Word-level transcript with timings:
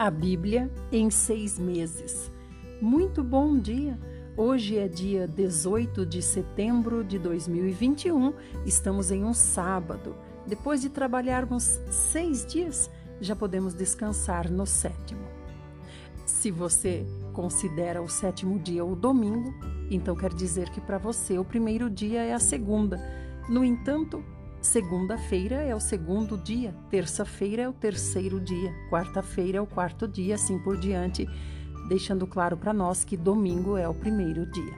A 0.00 0.10
Bíblia 0.10 0.70
em 0.90 1.10
seis 1.10 1.58
meses. 1.58 2.32
Muito 2.80 3.22
bom 3.22 3.58
dia! 3.58 3.98
Hoje 4.34 4.78
é 4.78 4.88
dia 4.88 5.28
18 5.28 6.06
de 6.06 6.22
setembro 6.22 7.04
de 7.04 7.18
2021, 7.18 8.32
estamos 8.64 9.10
em 9.10 9.22
um 9.22 9.34
sábado. 9.34 10.16
Depois 10.46 10.80
de 10.80 10.88
trabalharmos 10.88 11.78
seis 11.90 12.46
dias, 12.46 12.90
já 13.20 13.36
podemos 13.36 13.74
descansar 13.74 14.50
no 14.50 14.64
sétimo. 14.64 15.20
Se 16.24 16.50
você 16.50 17.04
considera 17.34 18.00
o 18.00 18.08
sétimo 18.08 18.58
dia 18.58 18.82
o 18.82 18.96
domingo, 18.96 19.52
então 19.90 20.16
quer 20.16 20.32
dizer 20.32 20.70
que 20.70 20.80
para 20.80 20.96
você 20.96 21.38
o 21.38 21.44
primeiro 21.44 21.90
dia 21.90 22.22
é 22.22 22.32
a 22.32 22.40
segunda. 22.40 22.98
No 23.50 23.62
entanto, 23.62 24.24
Segunda-feira 24.60 25.56
é 25.56 25.74
o 25.74 25.80
segundo 25.80 26.36
dia, 26.36 26.74
terça-feira 26.90 27.62
é 27.62 27.68
o 27.68 27.72
terceiro 27.72 28.38
dia, 28.38 28.70
quarta-feira 28.90 29.56
é 29.56 29.60
o 29.60 29.66
quarto 29.66 30.06
dia, 30.06 30.34
assim 30.34 30.58
por 30.58 30.76
diante, 30.76 31.26
deixando 31.88 32.26
claro 32.26 32.58
para 32.58 32.74
nós 32.74 33.02
que 33.02 33.16
domingo 33.16 33.78
é 33.78 33.88
o 33.88 33.94
primeiro 33.94 34.44
dia. 34.50 34.74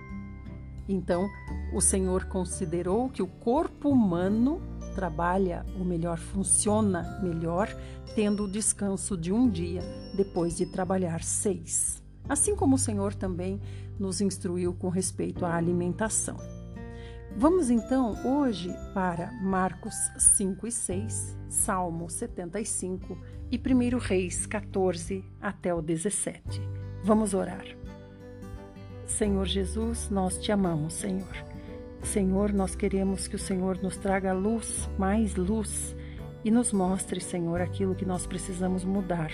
Então, 0.89 1.29
o 1.75 1.81
Senhor 1.81 2.27
considerou 2.27 3.09
que 3.09 3.23
o 3.23 3.27
corpo 3.27 3.89
humano 3.89 4.63
trabalha, 4.95 5.67
ou 5.77 5.85
melhor, 5.85 6.17
funciona 6.17 7.19
melhor, 7.21 7.69
tendo 8.15 8.45
o 8.45 8.51
descanso 8.51 9.17
de 9.17 9.33
um 9.33 9.51
dia 9.51 9.83
depois 10.17 10.57
de 10.57 10.65
trabalhar 10.65 11.25
seis. 11.25 12.01
Assim 12.29 12.55
como 12.55 12.77
o 12.77 12.79
Senhor 12.79 13.15
também 13.15 13.61
nos 13.99 14.21
instruiu 14.21 14.73
com 14.75 14.89
respeito 14.89 15.45
à 15.45 15.57
alimentação. 15.57 16.62
Vamos 17.37 17.71
então 17.71 18.15
hoje 18.25 18.75
para 18.93 19.33
Marcos 19.41 19.95
5 20.19 20.67
e 20.67 20.71
6, 20.71 21.37
Salmo 21.49 22.09
75 22.09 23.19
e 23.51 23.57
1 23.57 23.99
Reis 23.99 24.47
14 24.47 25.25
até 25.41 25.75
o 25.75 25.81
17. 25.81 26.61
Vamos 27.03 27.33
orar. 27.33 27.65
Senhor 29.07 29.47
Jesus, 29.47 30.11
nós 30.11 30.39
te 30.39 30.53
amamos, 30.53 30.93
Senhor. 30.93 31.35
Senhor, 32.03 32.53
nós 32.53 32.75
queremos 32.75 33.27
que 33.27 33.37
o 33.37 33.39
Senhor 33.39 33.79
nos 33.83 33.97
traga 33.97 34.33
luz, 34.35 34.89
mais 34.99 35.35
luz, 35.35 35.97
e 36.45 36.51
nos 36.51 36.73
mostre, 36.73 37.21
Senhor, 37.21 37.61
aquilo 37.61 37.95
que 37.95 38.05
nós 38.05 38.27
precisamos 38.27 38.85
mudar. 38.85 39.33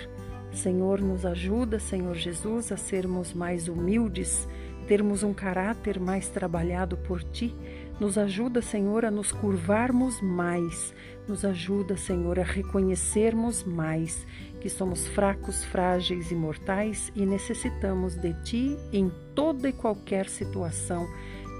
Senhor, 0.52 1.00
nos 1.00 1.26
ajuda, 1.26 1.78
Senhor 1.78 2.14
Jesus, 2.14 2.70
a 2.70 2.76
sermos 2.76 3.34
mais 3.34 3.68
humildes, 3.68 4.48
termos 4.86 5.22
um 5.22 5.34
caráter 5.34 6.00
mais 6.00 6.28
trabalhado 6.28 6.96
por 6.96 7.22
ti 7.22 7.54
nos 8.00 8.16
ajuda, 8.16 8.62
Senhor, 8.62 9.04
a 9.04 9.10
nos 9.10 9.32
curvarmos 9.32 10.20
mais. 10.20 10.94
Nos 11.26 11.44
ajuda, 11.44 11.96
Senhor, 11.96 12.38
a 12.38 12.44
reconhecermos 12.44 13.64
mais 13.64 14.24
que 14.60 14.70
somos 14.70 15.08
fracos, 15.08 15.64
frágeis 15.64 16.30
e 16.30 16.34
mortais 16.34 17.12
e 17.16 17.26
necessitamos 17.26 18.14
de 18.14 18.32
Ti 18.44 18.76
em 18.92 19.10
toda 19.34 19.68
e 19.68 19.72
qualquer 19.72 20.28
situação. 20.28 21.08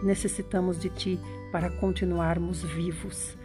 Necessitamos 0.05 0.79
de 0.79 0.89
Ti 0.91 1.19
para 1.51 1.71
continuarmos 1.71 2.63
vivos. 2.63 3.37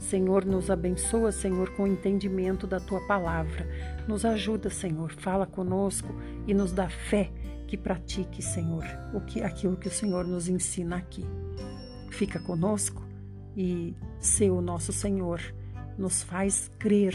Senhor, 0.00 0.44
nos 0.44 0.70
abençoa, 0.70 1.30
Senhor, 1.30 1.70
com 1.76 1.84
o 1.84 1.86
entendimento 1.86 2.66
da 2.66 2.80
Tua 2.80 3.00
palavra. 3.06 3.68
Nos 4.08 4.24
ajuda, 4.24 4.70
Senhor, 4.70 5.12
fala 5.12 5.46
conosco 5.46 6.12
e 6.48 6.54
nos 6.54 6.72
dá 6.72 6.88
fé 6.88 7.30
que 7.68 7.76
pratique, 7.76 8.42
Senhor, 8.42 8.84
o 9.14 9.20
que 9.20 9.40
aquilo 9.40 9.76
que 9.76 9.86
o 9.86 9.92
Senhor 9.92 10.26
nos 10.26 10.48
ensina 10.48 10.96
aqui 10.96 11.24
fica 12.20 12.38
conosco 12.38 13.02
e 13.56 13.96
ser 14.18 14.50
o 14.50 14.60
nosso 14.60 14.92
Senhor 14.92 15.40
nos 15.96 16.22
faz 16.22 16.70
crer 16.78 17.14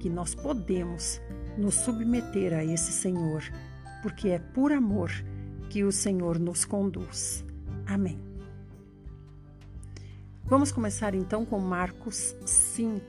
que 0.00 0.10
nós 0.10 0.34
podemos 0.34 1.20
nos 1.56 1.76
submeter 1.76 2.52
a 2.52 2.64
esse 2.64 2.90
Senhor, 2.90 3.44
porque 4.02 4.30
é 4.30 4.40
por 4.40 4.72
amor 4.72 5.12
que 5.70 5.84
o 5.84 5.92
Senhor 5.92 6.40
nos 6.40 6.64
conduz. 6.64 7.44
Amém. 7.86 8.18
Vamos 10.44 10.72
começar 10.72 11.14
então 11.14 11.46
com 11.46 11.60
Marcos 11.60 12.34
5. 12.44 13.00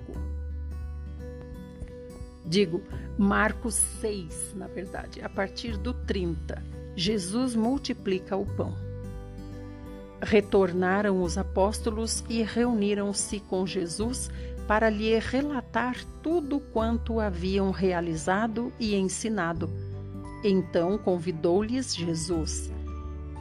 Digo, 2.46 2.84
Marcos 3.18 3.74
6, 4.02 4.54
na 4.56 4.68
verdade, 4.68 5.20
a 5.24 5.30
partir 5.30 5.78
do 5.78 5.96
30. 5.96 6.64
Jesus 6.96 7.56
multiplica 7.56 8.38
o 8.38 8.46
pão. 8.46 8.93
Retornaram 10.26 11.22
os 11.22 11.38
apóstolos 11.38 12.24
e 12.30 12.42
reuniram-se 12.44 13.42
com 13.42 13.68
Jesus 13.68 14.32
para 14.66 14.90
lhe 14.90 15.20
relatar 15.20 15.98
tudo 16.22 16.62
quanto 16.62 17.20
haviam 17.20 17.72
realizado 17.72 18.72
e 18.80 18.96
ensinado. 18.96 19.70
Então 20.42 20.98
convidou-lhes 20.98 21.94
Jesus: 21.94 22.72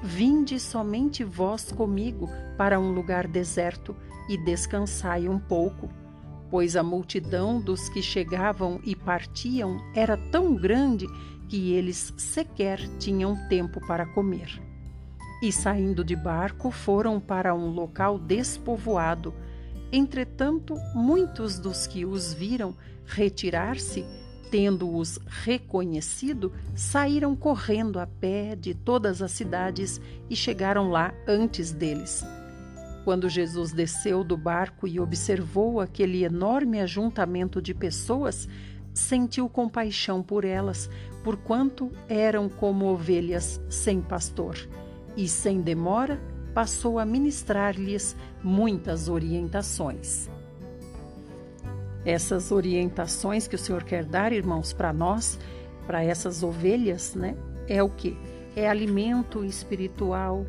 Vinde 0.02 0.58
somente 0.58 1.22
vós 1.22 1.70
comigo 1.70 2.28
para 2.58 2.80
um 2.80 2.90
lugar 2.90 3.28
deserto 3.28 3.94
e 4.28 4.36
descansai 4.36 5.28
um 5.28 5.38
pouco, 5.38 5.88
pois 6.50 6.74
a 6.74 6.82
multidão 6.82 7.60
dos 7.60 7.88
que 7.90 8.02
chegavam 8.02 8.80
e 8.82 8.96
partiam 8.96 9.80
era 9.94 10.16
tão 10.16 10.56
grande 10.56 11.06
que 11.48 11.72
eles 11.74 12.12
sequer 12.16 12.80
tinham 12.98 13.36
tempo 13.48 13.80
para 13.86 14.04
comer 14.04 14.71
e, 15.42 15.50
saindo 15.50 16.04
de 16.04 16.14
barco, 16.14 16.70
foram 16.70 17.18
para 17.18 17.52
um 17.52 17.68
local 17.68 18.16
despovoado. 18.16 19.34
Entretanto, 19.90 20.76
muitos 20.94 21.58
dos 21.58 21.84
que 21.84 22.06
os 22.06 22.32
viram 22.32 22.76
retirar-se, 23.04 24.06
tendo-os 24.52 25.18
reconhecido, 25.26 26.52
saíram 26.76 27.34
correndo 27.34 27.98
a 27.98 28.06
pé 28.06 28.54
de 28.54 28.72
todas 28.72 29.20
as 29.20 29.32
cidades 29.32 30.00
e 30.30 30.36
chegaram 30.36 30.90
lá 30.90 31.12
antes 31.26 31.72
deles. 31.72 32.24
Quando 33.04 33.28
Jesus 33.28 33.72
desceu 33.72 34.22
do 34.22 34.36
barco 34.36 34.86
e 34.86 35.00
observou 35.00 35.80
aquele 35.80 36.22
enorme 36.22 36.80
ajuntamento 36.80 37.60
de 37.60 37.74
pessoas, 37.74 38.48
sentiu 38.94 39.48
compaixão 39.48 40.22
por 40.22 40.44
elas, 40.44 40.88
porquanto 41.24 41.90
eram 42.08 42.48
como 42.48 42.86
ovelhas 42.86 43.60
sem 43.68 44.00
pastor 44.00 44.56
e, 45.16 45.28
sem 45.28 45.60
demora, 45.60 46.20
passou 46.54 46.98
a 46.98 47.04
ministrar-lhes 47.04 48.16
muitas 48.42 49.08
orientações. 49.08 50.28
Essas 52.04 52.50
orientações 52.50 53.46
que 53.46 53.54
o 53.54 53.58
Senhor 53.58 53.84
quer 53.84 54.04
dar, 54.04 54.32
irmãos, 54.32 54.72
para 54.72 54.92
nós, 54.92 55.38
para 55.86 56.02
essas 56.02 56.42
ovelhas, 56.42 57.14
né? 57.14 57.36
É 57.68 57.82
o 57.82 57.88
que? 57.88 58.16
É 58.56 58.68
alimento 58.68 59.44
espiritual, 59.44 60.44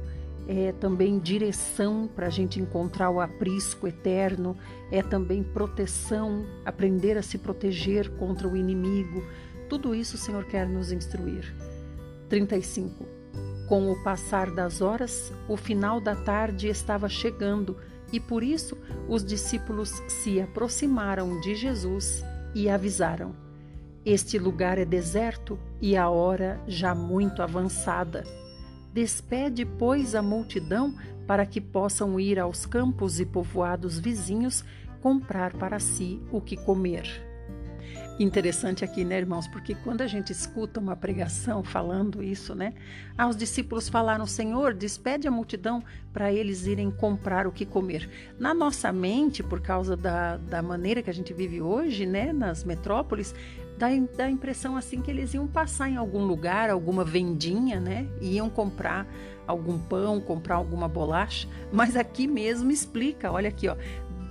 é 0.48 0.74
também 0.74 1.20
direção 1.20 2.10
para 2.14 2.28
a 2.28 2.30
gente 2.30 2.60
encontrar 2.60 3.10
o 3.10 3.22
aprisco 3.22 3.88
eterno, 3.88 4.58
é 4.92 5.02
também 5.02 5.44
proteção, 5.44 6.46
aprender 6.66 7.18
a 7.18 7.22
se 7.22 7.38
proteger 7.38 8.10
contra 8.18 8.48
o 8.48 8.58
inimigo. 8.58 9.24
Tudo 9.70 9.96
isso 9.96 10.16
o 10.16 10.20
Senhor 10.20 10.46
quer 10.46 10.68
nos 10.68 10.92
instruir. 10.92 11.54
35. 12.30 13.23
Com 13.68 13.92
o 13.92 14.04
passar 14.04 14.52
das 14.52 14.82
horas, 14.82 15.32
o 15.48 15.56
final 15.56 16.02
da 16.02 16.16
tarde 16.16 16.68
estava 16.68 17.08
chegando 17.08 17.78
e 18.12 18.20
por 18.20 18.44
isso 18.44 18.78
os 19.08 19.24
discípulos 19.24 19.90
se 20.08 20.40
aproximaram 20.42 21.40
de 21.40 21.56
Jesus 21.56 22.24
e 22.54 22.70
avisaram: 22.70 23.34
Este 24.06 24.38
lugar 24.38 24.78
é 24.78 24.86
deserto 24.86 25.58
e 25.82 25.96
a 25.96 26.10
hora 26.10 26.62
já 26.68 26.94
muito 26.94 27.42
avançada. 27.42 28.24
Despede, 28.94 29.66
pois, 29.66 30.14
a 30.14 30.22
multidão 30.22 30.94
para 31.26 31.46
que 31.46 31.60
possam 31.60 32.20
ir 32.20 32.38
aos 32.38 32.66
campos 32.66 33.20
e 33.20 33.26
povoados 33.26 33.98
vizinhos 33.98 34.64
comprar 35.02 35.54
para 35.54 35.80
si 35.80 36.22
o 36.32 36.40
que 36.40 36.56
comer. 36.56 37.33
Interessante 38.20 38.86
aqui, 38.86 39.04
né, 39.04 39.18
irmãos? 39.18 39.48
Porque 39.48 39.74
quando 39.74 40.02
a 40.02 40.08
gente 40.08 40.32
escuta 40.32 40.80
uma 40.80 40.96
pregação 40.96 41.64
falando 41.64 42.22
isso, 42.22 42.54
né? 42.54 42.74
Ah, 43.18 43.28
os 43.28 43.36
discípulos 43.36 43.90
falaram: 43.90 44.28
Senhor, 44.28 44.74
despede 44.74 45.28
a 45.28 45.32
multidão 45.32 45.84
para 46.14 46.32
eles 46.32 46.68
irem 46.68 46.92
comprar 46.92 47.48
o 47.48 47.52
que 47.52 47.66
comer. 47.66 48.08
Na 48.38 48.54
nossa 48.54 48.92
mente, 48.92 49.42
por 49.42 49.62
causa 49.62 49.98
da, 49.98 50.38
da 50.38 50.62
maneira 50.62 51.02
que 51.02 51.10
a 51.10 51.14
gente 51.14 51.34
vive 51.34 51.60
hoje, 51.60 52.06
né, 52.06 52.32
nas 52.32 52.64
metrópoles, 52.64 53.34
dá, 53.80 53.88
dá 54.16 54.26
a 54.26 54.30
impressão 54.30 54.78
assim 54.78 55.02
que 55.02 55.10
eles 55.10 55.34
iam 55.34 55.48
passar 55.48 55.90
em 55.90 55.98
algum 55.98 56.24
lugar, 56.24 56.70
alguma 56.70 57.04
vendinha, 57.04 57.80
né? 57.80 58.08
Iam 58.22 58.48
comprar 58.48 59.08
algum 59.48 59.78
pão, 59.78 60.22
comprar 60.22 60.56
alguma 60.56 60.88
bolacha. 60.88 61.48
Mas 61.72 61.96
aqui 61.96 62.28
mesmo 62.28 62.72
explica: 62.72 63.32
olha 63.32 63.50
aqui, 63.50 63.68
ó 63.68 63.76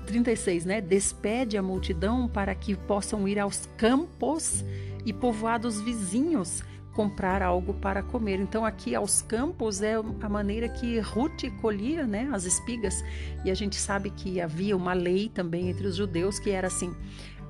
36, 0.07 0.65
né? 0.65 0.81
Despede 0.81 1.57
a 1.57 1.63
multidão 1.63 2.29
para 2.29 2.55
que 2.55 2.75
possam 2.75 3.27
ir 3.27 3.39
aos 3.39 3.69
campos 3.77 4.65
e 5.05 5.13
povoados 5.13 5.81
vizinhos 5.81 6.63
comprar 6.93 7.43
algo 7.43 7.75
para 7.75 8.03
comer. 8.03 8.39
Então 8.39 8.65
aqui 8.65 8.95
aos 8.95 9.23
campos 9.23 9.83
é 9.83 9.95
a 9.95 10.29
maneira 10.29 10.69
que 10.69 10.99
Ruth 11.01 11.45
colhia, 11.61 12.07
né, 12.07 12.29
as 12.33 12.45
espigas. 12.45 13.03
E 13.45 13.51
a 13.51 13.55
gente 13.55 13.77
sabe 13.77 14.11
que 14.11 14.41
havia 14.41 14.77
uma 14.77 14.93
lei 14.93 15.29
também 15.29 15.69
entre 15.69 15.87
os 15.87 15.97
judeus 15.97 16.39
que 16.39 16.51
era 16.51 16.67
assim: 16.67 16.95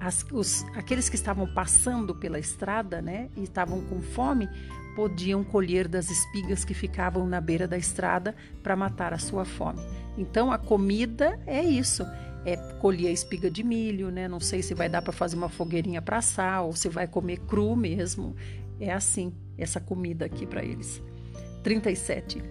as, 0.00 0.24
os, 0.32 0.64
aqueles 0.74 1.08
que 1.08 1.16
estavam 1.16 1.46
passando 1.52 2.14
pela 2.14 2.38
estrada, 2.38 3.02
né, 3.02 3.28
e 3.36 3.42
estavam 3.42 3.80
com 3.82 4.00
fome, 4.00 4.48
podiam 4.94 5.42
colher 5.42 5.88
das 5.88 6.10
espigas 6.10 6.64
que 6.64 6.74
ficavam 6.74 7.26
na 7.26 7.40
beira 7.40 7.66
da 7.66 7.78
estrada 7.78 8.34
para 8.62 8.76
matar 8.76 9.12
a 9.12 9.18
sua 9.18 9.44
fome. 9.44 9.80
Então 10.16 10.52
a 10.52 10.58
comida 10.58 11.40
é 11.46 11.62
isso, 11.62 12.04
é 12.44 12.56
colher 12.78 13.08
a 13.08 13.12
espiga 13.12 13.50
de 13.50 13.62
milho, 13.62 14.10
né? 14.10 14.26
Não 14.26 14.40
sei 14.40 14.62
se 14.62 14.74
vai 14.74 14.88
dar 14.88 15.02
para 15.02 15.12
fazer 15.12 15.36
uma 15.36 15.48
fogueirinha 15.48 16.02
para 16.02 16.18
assar 16.18 16.64
ou 16.64 16.74
se 16.74 16.88
vai 16.88 17.06
comer 17.06 17.38
cru 17.40 17.76
mesmo. 17.76 18.34
É 18.80 18.92
assim 18.92 19.32
essa 19.56 19.80
comida 19.80 20.24
aqui 20.24 20.46
para 20.46 20.64
eles. 20.64 21.02
37. 21.62 22.42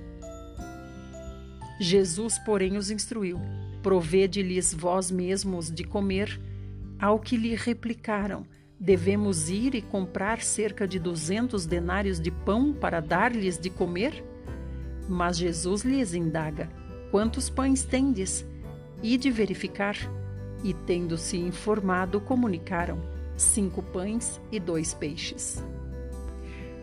Jesus, 1.80 2.38
porém, 2.40 2.78
os 2.78 2.90
instruiu: 2.90 3.40
Provede-lhes 3.82 4.74
vós 4.74 5.12
mesmos 5.12 5.72
de 5.72 5.84
comer. 5.84 6.40
Ao 7.00 7.20
que 7.20 7.36
lhe 7.36 7.56
replicaram: 7.56 8.46
Devemos 8.80 9.50
ir 9.50 9.76
e 9.76 9.82
comprar 9.82 10.42
cerca 10.42 10.88
de 10.88 11.00
duzentos 11.00 11.66
denários 11.66 12.20
de 12.20 12.32
pão 12.32 12.74
para 12.74 13.00
dar-lhes 13.00 13.58
de 13.58 13.70
comer? 13.70 14.24
Mas 15.10 15.38
Jesus 15.38 15.84
lhes 15.84 16.14
indaga: 16.14 16.70
Quantos 17.10 17.50
pães 17.50 17.84
tendes? 17.84 18.46
E 19.02 19.18
de 19.18 19.32
verificar. 19.32 19.96
E 20.64 20.74
tendo-se 20.74 21.38
informado, 21.38 22.22
comunicaram: 22.22 23.00
cinco 23.36 23.82
pães 23.82 24.40
e 24.52 24.60
dois 24.60 24.94
peixes. 24.94 25.64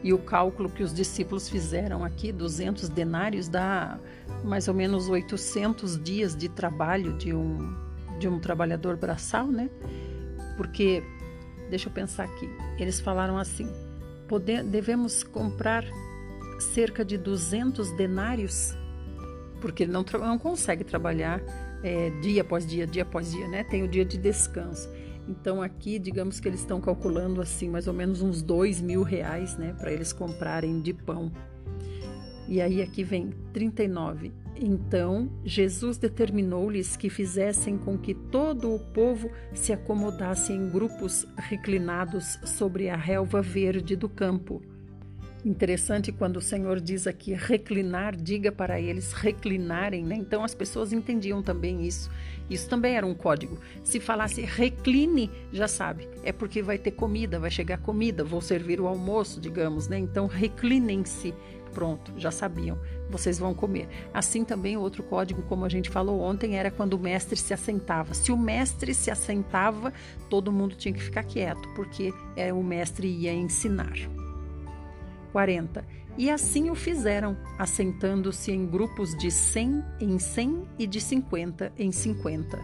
E 0.03 0.12
o 0.12 0.19
cálculo 0.19 0.70
que 0.70 0.82
os 0.82 0.94
discípulos 0.94 1.49
fizeram 1.49 2.05
aqui, 2.05 2.31
200 2.31 2.88
denários, 2.88 3.49
dá 3.49 3.99
mais 4.44 4.69
ou 4.69 4.75
menos 4.75 5.09
800 5.09 6.00
dias 6.03 6.37
de 6.37 6.49
trabalho 6.49 7.17
de 7.19 7.35
um, 7.35 7.75
de 8.19 8.29
um 8.29 8.38
trabalhador 8.38 8.97
braçal, 8.97 9.49
né? 9.49 9.69
Porque, 10.56 11.03
deixa 11.69 11.88
eu 11.88 11.93
pensar 11.93 12.25
aqui, 12.25 12.49
eles 12.79 13.00
falaram 13.00 13.37
assim: 13.38 13.69
poder, 14.29 14.62
devemos 14.62 15.25
comprar 15.25 15.85
cerca 16.61 17.05
de 17.05 17.19
200 17.19 17.93
denários, 17.93 18.76
porque 19.61 19.82
ele 19.82 19.93
não, 19.93 20.05
não 20.20 20.38
consegue 20.38 20.85
trabalhar 20.85 21.41
é, 21.82 22.10
dia 22.20 22.42
após 22.42 22.66
dia, 22.66 22.86
dia 22.86 23.02
após 23.02 23.32
dia, 23.32 23.48
né? 23.48 23.64
Tem 23.64 23.82
o 23.82 23.88
dia 23.88 24.04
de 24.04 24.19
descanso. 24.19 24.88
Então 25.28 25.60
aqui, 25.60 25.98
digamos 25.98 26.40
que 26.40 26.48
eles 26.48 26.60
estão 26.60 26.80
calculando 26.80 27.40
assim, 27.40 27.69
mais 27.69 27.86
ou 27.86 27.92
menos 27.92 28.22
uns 28.22 28.40
dois 28.40 28.80
mil 28.80 29.02
reais, 29.02 29.56
né? 29.56 29.75
Para 29.78 29.92
eles 29.92 30.12
comprarem 30.12 30.80
de 30.80 30.92
pão. 30.92 31.30
E 32.48 32.62
aí 32.62 32.80
aqui 32.80 33.04
vem 33.04 33.30
39. 33.52 34.32
Então 34.56 35.30
Jesus 35.44 35.98
determinou-lhes 35.98 36.96
que 36.96 37.10
fizessem 37.10 37.76
com 37.76 37.98
que 37.98 38.14
todo 38.14 38.74
o 38.74 38.78
povo 38.78 39.31
se 39.52 39.72
acomodasse 39.72 40.52
em 40.52 40.70
grupos 40.70 41.26
reclinados 41.36 42.38
sobre 42.44 42.88
a 42.88 42.96
relva 42.96 43.42
verde 43.42 43.94
do 43.94 44.08
campo 44.08 44.62
Interessante 45.48 46.12
quando 46.12 46.36
o 46.36 46.42
Senhor 46.42 46.78
diz 46.78 47.06
aqui 47.06 47.32
reclinar, 47.32 48.14
diga 48.14 48.52
para 48.52 48.78
eles 48.78 49.14
reclinarem, 49.14 50.04
né? 50.04 50.14
Então 50.14 50.44
as 50.44 50.54
pessoas 50.54 50.92
entendiam 50.92 51.42
também 51.42 51.86
isso. 51.86 52.10
Isso 52.50 52.68
também 52.68 52.96
era 52.96 53.06
um 53.06 53.14
código. 53.14 53.58
Se 53.82 53.98
falasse 53.98 54.42
recline, 54.42 55.30
já 55.50 55.66
sabe, 55.66 56.06
é 56.22 56.32
porque 56.32 56.60
vai 56.60 56.76
ter 56.76 56.90
comida, 56.90 57.38
vai 57.38 57.50
chegar 57.50 57.78
comida, 57.78 58.22
vou 58.22 58.42
servir 58.42 58.78
o 58.78 58.86
almoço, 58.86 59.40
digamos, 59.40 59.88
né? 59.88 59.98
Então 59.98 60.26
reclinem-se. 60.26 61.32
Pronto, 61.72 62.12
já 62.18 62.30
sabiam, 62.30 62.78
vocês 63.08 63.38
vão 63.38 63.54
comer. 63.54 63.88
Assim 64.12 64.44
também 64.44 64.76
outro 64.76 65.02
código, 65.02 65.40
como 65.42 65.64
a 65.64 65.68
gente 65.70 65.88
falou 65.88 66.20
ontem, 66.20 66.58
era 66.58 66.70
quando 66.70 66.92
o 66.92 66.98
mestre 66.98 67.38
se 67.38 67.54
assentava. 67.54 68.12
Se 68.12 68.30
o 68.30 68.36
mestre 68.36 68.92
se 68.92 69.10
assentava, 69.10 69.94
todo 70.28 70.52
mundo 70.52 70.76
tinha 70.76 70.92
que 70.92 71.02
ficar 71.02 71.22
quieto, 71.22 71.66
porque 71.74 72.12
é, 72.36 72.52
o 72.52 72.62
mestre 72.62 73.08
ia 73.08 73.32
ensinar. 73.32 73.94
40. 75.28 75.84
E 76.19 76.28
assim 76.30 76.69
o 76.69 76.75
fizeram, 76.75 77.36
assentando-se 77.56 78.50
em 78.50 78.66
grupos 78.66 79.16
de 79.16 79.30
100 79.30 79.84
em 80.00 80.19
100 80.19 80.62
e 80.78 80.86
de 80.86 81.00
50 81.00 81.72
em 81.78 81.92
50. 81.92 82.60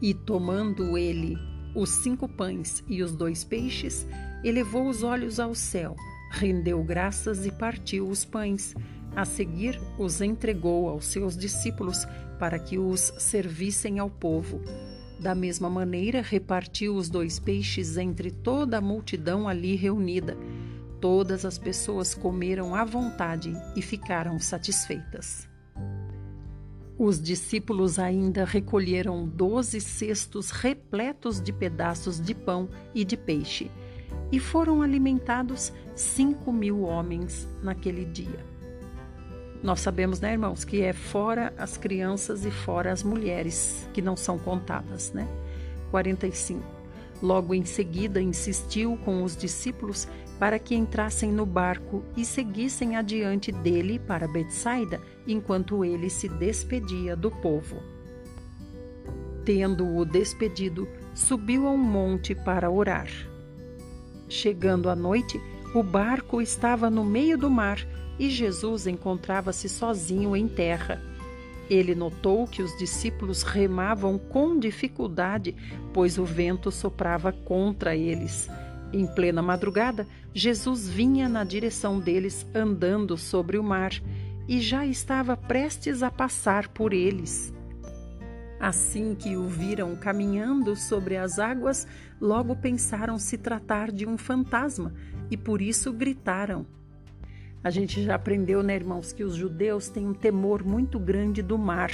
E 0.00 0.14
tomando 0.14 0.96
ele 0.96 1.36
os 1.74 1.90
cinco 1.90 2.26
pães 2.26 2.82
e 2.88 3.02
os 3.02 3.12
dois 3.14 3.44
peixes, 3.44 4.06
elevou 4.42 4.88
os 4.88 5.02
olhos 5.02 5.38
ao 5.38 5.54
céu, 5.54 5.96
rendeu 6.30 6.82
graças 6.82 7.44
e 7.44 7.52
partiu 7.52 8.08
os 8.08 8.24
pães. 8.24 8.74
A 9.14 9.24
seguir, 9.24 9.78
os 9.98 10.20
entregou 10.20 10.88
aos 10.88 11.04
seus 11.04 11.36
discípulos 11.36 12.06
para 12.38 12.58
que 12.58 12.78
os 12.78 13.12
servissem 13.18 13.98
ao 13.98 14.08
povo. 14.08 14.60
Da 15.20 15.34
mesma 15.34 15.68
maneira, 15.68 16.22
repartiu 16.22 16.96
os 16.96 17.08
dois 17.08 17.38
peixes 17.38 17.96
entre 17.96 18.30
toda 18.30 18.78
a 18.78 18.80
multidão 18.80 19.46
ali 19.46 19.76
reunida 19.76 20.36
Todas 21.04 21.44
as 21.44 21.58
pessoas 21.58 22.14
comeram 22.14 22.74
à 22.74 22.82
vontade 22.82 23.52
e 23.76 23.82
ficaram 23.82 24.38
satisfeitas. 24.38 25.46
Os 26.98 27.20
discípulos 27.20 27.98
ainda 27.98 28.46
recolheram 28.46 29.28
doze 29.28 29.82
cestos 29.82 30.50
repletos 30.50 31.42
de 31.42 31.52
pedaços 31.52 32.18
de 32.18 32.34
pão 32.34 32.70
e 32.94 33.04
de 33.04 33.18
peixe, 33.18 33.70
e 34.32 34.40
foram 34.40 34.80
alimentados 34.80 35.74
cinco 35.94 36.50
mil 36.50 36.80
homens 36.80 37.46
naquele 37.62 38.06
dia. 38.06 38.42
Nós 39.62 39.80
sabemos, 39.80 40.20
né, 40.20 40.32
irmãos, 40.32 40.64
que 40.64 40.80
é 40.80 40.94
fora 40.94 41.52
as 41.58 41.76
crianças 41.76 42.46
e 42.46 42.50
fora 42.50 42.90
as 42.90 43.02
mulheres, 43.02 43.86
que 43.92 44.00
não 44.00 44.16
são 44.16 44.38
contadas, 44.38 45.12
né? 45.12 45.28
45. 45.90 46.64
Logo 47.22 47.54
em 47.54 47.64
seguida, 47.64 48.22
insistiu 48.22 48.98
com 49.04 49.22
os 49.22 49.36
discípulos 49.36 50.08
para 50.38 50.58
que 50.58 50.74
entrassem 50.74 51.30
no 51.30 51.46
barco 51.46 52.04
e 52.16 52.24
seguissem 52.24 52.96
adiante 52.96 53.52
dele 53.52 53.98
para 53.98 54.28
Betsaida, 54.28 55.00
enquanto 55.26 55.84
ele 55.84 56.10
se 56.10 56.28
despedia 56.28 57.14
do 57.14 57.30
povo. 57.30 57.82
Tendo-o 59.44 60.04
despedido, 60.04 60.88
subiu 61.14 61.66
a 61.66 61.70
um 61.70 61.78
monte 61.78 62.34
para 62.34 62.70
orar. 62.70 63.08
Chegando 64.28 64.88
à 64.88 64.96
noite, 64.96 65.40
o 65.74 65.82
barco 65.82 66.40
estava 66.40 66.88
no 66.88 67.04
meio 67.04 67.36
do 67.36 67.50
mar 67.50 67.78
e 68.18 68.30
Jesus 68.30 68.86
encontrava-se 68.86 69.68
sozinho 69.68 70.34
em 70.34 70.48
terra. 70.48 71.02
Ele 71.68 71.94
notou 71.94 72.46
que 72.46 72.62
os 72.62 72.76
discípulos 72.76 73.42
remavam 73.42 74.18
com 74.18 74.58
dificuldade, 74.58 75.54
pois 75.92 76.18
o 76.18 76.24
vento 76.24 76.70
soprava 76.70 77.32
contra 77.32 77.96
eles. 77.96 78.48
Em 78.94 79.08
plena 79.08 79.42
madrugada, 79.42 80.06
Jesus 80.32 80.88
vinha 80.88 81.28
na 81.28 81.42
direção 81.42 81.98
deles 81.98 82.46
andando 82.54 83.18
sobre 83.18 83.58
o 83.58 83.62
mar 83.62 83.90
e 84.46 84.60
já 84.60 84.86
estava 84.86 85.36
prestes 85.36 86.00
a 86.00 86.12
passar 86.12 86.68
por 86.68 86.92
eles. 86.92 87.52
Assim 88.60 89.16
que 89.16 89.36
o 89.36 89.48
viram 89.48 89.96
caminhando 89.96 90.76
sobre 90.76 91.16
as 91.16 91.40
águas, 91.40 91.88
logo 92.20 92.54
pensaram 92.54 93.18
se 93.18 93.36
tratar 93.36 93.90
de 93.90 94.06
um 94.06 94.16
fantasma 94.16 94.94
e 95.28 95.36
por 95.36 95.60
isso 95.60 95.92
gritaram. 95.92 96.64
A 97.64 97.70
gente 97.70 98.00
já 98.00 98.14
aprendeu, 98.14 98.62
né, 98.62 98.76
irmãos, 98.76 99.12
que 99.12 99.24
os 99.24 99.34
judeus 99.34 99.88
têm 99.88 100.06
um 100.06 100.14
temor 100.14 100.62
muito 100.62 101.00
grande 101.00 101.42
do 101.42 101.58
mar, 101.58 101.90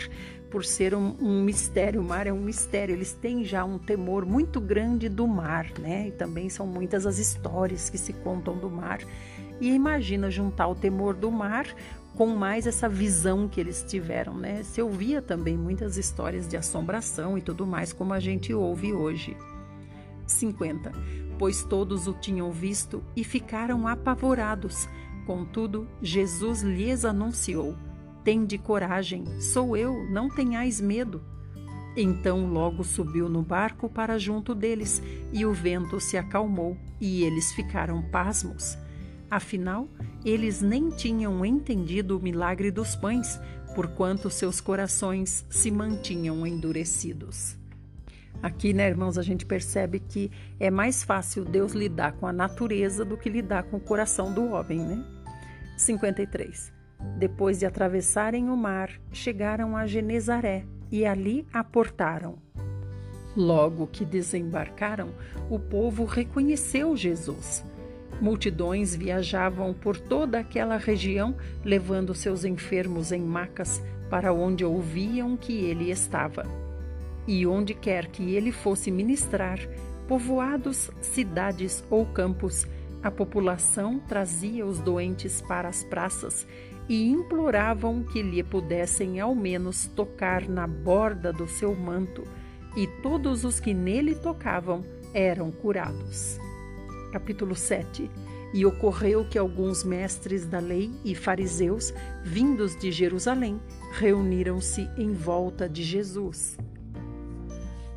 por 0.50 0.64
ser 0.64 0.95
um, 0.95 1.16
um, 1.21 1.42
mistério. 1.42 2.00
O 2.00 2.04
mar 2.04 2.26
é 2.26 2.33
um 2.33 2.40
mistério. 2.40 2.95
Eles 2.95 3.12
têm 3.12 3.45
já 3.45 3.64
um 3.64 3.78
temor 3.78 4.26
muito 4.26 4.61
grande 4.61 5.09
do 5.09 5.26
mar, 5.26 5.71
né? 5.78 6.09
E 6.09 6.11
também 6.11 6.49
são 6.49 6.66
muitas 6.66 7.07
as 7.07 7.19
histórias 7.19 7.88
que 7.88 7.97
se 7.97 8.12
contam 8.12 8.57
do 8.59 8.69
mar. 8.69 9.00
E 9.61 9.71
imagina 9.73 10.30
juntar 10.30 10.69
o 10.69 10.75
temor 10.75 11.14
do 11.14 11.30
mar 11.30 11.66
com 12.16 12.26
mais 12.28 12.66
essa 12.66 12.88
visão 12.88 13.49
que 13.49 13.61
eles 13.61 13.85
tiveram, 13.87 14.37
né? 14.37 14.62
Se 14.62 14.83
ouvia 14.83 15.23
também 15.23 15.57
muitas 15.57 15.97
histórias 15.97 16.49
de 16.49 16.57
assombração 16.57 17.38
e 17.38 17.40
tudo 17.40 17.66
mais, 17.66 17.92
como 17.92 18.12
a 18.12 18.21
gente 18.21 18.52
ouve 18.52 18.92
hoje. 18.92 19.37
50. 20.26 20.92
Pois 21.38 21.64
todos 21.64 22.07
o 22.07 22.12
tinham 22.12 22.50
visto 22.50 23.02
e 23.16 23.25
ficaram 23.25 23.87
apavorados 23.87 24.88
Contudo, 25.30 25.87
Jesus 26.02 26.62
lhes 26.62 27.04
anunciou: 27.04 27.76
Tende 28.25 28.59
coragem, 28.59 29.25
sou 29.41 29.77
eu, 29.77 30.05
não 30.11 30.29
tenhais 30.29 30.81
medo. 30.81 31.23
Então 31.97 32.47
logo 32.47 32.85
subiu 32.85 33.29
no 33.29 33.43
barco 33.43 33.89
para 33.89 34.19
junto 34.19 34.55
deles, 34.55 35.03
e 35.33 35.45
o 35.45 35.53
vento 35.53 35.99
se 35.99 36.17
acalmou, 36.17 36.77
e 37.00 37.25
eles 37.25 37.53
ficaram 37.53 38.03
pasmos. 38.11 38.79
Afinal, 39.31 39.89
eles 40.25 40.61
nem 40.61 40.91
tinham 40.91 41.45
entendido 41.45 42.19
o 42.19 42.23
milagre 42.23 42.71
dos 42.71 42.95
pães, 42.95 43.41
porquanto 43.75 44.29
seus 44.29 44.61
corações 44.61 45.47
se 45.49 45.71
mantinham 45.71 46.47
endurecidos. 46.47 47.57
Aqui, 48.43 48.73
né, 48.73 48.89
irmãos, 48.89 49.19
a 49.19 49.23
gente 49.23 49.45
percebe 49.45 50.00
que 50.00 50.31
é 50.59 50.71
mais 50.71 51.05
fácil 51.05 51.45
Deus 51.45 51.73
lidar 51.73 52.12
com 52.12 52.27
a 52.27 52.33
natureza 52.33 53.05
do 53.05 53.17
que 53.17 53.29
lidar 53.29 53.65
com 53.65 53.77
o 53.77 53.81
coração 53.81 54.33
do 54.33 54.50
homem, 54.53 54.81
né? 54.81 55.05
53. 55.77 56.80
Depois 57.16 57.59
de 57.59 57.66
atravessarem 57.66 58.49
o 58.49 58.57
mar, 58.57 58.90
chegaram 59.12 59.76
a 59.76 59.87
Genezaré 59.87 60.64
e 60.90 61.04
ali 61.04 61.47
aportaram. 61.52 62.38
Logo 63.37 63.87
que 63.87 64.04
desembarcaram, 64.04 65.11
o 65.49 65.59
povo 65.59 66.04
reconheceu 66.04 66.97
Jesus. 66.97 67.64
Multidões 68.21 68.95
viajavam 68.95 69.73
por 69.73 69.97
toda 69.97 70.38
aquela 70.38 70.76
região, 70.76 71.37
levando 71.64 72.14
seus 72.14 72.45
enfermos 72.45 73.12
em 73.12 73.21
macas 73.21 73.80
para 74.11 74.33
onde 74.33 74.64
ouviam 74.64 75.37
que 75.37 75.64
ele 75.64 75.90
estava. 75.90 76.42
E 77.26 77.47
onde 77.47 77.73
quer 77.73 78.09
que 78.09 78.35
ele 78.35 78.50
fosse 78.50 78.90
ministrar, 78.90 79.59
povoados, 80.09 80.90
cidades 81.00 81.85
ou 81.88 82.04
campos, 82.04 82.66
a 83.02 83.11
população 83.11 83.99
trazia 84.00 84.66
os 84.66 84.80
doentes 84.80 85.40
para 85.40 85.69
as 85.69 85.85
praças 85.85 86.47
e 86.89 87.09
imploravam 87.09 88.03
que 88.03 88.23
lhe 88.23 88.43
pudessem 88.43 89.21
ao 89.21 89.35
menos 89.35 89.87
tocar 89.87 90.49
na 90.49 90.67
borda 90.67 91.33
do 91.33 91.47
seu 91.47 91.75
manto, 91.75 92.25
e 92.77 92.87
todos 93.03 93.45
os 93.45 93.59
que 93.59 93.75
nele 93.75 94.15
tocavam 94.15 94.85
eram 95.13 95.51
curados. 95.51 96.39
Capítulo 97.13 97.55
7 97.55 98.09
E 98.55 98.65
ocorreu 98.65 99.25
que 99.29 99.39
alguns 99.39 99.83
mestres 99.83 100.47
da 100.47 100.61
lei 100.61 100.91
e 101.05 101.15
fariseus, 101.15 101.93
vindos 102.23 102.77
de 102.79 102.93
Jerusalém, 102.93 103.61
reuniram-se 103.93 104.89
em 104.97 105.13
volta 105.13 105.69
de 105.69 105.83
Jesus. 105.83 106.57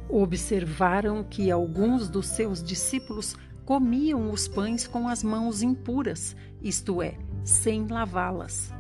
Observaram 0.10 1.24
que 1.24 1.50
alguns 1.50 2.10
dos 2.10 2.28
seus 2.28 2.64
discípulos 2.64 3.36
comiam 3.66 4.32
os 4.32 4.48
pães 4.48 4.88
com 4.88 5.08
as 5.08 5.24
mãos 5.24 5.62
impuras, 5.62 6.36
isto 6.62 7.02
é, 7.02 7.18
sem 7.44 7.88
lavá-las. 7.88 8.73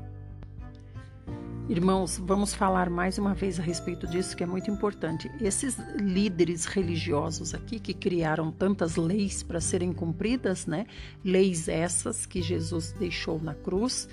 Irmãos, 1.69 2.17
vamos 2.21 2.53
falar 2.53 2.89
mais 2.89 3.17
uma 3.17 3.33
vez 3.33 3.57
a 3.57 3.63
respeito 3.63 4.05
disso, 4.05 4.35
que 4.35 4.43
é 4.43 4.45
muito 4.45 4.69
importante. 4.69 5.31
Esses 5.39 5.77
líderes 5.95 6.65
religiosos 6.65 7.53
aqui 7.53 7.79
que 7.79 7.93
criaram 7.93 8.51
tantas 8.51 8.97
leis 8.97 9.41
para 9.41 9.61
serem 9.61 9.93
cumpridas, 9.93 10.65
né? 10.65 10.85
Leis 11.23 11.69
essas 11.69 12.25
que 12.25 12.41
Jesus 12.41 12.93
deixou 12.99 13.39
na 13.41 13.53
cruz, 13.53 14.09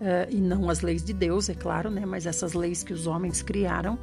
uh, 0.00 0.28
e 0.28 0.40
não 0.40 0.68
as 0.68 0.80
leis 0.80 1.04
de 1.04 1.12
Deus, 1.12 1.48
é 1.48 1.54
claro, 1.54 1.88
né? 1.88 2.04
Mas 2.04 2.26
essas 2.26 2.52
leis 2.52 2.82
que 2.82 2.92
os 2.92 3.06
homens 3.06 3.42
criaram. 3.42 3.96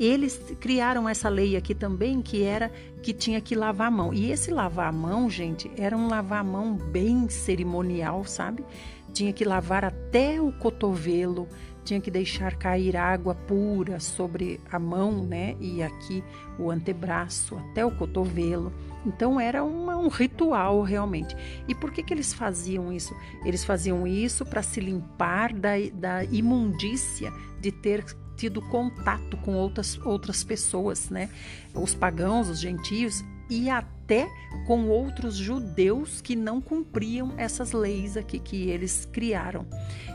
Eles 0.00 0.40
criaram 0.58 1.06
essa 1.06 1.28
lei 1.28 1.54
aqui 1.54 1.74
também, 1.74 2.22
que 2.22 2.42
era 2.42 2.72
que 3.02 3.12
tinha 3.12 3.42
que 3.42 3.54
lavar 3.54 3.88
a 3.88 3.90
mão. 3.90 4.14
E 4.14 4.30
esse 4.30 4.50
lavar 4.50 4.88
a 4.88 4.92
mão, 4.92 5.28
gente, 5.28 5.70
era 5.76 5.94
um 5.94 6.08
lavar 6.08 6.40
a 6.40 6.44
mão 6.44 6.76
bem 6.76 7.28
cerimonial, 7.28 8.24
sabe? 8.24 8.64
Tinha 9.12 9.34
que 9.34 9.44
lavar 9.44 9.84
até 9.84 10.40
o 10.40 10.50
cotovelo, 10.52 11.48
tinha 11.86 12.00
que 12.00 12.10
deixar 12.10 12.56
cair 12.56 12.96
água 12.96 13.34
pura 13.34 14.00
sobre 14.00 14.60
a 14.70 14.78
mão, 14.78 15.24
né? 15.24 15.56
E 15.60 15.82
aqui 15.82 16.22
o 16.58 16.70
antebraço, 16.70 17.56
até 17.56 17.86
o 17.86 17.92
cotovelo. 17.92 18.72
Então 19.06 19.38
era 19.38 19.62
uma, 19.62 19.96
um 19.96 20.08
ritual 20.08 20.82
realmente. 20.82 21.36
E 21.68 21.74
por 21.74 21.92
que, 21.92 22.02
que 22.02 22.12
eles 22.12 22.34
faziam 22.34 22.92
isso? 22.92 23.14
Eles 23.44 23.64
faziam 23.64 24.04
isso 24.04 24.44
para 24.44 24.62
se 24.62 24.80
limpar 24.80 25.52
da, 25.52 25.74
da 25.94 26.24
imundícia 26.24 27.32
de 27.60 27.70
ter 27.70 28.04
tido 28.36 28.60
contato 28.62 29.36
com 29.38 29.54
outras, 29.54 29.98
outras 30.04 30.42
pessoas, 30.42 31.08
né? 31.08 31.30
Os 31.72 31.94
pagãos, 31.94 32.48
os 32.48 32.60
gentios, 32.60 33.24
e 33.48 33.70
até 33.70 34.28
com 34.66 34.88
outros 34.88 35.36
judeus 35.36 36.20
que 36.20 36.34
não 36.34 36.60
cumpriam 36.60 37.34
essas 37.36 37.72
leis 37.72 38.16
aqui 38.16 38.38
que 38.38 38.68
eles 38.68 39.08
criaram. 39.12 39.66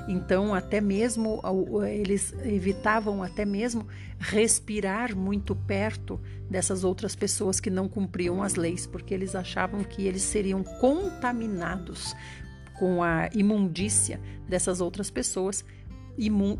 Então, 0.07 0.53
até 0.53 0.81
mesmo 0.81 1.41
eles 1.87 2.33
evitavam 2.43 3.21
até 3.21 3.45
mesmo 3.45 3.87
respirar 4.19 5.15
muito 5.15 5.55
perto 5.55 6.19
dessas 6.49 6.83
outras 6.83 7.15
pessoas 7.15 7.59
que 7.59 7.69
não 7.69 7.87
cumpriam 7.87 8.41
as 8.41 8.55
leis, 8.55 8.85
porque 8.85 9.13
eles 9.13 9.35
achavam 9.35 9.83
que 9.83 10.05
eles 10.05 10.21
seriam 10.21 10.63
contaminados 10.63 12.15
com 12.77 13.03
a 13.03 13.29
imundícia 13.33 14.19
dessas 14.49 14.81
outras 14.81 15.09
pessoas 15.11 15.63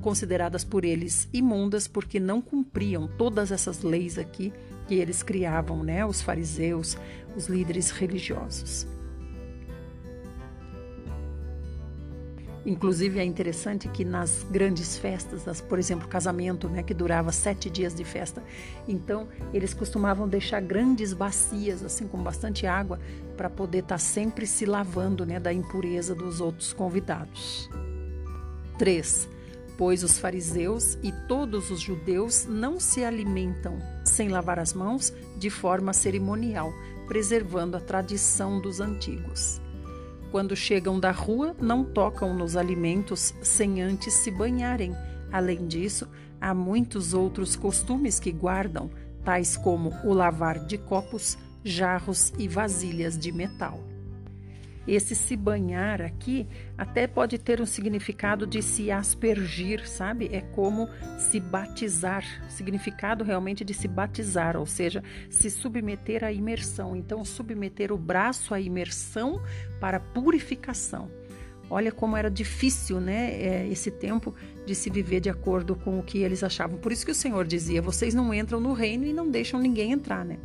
consideradas 0.01 0.63
por 0.63 0.86
eles 0.86 1.28
imundas 1.34 1.88
porque 1.88 2.20
não 2.20 2.42
cumpriam 2.42 3.08
todas 3.18 3.51
essas 3.51 3.82
leis 3.82 4.18
aqui 4.18 4.54
que 4.92 5.00
eles 5.00 5.24
criavam, 5.24 5.82
né? 5.86 6.06
Os 6.06 6.22
fariseus, 6.22 6.98
os 7.34 7.48
líderes 7.48 7.92
religiosos. 7.92 8.86
Inclusive 12.66 13.18
é 13.18 13.24
interessante 13.24 13.88
que 13.88 14.04
nas 14.04 14.46
grandes 14.52 14.98
festas, 14.98 15.46
das, 15.46 15.62
por 15.62 15.80
exemplo, 15.80 16.10
casamento, 16.10 16.68
né, 16.68 16.84
que 16.84 16.94
durava 16.94 17.32
sete 17.32 17.70
dias 17.70 17.96
de 17.96 18.04
festa, 18.04 18.44
então 18.86 19.30
eles 19.54 19.74
costumavam 19.74 20.28
deixar 20.28 20.60
grandes 20.60 21.14
bacias, 21.14 21.82
assim, 21.86 22.06
com 22.06 22.22
bastante 22.22 22.68
água, 22.68 23.00
para 23.38 23.50
poder 23.50 23.80
estar 23.80 23.96
tá 23.96 23.98
sempre 23.98 24.46
se 24.46 24.66
lavando, 24.66 25.26
né, 25.26 25.40
da 25.40 25.54
impureza 25.54 26.14
dos 26.14 26.42
outros 26.42 26.74
convidados. 26.74 27.70
3 28.78 29.41
pois 29.82 30.04
os 30.04 30.20
fariseus 30.20 30.96
e 31.02 31.12
todos 31.28 31.72
os 31.72 31.80
judeus 31.80 32.46
não 32.46 32.80
se 32.80 33.04
alimentam 33.04 33.80
sem 34.06 34.30
lavar 34.30 34.60
as 34.60 34.76
mãos 34.76 35.12
de 35.40 35.50
forma 35.50 35.92
cerimonial, 35.92 36.72
preservando 37.08 37.76
a 37.76 37.80
tradição 37.80 38.62
dos 38.62 38.80
antigos. 38.80 39.60
Quando 40.30 40.56
chegam 40.56 41.00
da 41.00 41.10
rua, 41.10 41.56
não 41.60 41.84
tocam 41.84 42.32
nos 42.32 42.56
alimentos 42.56 43.34
sem 43.42 43.82
antes 43.82 44.14
se 44.14 44.30
banharem. 44.30 44.96
Além 45.32 45.66
disso, 45.66 46.08
há 46.40 46.54
muitos 46.54 47.16
outros 47.16 47.56
costumes 47.56 48.20
que 48.20 48.32
guardam, 48.32 48.88
tais 49.26 49.58
como 49.58 49.92
o 50.04 50.14
lavar 50.14 50.64
de 50.64 50.78
copos, 50.78 51.40
jarros 51.64 52.32
e 52.38 52.48
vasilhas 52.48 53.18
de 53.18 53.32
metal. 53.32 53.91
Esse 54.88 55.16
se 55.16 55.36
banhar 55.36 56.02
aqui 56.02 56.48
até 56.78 57.06
pode 57.06 57.38
ter 57.38 57.62
um 57.62 57.66
significado 57.66 58.48
de 58.48 58.62
se 58.62 58.90
aspergir, 58.90 59.88
sabe? 59.88 60.30
É 60.32 60.42
como 60.42 60.90
se 61.18 61.40
batizar, 61.40 62.24
significado 62.50 63.24
realmente 63.24 63.64
de 63.64 63.74
se 63.74 63.88
batizar, 63.88 64.58
ou 64.58 64.66
seja, 64.66 65.04
se 65.30 65.50
submeter 65.52 66.24
à 66.24 66.32
imersão. 66.32 66.96
Então, 66.96 67.24
submeter 67.24 67.92
o 67.92 67.98
braço 67.98 68.54
à 68.54 68.60
imersão 68.60 69.42
para 69.80 70.00
purificação. 70.00 71.10
Olha 71.70 71.90
como 71.90 72.18
era 72.18 72.30
difícil, 72.30 73.00
né, 73.00 73.32
é, 73.32 73.68
esse 73.70 73.90
tempo 73.90 74.36
de 74.66 74.76
se 74.76 74.90
viver 74.90 75.22
de 75.22 75.30
acordo 75.30 75.74
com 75.74 76.00
o 76.00 76.04
que 76.04 76.18
eles 76.18 76.44
achavam. 76.44 76.78
Por 76.78 76.92
isso 76.92 77.06
que 77.06 77.14
o 77.14 77.16
Senhor 77.16 77.48
dizia: 77.48 77.82
vocês 77.82 78.14
não 78.14 78.34
entram 78.34 78.60
no 78.60 78.74
reino 78.74 79.06
e 79.06 79.14
não 79.14 79.30
deixam 79.30 79.58
ninguém 79.58 79.94
entrar, 79.94 80.26
né? 80.26 80.38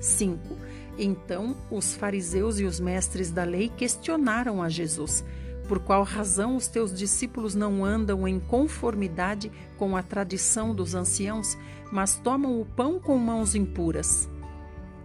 5. 0.00 0.56
Então 0.98 1.56
os 1.70 1.94
fariseus 1.94 2.58
e 2.58 2.64
os 2.64 2.80
mestres 2.80 3.30
da 3.30 3.44
lei 3.44 3.68
questionaram 3.68 4.62
a 4.62 4.68
Jesus: 4.68 5.24
Por 5.68 5.80
qual 5.80 6.02
razão 6.02 6.56
os 6.56 6.66
teus 6.66 6.96
discípulos 6.96 7.54
não 7.54 7.84
andam 7.84 8.26
em 8.26 8.38
conformidade 8.38 9.50
com 9.76 9.96
a 9.96 10.02
tradição 10.02 10.74
dos 10.74 10.94
anciãos, 10.94 11.56
mas 11.92 12.16
tomam 12.16 12.60
o 12.60 12.66
pão 12.66 13.00
com 13.00 13.16
mãos 13.16 13.54
impuras? 13.54 14.28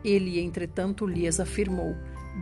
Ele, 0.04 0.40
entretanto, 0.40 1.06
lhes 1.06 1.40
afirmou: 1.40 1.96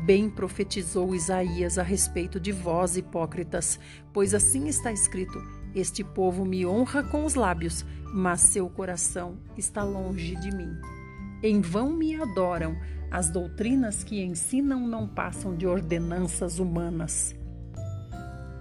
Bem 0.06 0.30
profetizou 0.30 1.14
Isaías 1.14 1.78
a 1.78 1.84
respeito 1.84 2.40
de 2.40 2.52
vós, 2.52 2.98
hipócritas, 2.98 3.80
pois 4.12 4.34
assim 4.34 4.68
está 4.68 4.92
escrito: 4.92 5.40
Este 5.76 6.04
povo 6.04 6.44
me 6.44 6.66
honra 6.66 7.04
com 7.04 7.24
os 7.24 7.36
lábios, 7.36 7.86
mas 8.14 8.42
seu 8.42 8.68
coração 8.70 9.38
está 9.56 9.84
longe 9.84 10.36
de 10.38 10.54
mim. 10.56 10.76
Em 11.46 11.60
vão 11.60 11.92
me 11.92 12.16
adoram, 12.16 12.78
as 13.12 13.30
doutrinas 13.30 14.02
que 14.02 14.24
ensinam 14.24 14.88
não 14.88 15.06
passam 15.06 15.58
de 15.58 15.68
ordenanças 15.68 16.58
humanas. 16.58 17.36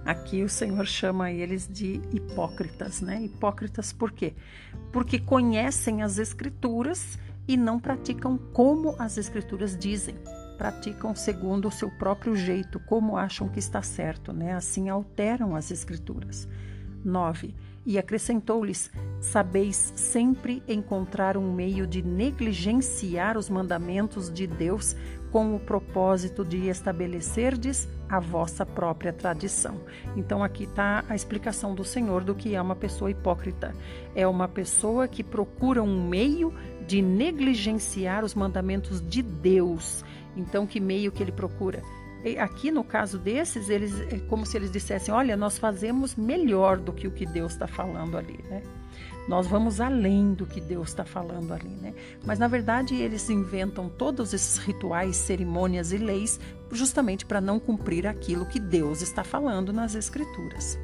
Aqui 0.03 0.43
o 0.43 0.49
Senhor 0.49 0.85
chama 0.85 1.31
eles 1.31 1.65
de 1.65 2.01
hipócritas, 2.11 2.99
né? 2.99 3.23
Hipócritas 3.23 3.93
por 3.93 4.11
quê? 4.11 4.33
Porque 4.91 5.17
conhecem 5.17 6.03
as 6.03 6.17
Escrituras 6.17 7.17
e 7.47 7.55
não 7.55 7.79
praticam 7.79 8.37
como 8.37 8.97
as 8.99 9.17
Escrituras 9.17 9.77
dizem. 9.77 10.15
Praticam 10.57 11.15
segundo 11.15 11.69
o 11.69 11.71
seu 11.71 11.89
próprio 11.89 12.35
jeito, 12.35 12.81
como 12.81 13.15
acham 13.15 13.47
que 13.47 13.59
está 13.59 13.81
certo, 13.81 14.33
né? 14.33 14.55
Assim 14.55 14.89
alteram 14.89 15.55
as 15.55 15.71
Escrituras. 15.71 16.49
9 17.01 17.55
e 17.85 17.97
acrescentou-lhes: 17.97 18.91
Sabeis 19.19 19.93
sempre 19.95 20.61
encontrar 20.67 21.37
um 21.37 21.53
meio 21.53 21.87
de 21.87 22.01
negligenciar 22.01 23.37
os 23.37 23.49
mandamentos 23.49 24.31
de 24.31 24.47
Deus 24.47 24.95
com 25.31 25.55
o 25.55 25.59
propósito 25.59 26.45
de 26.45 26.67
estabelecerdes 26.67 27.87
a 28.07 28.19
vossa 28.19 28.63
própria 28.63 29.11
tradição. 29.11 29.81
Então, 30.15 30.43
aqui 30.43 30.65
está 30.65 31.03
a 31.09 31.15
explicação 31.15 31.73
do 31.73 31.83
Senhor 31.83 32.23
do 32.23 32.35
que 32.35 32.53
é 32.53 32.61
uma 32.61 32.75
pessoa 32.75 33.09
hipócrita. 33.09 33.73
É 34.13 34.27
uma 34.27 34.47
pessoa 34.47 35.07
que 35.07 35.23
procura 35.23 35.81
um 35.81 36.07
meio 36.07 36.53
de 36.85 37.01
negligenciar 37.01 38.23
os 38.23 38.35
mandamentos 38.35 39.01
de 39.01 39.23
Deus. 39.23 40.05
Então, 40.37 40.67
que 40.67 40.79
meio 40.79 41.11
que 41.11 41.23
ele 41.23 41.31
procura? 41.31 41.81
Aqui 42.39 42.71
no 42.71 42.83
caso 42.83 43.17
desses, 43.17 43.69
eles 43.69 43.99
é 43.99 44.19
como 44.29 44.45
se 44.45 44.55
eles 44.55 44.71
dissessem: 44.71 45.13
olha, 45.13 45.35
nós 45.35 45.57
fazemos 45.57 46.15
melhor 46.15 46.77
do 46.77 46.93
que 46.93 47.07
o 47.07 47.11
que 47.11 47.25
Deus 47.25 47.53
está 47.53 47.67
falando 47.67 48.17
ali, 48.17 48.39
né? 48.49 48.63
Nós 49.27 49.47
vamos 49.47 49.79
além 49.79 50.33
do 50.33 50.45
que 50.45 50.59
Deus 50.59 50.89
está 50.89 51.05
falando 51.05 51.53
ali, 51.53 51.69
né? 51.69 51.93
Mas 52.25 52.39
na 52.39 52.47
verdade 52.47 52.95
eles 52.95 53.29
inventam 53.29 53.89
todos 53.89 54.33
esses 54.33 54.57
rituais, 54.57 55.15
cerimônias 55.15 55.91
e 55.91 55.97
leis 55.97 56.39
justamente 56.71 57.25
para 57.25 57.39
não 57.39 57.59
cumprir 57.59 58.07
aquilo 58.07 58.45
que 58.45 58.59
Deus 58.59 59.01
está 59.01 59.23
falando 59.23 59.71
nas 59.71 59.95
Escrituras. 59.95 60.77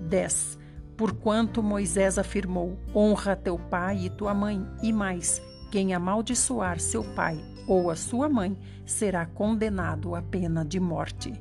10. 0.00 0.58
Porquanto 0.96 1.62
Moisés 1.62 2.18
afirmou: 2.18 2.78
honra 2.94 3.36
teu 3.36 3.58
pai 3.58 4.06
e 4.06 4.10
tua 4.10 4.34
mãe, 4.34 4.66
e 4.82 4.92
mais, 4.92 5.42
quem 5.70 5.94
amaldiçoar 5.94 6.78
seu 6.78 7.04
pai 7.14 7.55
ou 7.66 7.90
a 7.90 7.96
sua 7.96 8.28
mãe 8.28 8.56
será 8.84 9.26
condenado 9.26 10.14
à 10.14 10.22
pena 10.22 10.64
de 10.64 10.78
morte. 10.78 11.32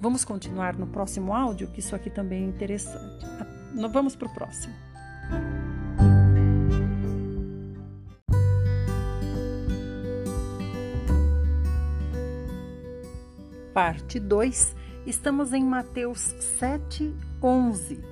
Vamos 0.00 0.24
continuar 0.24 0.76
no 0.76 0.86
próximo 0.86 1.32
áudio, 1.32 1.68
que 1.68 1.80
isso 1.80 1.94
aqui 1.94 2.10
também 2.10 2.44
é 2.44 2.46
interessante. 2.46 3.24
Vamos 3.92 4.14
para 4.16 4.28
o 4.28 4.34
próximo. 4.34 4.74
Parte 13.72 14.20
2, 14.20 14.76
estamos 15.06 15.52
em 15.52 15.64
Mateus 15.64 16.34
7, 16.58 17.12
11. 17.42 18.04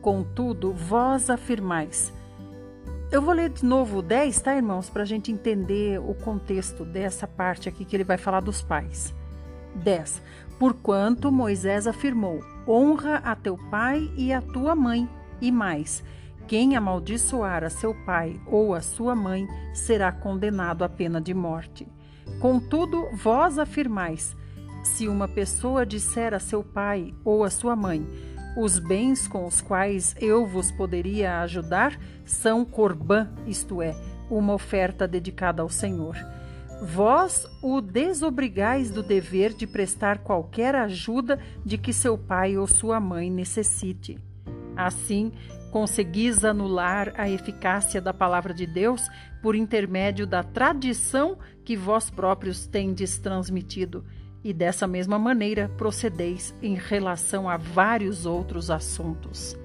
Contudo, 0.00 0.72
vós 0.72 1.30
afirmais. 1.30 2.12
Eu 3.12 3.20
vou 3.20 3.34
ler 3.34 3.50
de 3.50 3.62
novo 3.62 3.98
o 3.98 4.02
10, 4.02 4.40
tá, 4.40 4.56
irmãos, 4.56 4.88
para 4.88 5.02
a 5.02 5.04
gente 5.04 5.30
entender 5.30 6.00
o 6.00 6.14
contexto 6.14 6.82
dessa 6.82 7.26
parte 7.28 7.68
aqui 7.68 7.84
que 7.84 7.94
ele 7.94 8.04
vai 8.04 8.16
falar 8.16 8.40
dos 8.40 8.62
pais. 8.62 9.14
10. 9.74 10.22
Porquanto 10.58 11.30
Moisés 11.30 11.86
afirmou: 11.86 12.42
honra 12.66 13.16
a 13.16 13.36
teu 13.36 13.58
pai 13.70 14.10
e 14.16 14.32
a 14.32 14.40
tua 14.40 14.74
mãe 14.74 15.06
e 15.42 15.52
mais, 15.52 16.02
quem 16.48 16.74
amaldiçoar 16.74 17.62
a 17.62 17.68
seu 17.68 17.94
pai 18.06 18.40
ou 18.46 18.74
a 18.74 18.80
sua 18.80 19.14
mãe 19.14 19.46
será 19.74 20.10
condenado 20.10 20.82
à 20.82 20.88
pena 20.88 21.20
de 21.20 21.34
morte. 21.34 21.86
Contudo, 22.40 23.10
vós 23.12 23.58
afirmais: 23.58 24.34
se 24.82 25.06
uma 25.06 25.28
pessoa 25.28 25.84
disser 25.84 26.32
a 26.32 26.38
seu 26.38 26.64
pai 26.64 27.14
ou 27.22 27.44
a 27.44 27.50
sua 27.50 27.76
mãe, 27.76 28.06
os 28.56 28.78
bens 28.78 29.26
com 29.26 29.46
os 29.46 29.60
quais 29.60 30.14
eu 30.20 30.46
vos 30.46 30.70
poderia 30.70 31.40
ajudar 31.40 31.98
são 32.24 32.64
corbã, 32.64 33.28
isto 33.46 33.80
é, 33.80 33.94
uma 34.30 34.54
oferta 34.54 35.08
dedicada 35.08 35.62
ao 35.62 35.68
Senhor. 35.68 36.16
Vós 36.82 37.46
o 37.62 37.80
desobrigais 37.80 38.90
do 38.90 39.02
dever 39.02 39.54
de 39.54 39.66
prestar 39.66 40.18
qualquer 40.18 40.74
ajuda 40.74 41.38
de 41.64 41.78
que 41.78 41.92
seu 41.92 42.18
pai 42.18 42.56
ou 42.56 42.66
sua 42.66 42.98
mãe 42.98 43.30
necessite. 43.30 44.18
Assim, 44.76 45.32
conseguis 45.70 46.44
anular 46.44 47.12
a 47.16 47.30
eficácia 47.30 48.00
da 48.00 48.12
palavra 48.12 48.52
de 48.52 48.66
Deus 48.66 49.08
por 49.40 49.54
intermédio 49.54 50.26
da 50.26 50.42
tradição 50.42 51.38
que 51.64 51.76
vós 51.76 52.10
próprios 52.10 52.66
tendes 52.66 53.16
transmitido, 53.18 54.04
e 54.44 54.52
dessa 54.52 54.86
mesma 54.86 55.18
maneira 55.18 55.70
procedeis 55.76 56.54
em 56.62 56.74
relação 56.74 57.48
a 57.48 57.56
vários 57.56 58.26
outros 58.26 58.70
assuntos. 58.70 59.56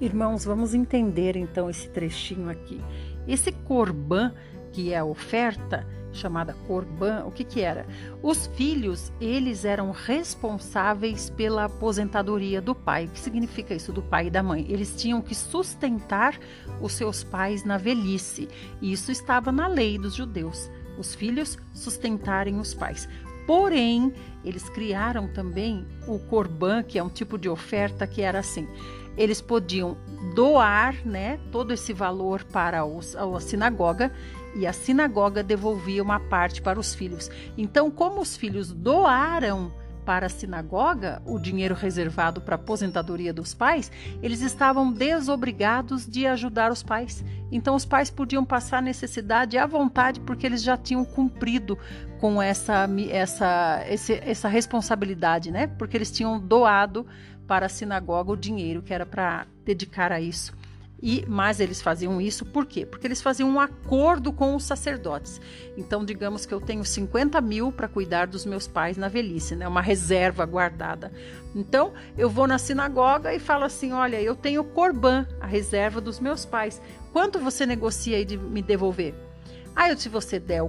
Irmãos, 0.00 0.44
vamos 0.44 0.74
entender 0.74 1.36
então 1.36 1.70
esse 1.70 1.88
trechinho 1.88 2.50
aqui. 2.50 2.80
Esse 3.26 3.52
corban, 3.52 4.32
que 4.72 4.92
é 4.92 4.98
a 4.98 5.04
oferta, 5.04 5.86
chamada 6.12 6.54
Corban, 6.66 7.24
o 7.24 7.30
que 7.30 7.44
que 7.44 7.60
era? 7.60 7.86
Os 8.22 8.46
filhos, 8.48 9.12
eles 9.20 9.64
eram 9.64 9.90
responsáveis 9.90 11.30
pela 11.30 11.64
aposentadoria 11.64 12.60
do 12.60 12.74
pai. 12.74 13.06
O 13.06 13.08
que 13.08 13.20
significa 13.20 13.74
isso 13.74 13.92
do 13.92 14.02
pai 14.02 14.26
e 14.26 14.30
da 14.30 14.42
mãe? 14.42 14.66
Eles 14.68 14.94
tinham 14.94 15.20
que 15.20 15.34
sustentar 15.34 16.38
os 16.80 16.92
seus 16.92 17.24
pais 17.24 17.64
na 17.64 17.78
velhice. 17.78 18.48
Isso 18.80 19.10
estava 19.10 19.50
na 19.50 19.66
lei 19.66 19.98
dos 19.98 20.14
judeus. 20.14 20.70
Os 20.98 21.14
filhos 21.14 21.58
sustentarem 21.72 22.58
os 22.60 22.74
pais. 22.74 23.08
Porém, 23.46 24.12
eles 24.44 24.68
criaram 24.68 25.28
também 25.28 25.86
o 26.06 26.18
Corban, 26.18 26.82
que 26.82 26.98
é 26.98 27.02
um 27.02 27.08
tipo 27.08 27.38
de 27.38 27.48
oferta 27.48 28.06
que 28.06 28.22
era 28.22 28.38
assim: 28.38 28.68
eles 29.16 29.40
podiam 29.40 29.96
doar, 30.34 30.94
né, 31.04 31.38
todo 31.50 31.72
esse 31.72 31.92
valor 31.92 32.44
para 32.44 32.84
os, 32.84 33.14
a 33.16 33.40
sinagoga 33.40 34.12
e 34.54 34.66
a 34.66 34.72
sinagoga 34.72 35.42
devolvia 35.42 36.02
uma 36.02 36.20
parte 36.20 36.60
para 36.60 36.78
os 36.78 36.94
filhos. 36.94 37.30
Então, 37.56 37.90
como 37.90 38.20
os 38.20 38.36
filhos 38.36 38.72
doaram 38.72 39.72
para 40.04 40.26
a 40.26 40.28
sinagoga 40.28 41.22
o 41.24 41.38
dinheiro 41.38 41.74
reservado 41.74 42.40
para 42.40 42.56
a 42.56 42.58
aposentadoria 42.58 43.32
dos 43.32 43.54
pais, 43.54 43.90
eles 44.22 44.40
estavam 44.40 44.92
desobrigados 44.92 46.06
de 46.06 46.26
ajudar 46.26 46.72
os 46.72 46.82
pais. 46.82 47.24
Então, 47.50 47.74
os 47.74 47.84
pais 47.84 48.10
podiam 48.10 48.44
passar 48.44 48.82
necessidade 48.82 49.56
à 49.56 49.66
vontade 49.66 50.20
porque 50.20 50.46
eles 50.46 50.62
já 50.62 50.76
tinham 50.76 51.04
cumprido 51.04 51.78
com 52.22 52.40
essa, 52.40 52.88
essa, 53.10 53.84
esse, 53.88 54.12
essa 54.12 54.48
responsabilidade, 54.48 55.50
né? 55.50 55.66
Porque 55.66 55.96
eles 55.96 56.08
tinham 56.08 56.38
doado 56.38 57.04
para 57.48 57.66
a 57.66 57.68
sinagoga 57.68 58.30
o 58.30 58.36
dinheiro 58.36 58.80
que 58.80 58.94
era 58.94 59.04
para 59.04 59.44
dedicar 59.64 60.12
a 60.12 60.20
isso. 60.20 60.54
E 61.02 61.26
mas 61.26 61.58
eles 61.58 61.82
faziam 61.82 62.20
isso 62.20 62.46
por 62.46 62.64
quê? 62.64 62.86
Porque 62.86 63.08
eles 63.08 63.20
faziam 63.20 63.50
um 63.50 63.58
acordo 63.58 64.32
com 64.32 64.54
os 64.54 64.62
sacerdotes. 64.62 65.40
Então, 65.76 66.04
digamos 66.04 66.46
que 66.46 66.54
eu 66.54 66.60
tenho 66.60 66.84
50 66.84 67.40
mil 67.40 67.72
para 67.72 67.88
cuidar 67.88 68.28
dos 68.28 68.46
meus 68.46 68.68
pais 68.68 68.96
na 68.96 69.08
velhice, 69.08 69.56
né? 69.56 69.66
Uma 69.66 69.82
reserva 69.82 70.46
guardada. 70.46 71.10
Então, 71.56 71.92
eu 72.16 72.30
vou 72.30 72.46
na 72.46 72.56
sinagoga 72.56 73.34
e 73.34 73.40
falo 73.40 73.64
assim: 73.64 73.90
olha, 73.90 74.22
eu 74.22 74.36
tenho 74.36 74.62
corban, 74.62 75.26
a 75.40 75.46
reserva 75.48 76.00
dos 76.00 76.20
meus 76.20 76.44
pais. 76.44 76.80
Quanto 77.12 77.40
você 77.40 77.66
negocia 77.66 78.16
aí 78.16 78.24
de 78.24 78.38
me 78.38 78.62
devolver? 78.62 79.31
Aí, 79.74 79.96
se 79.96 80.08
você 80.08 80.38
der 80.38 80.62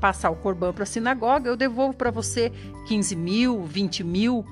passar 0.00 0.30
o 0.30 0.36
corban 0.36 0.72
para 0.72 0.82
a 0.82 0.86
sinagoga, 0.86 1.48
eu 1.48 1.56
devolvo 1.56 1.94
para 1.94 2.10
você 2.10 2.52
15 2.86 3.16
mil, 3.16 3.64
20 3.64 4.04
mil. 4.04 4.44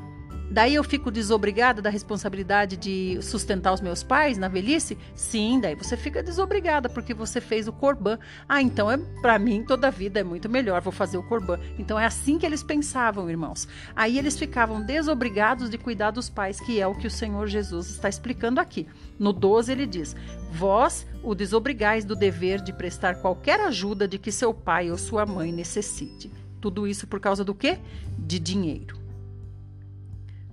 Daí 0.50 0.74
eu 0.74 0.82
fico 0.82 1.12
desobrigada 1.12 1.80
da 1.80 1.88
responsabilidade 1.88 2.76
de 2.76 3.22
sustentar 3.22 3.72
os 3.72 3.80
meus 3.80 4.02
pais 4.02 4.36
na 4.36 4.48
velhice? 4.48 4.98
Sim, 5.14 5.60
daí 5.60 5.76
você 5.76 5.96
fica 5.96 6.24
desobrigada 6.24 6.88
porque 6.88 7.14
você 7.14 7.40
fez 7.40 7.68
o 7.68 7.72
corban. 7.72 8.18
Ah, 8.48 8.60
então 8.60 8.90
é 8.90 8.98
para 9.22 9.38
mim 9.38 9.62
toda 9.62 9.86
a 9.86 9.90
vida 9.90 10.18
é 10.18 10.24
muito 10.24 10.48
melhor, 10.48 10.80
vou 10.80 10.92
fazer 10.92 11.16
o 11.18 11.22
corban. 11.22 11.60
Então 11.78 11.96
é 11.96 12.04
assim 12.04 12.36
que 12.36 12.44
eles 12.44 12.64
pensavam, 12.64 13.30
irmãos. 13.30 13.68
Aí 13.94 14.18
eles 14.18 14.36
ficavam 14.36 14.82
desobrigados 14.82 15.70
de 15.70 15.78
cuidar 15.78 16.10
dos 16.10 16.28
pais, 16.28 16.60
que 16.60 16.80
é 16.80 16.86
o 16.86 16.96
que 16.96 17.06
o 17.06 17.10
Senhor 17.10 17.46
Jesus 17.46 17.88
está 17.88 18.08
explicando 18.08 18.60
aqui. 18.60 18.88
No 19.20 19.32
12 19.32 19.70
ele 19.70 19.86
diz: 19.86 20.16
Vós 20.50 21.06
o 21.22 21.32
desobrigais 21.32 22.04
do 22.04 22.16
dever 22.16 22.60
de 22.60 22.72
prestar 22.72 23.20
qualquer 23.20 23.60
ajuda 23.60 24.08
de 24.08 24.18
que 24.18 24.32
seu 24.32 24.52
pai 24.52 24.90
ou 24.90 24.98
sua 24.98 25.24
mãe 25.24 25.52
necessite. 25.52 26.28
Tudo 26.60 26.88
isso 26.88 27.06
por 27.06 27.20
causa 27.20 27.44
do 27.44 27.54
quê? 27.54 27.78
De 28.18 28.40
dinheiro. 28.40 28.99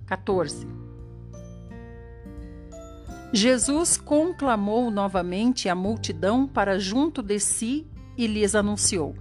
14. 0.08 0.66
Jesus 3.30 3.98
conclamou 3.98 4.90
novamente 4.90 5.68
a 5.68 5.74
multidão 5.74 6.46
para 6.46 6.78
junto 6.78 7.22
de 7.22 7.38
si 7.38 7.86
e 8.16 8.26
lhes 8.26 8.54
anunciou: 8.54 9.14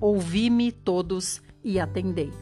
Ouvi-me 0.00 0.72
todos 0.72 1.40
e 1.62 1.78
atendei. 1.78 2.32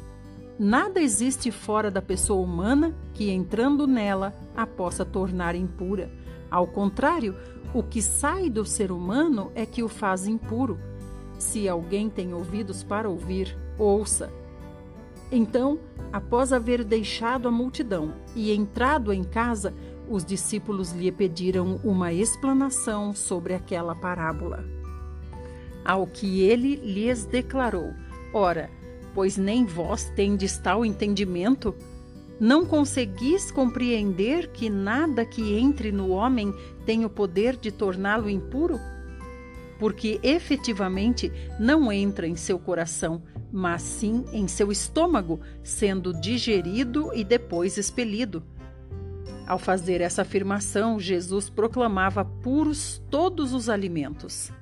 Nada 0.59 1.01
existe 1.01 1.51
fora 1.51 1.91
da 1.91 2.01
pessoa 2.01 2.43
humana 2.43 2.97
que, 3.13 3.31
entrando 3.31 3.87
nela, 3.87 4.33
a 4.57 4.67
possa 4.67 5.05
tornar 5.05 5.55
impura. 5.55 6.11
Ao 6.51 6.67
contrário, 6.67 7.37
o 7.75 7.83
que 7.83 8.01
sai 8.01 8.49
do 8.49 8.65
ser 8.65 8.91
humano 8.91 9.53
é 9.55 9.67
que 9.67 9.83
o 9.83 9.89
faz 9.89 10.27
impuro. 10.27 10.79
Se 11.39 11.69
alguém 11.69 12.09
tem 12.09 12.33
ouvidos 12.33 12.83
para 12.83 13.11
ouvir, 13.11 13.57
ouça. 13.79 14.40
Então, 15.33 15.79
após 16.13 16.53
haver 16.53 16.83
deixado 16.83 17.47
a 17.47 17.51
multidão 17.51 18.15
e 18.35 18.53
entrado 18.53 19.13
em 19.13 19.23
casa, 19.23 19.73
os 20.09 20.25
discípulos 20.25 20.91
lhe 20.93 21.13
pediram 21.13 21.81
uma 21.85 22.13
explanação 22.13 23.15
sobre 23.15 23.55
aquela 23.55 23.95
parábola. 23.95 24.65
Ao 25.85 26.07
que 26.07 26.43
ele 26.43 26.77
lhes 26.77 27.25
declarou: 27.25 27.95
Ora, 28.33 28.69
pois 29.15 29.37
nem 29.37 29.65
vós 29.65 30.11
tendes 30.17 30.59
tal 30.59 30.85
entendimento? 30.85 31.75
Não 32.41 32.65
conseguis 32.65 33.51
compreender 33.51 34.49
que 34.49 34.71
nada 34.71 35.27
que 35.27 35.59
entre 35.59 35.93
no 35.93 36.09
homem 36.09 36.55
tem 36.87 37.05
o 37.05 37.11
poder 37.11 37.55
de 37.57 37.71
torná-lo 37.71 38.31
impuro? 38.31 38.81
Porque 39.79 40.19
efetivamente 40.23 41.31
não 41.59 41.93
entra 41.93 42.27
em 42.27 42.37
seu 42.37 42.59
coração, 42.59 43.23
mas 43.53 43.83
sim 43.83 44.25
em 44.33 44.47
seu 44.47 44.71
estômago, 44.71 45.41
sendo 45.63 46.13
digerido 46.13 47.13
e 47.15 47.25
depois 47.25 47.77
expelido. 47.77 48.43
Ao 49.47 49.59
fazer 49.59 50.01
essa 50.01 50.23
afirmação, 50.23 51.01
Jesus 51.01 51.51
proclamava 51.51 52.25
puros 52.25 53.03
todos 53.11 53.53
os 53.53 53.69
alimentos. 53.69 54.53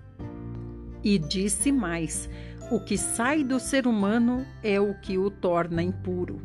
E 1.04 1.18
disse 1.18 1.70
mais: 1.70 2.28
O 2.70 2.80
que 2.80 2.96
sai 2.96 3.44
do 3.44 3.60
ser 3.60 3.86
humano 3.86 4.46
é 4.62 4.80
o 4.80 4.94
que 4.94 5.18
o 5.18 5.30
torna 5.30 5.82
impuro. 5.82 6.40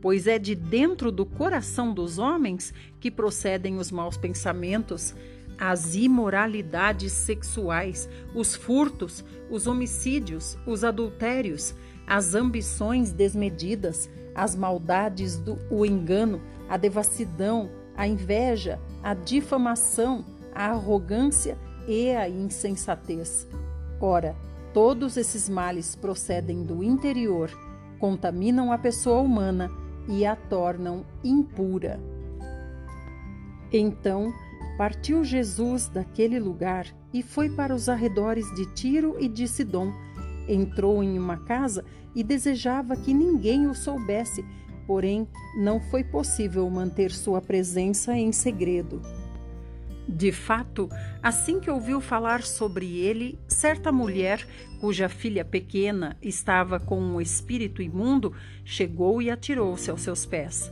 Pois 0.00 0.26
é 0.26 0.38
de 0.38 0.54
dentro 0.54 1.10
do 1.10 1.26
coração 1.26 1.92
dos 1.92 2.18
homens 2.18 2.72
que 3.00 3.10
procedem 3.10 3.76
os 3.76 3.90
maus 3.90 4.16
pensamentos, 4.16 5.14
as 5.58 5.94
imoralidades 5.94 7.12
sexuais, 7.12 8.08
os 8.34 8.54
furtos, 8.54 9.24
os 9.50 9.66
homicídios, 9.66 10.56
os 10.66 10.84
adultérios, 10.84 11.74
as 12.06 12.34
ambições 12.34 13.12
desmedidas, 13.12 14.08
as 14.34 14.54
maldades 14.54 15.36
do 15.36 15.58
o 15.70 15.84
engano, 15.84 16.40
a 16.68 16.76
devassidão, 16.76 17.70
a 17.96 18.06
inveja, 18.06 18.78
a 19.02 19.14
difamação, 19.14 20.24
a 20.54 20.70
arrogância 20.70 21.58
e 21.88 22.10
a 22.10 22.28
insensatez. 22.28 23.48
Ora, 24.00 24.36
todos 24.72 25.16
esses 25.16 25.48
males 25.48 25.96
procedem 25.96 26.62
do 26.62 26.84
interior, 26.84 27.50
contaminam 27.98 28.70
a 28.70 28.78
pessoa 28.78 29.20
humana 29.20 29.70
e 30.08 30.24
a 30.24 30.36
tornam 30.36 31.04
impura. 31.24 32.00
Então, 33.72 34.32
Partiu 34.78 35.24
Jesus 35.24 35.88
daquele 35.88 36.38
lugar 36.38 36.86
e 37.12 37.20
foi 37.20 37.50
para 37.50 37.74
os 37.74 37.88
arredores 37.88 38.46
de 38.54 38.64
Tiro 38.74 39.16
e 39.18 39.28
de 39.28 39.48
Sidom. 39.48 39.92
Entrou 40.48 41.02
em 41.02 41.18
uma 41.18 41.36
casa 41.36 41.84
e 42.14 42.22
desejava 42.22 42.96
que 42.96 43.12
ninguém 43.12 43.66
o 43.66 43.74
soubesse, 43.74 44.44
porém 44.86 45.26
não 45.56 45.80
foi 45.80 46.04
possível 46.04 46.70
manter 46.70 47.10
sua 47.10 47.42
presença 47.42 48.16
em 48.16 48.30
segredo. 48.30 49.02
De 50.08 50.30
fato, 50.30 50.88
assim 51.20 51.58
que 51.58 51.70
ouviu 51.70 52.00
falar 52.00 52.42
sobre 52.42 52.98
ele, 52.98 53.36
certa 53.48 53.90
mulher, 53.90 54.46
cuja 54.80 55.08
filha 55.08 55.44
pequena 55.44 56.16
estava 56.22 56.78
com 56.78 57.00
um 57.00 57.20
espírito 57.20 57.82
imundo, 57.82 58.32
chegou 58.64 59.20
e 59.20 59.28
atirou-se 59.28 59.90
aos 59.90 60.02
seus 60.02 60.24
pés. 60.24 60.70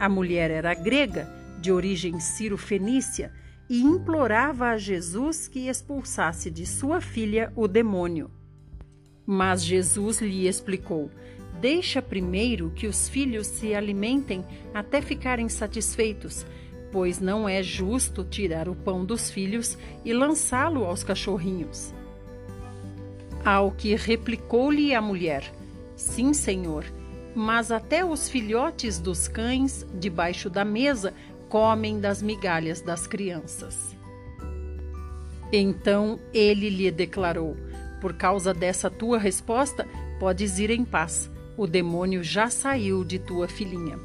A 0.00 0.08
mulher 0.08 0.50
era 0.50 0.72
grega, 0.72 1.28
de 1.60 1.70
origem 1.70 2.18
ciro-fenícia, 2.18 3.30
e 3.72 3.80
implorava 3.80 4.66
a 4.66 4.76
Jesus 4.76 5.48
que 5.48 5.66
expulsasse 5.66 6.50
de 6.50 6.66
sua 6.66 7.00
filha 7.00 7.50
o 7.56 7.66
demônio. 7.66 8.30
Mas 9.24 9.64
Jesus 9.64 10.20
lhe 10.20 10.46
explicou: 10.46 11.10
Deixa 11.58 12.02
primeiro 12.02 12.68
que 12.68 12.86
os 12.86 13.08
filhos 13.08 13.46
se 13.46 13.74
alimentem 13.74 14.44
até 14.74 15.00
ficarem 15.00 15.48
satisfeitos, 15.48 16.44
pois 16.92 17.18
não 17.18 17.48
é 17.48 17.62
justo 17.62 18.22
tirar 18.22 18.68
o 18.68 18.74
pão 18.74 19.06
dos 19.06 19.30
filhos 19.30 19.78
e 20.04 20.12
lançá-lo 20.12 20.84
aos 20.84 21.02
cachorrinhos. 21.02 21.94
Ao 23.42 23.70
que 23.70 23.94
replicou-lhe 23.94 24.94
a 24.94 25.00
mulher: 25.00 25.50
Sim, 25.96 26.34
Senhor, 26.34 26.84
mas 27.34 27.72
até 27.72 28.04
os 28.04 28.28
filhotes 28.28 28.98
dos 28.98 29.28
cães 29.28 29.86
debaixo 29.94 30.50
da 30.50 30.62
mesa 30.62 31.14
comem 31.52 32.00
das 32.00 32.22
migalhas 32.22 32.80
das 32.80 33.06
crianças. 33.06 33.94
Então 35.52 36.18
ele 36.32 36.70
lhe 36.70 36.90
declarou: 36.90 37.54
Por 38.00 38.14
causa 38.14 38.54
dessa 38.54 38.88
tua 38.88 39.18
resposta, 39.18 39.86
podes 40.18 40.58
ir 40.58 40.70
em 40.70 40.82
paz. 40.82 41.30
O 41.54 41.66
demônio 41.66 42.24
já 42.24 42.48
saiu 42.48 43.04
de 43.04 43.18
tua 43.18 43.46
filhinha. 43.48 43.98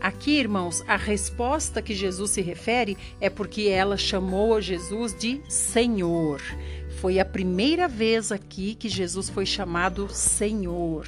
Aqui, 0.00 0.40
irmãos, 0.40 0.82
a 0.88 0.96
resposta 0.96 1.80
que 1.80 1.94
Jesus 1.94 2.32
se 2.32 2.42
refere 2.42 2.98
é 3.20 3.30
porque 3.30 3.68
ela 3.68 3.96
chamou 3.96 4.60
Jesus 4.60 5.16
de 5.16 5.40
Senhor. 5.48 6.42
Foi 7.00 7.20
a 7.20 7.24
primeira 7.24 7.86
vez 7.86 8.32
aqui 8.32 8.74
que 8.74 8.88
Jesus 8.88 9.28
foi 9.28 9.46
chamado 9.46 10.08
Senhor 10.08 11.06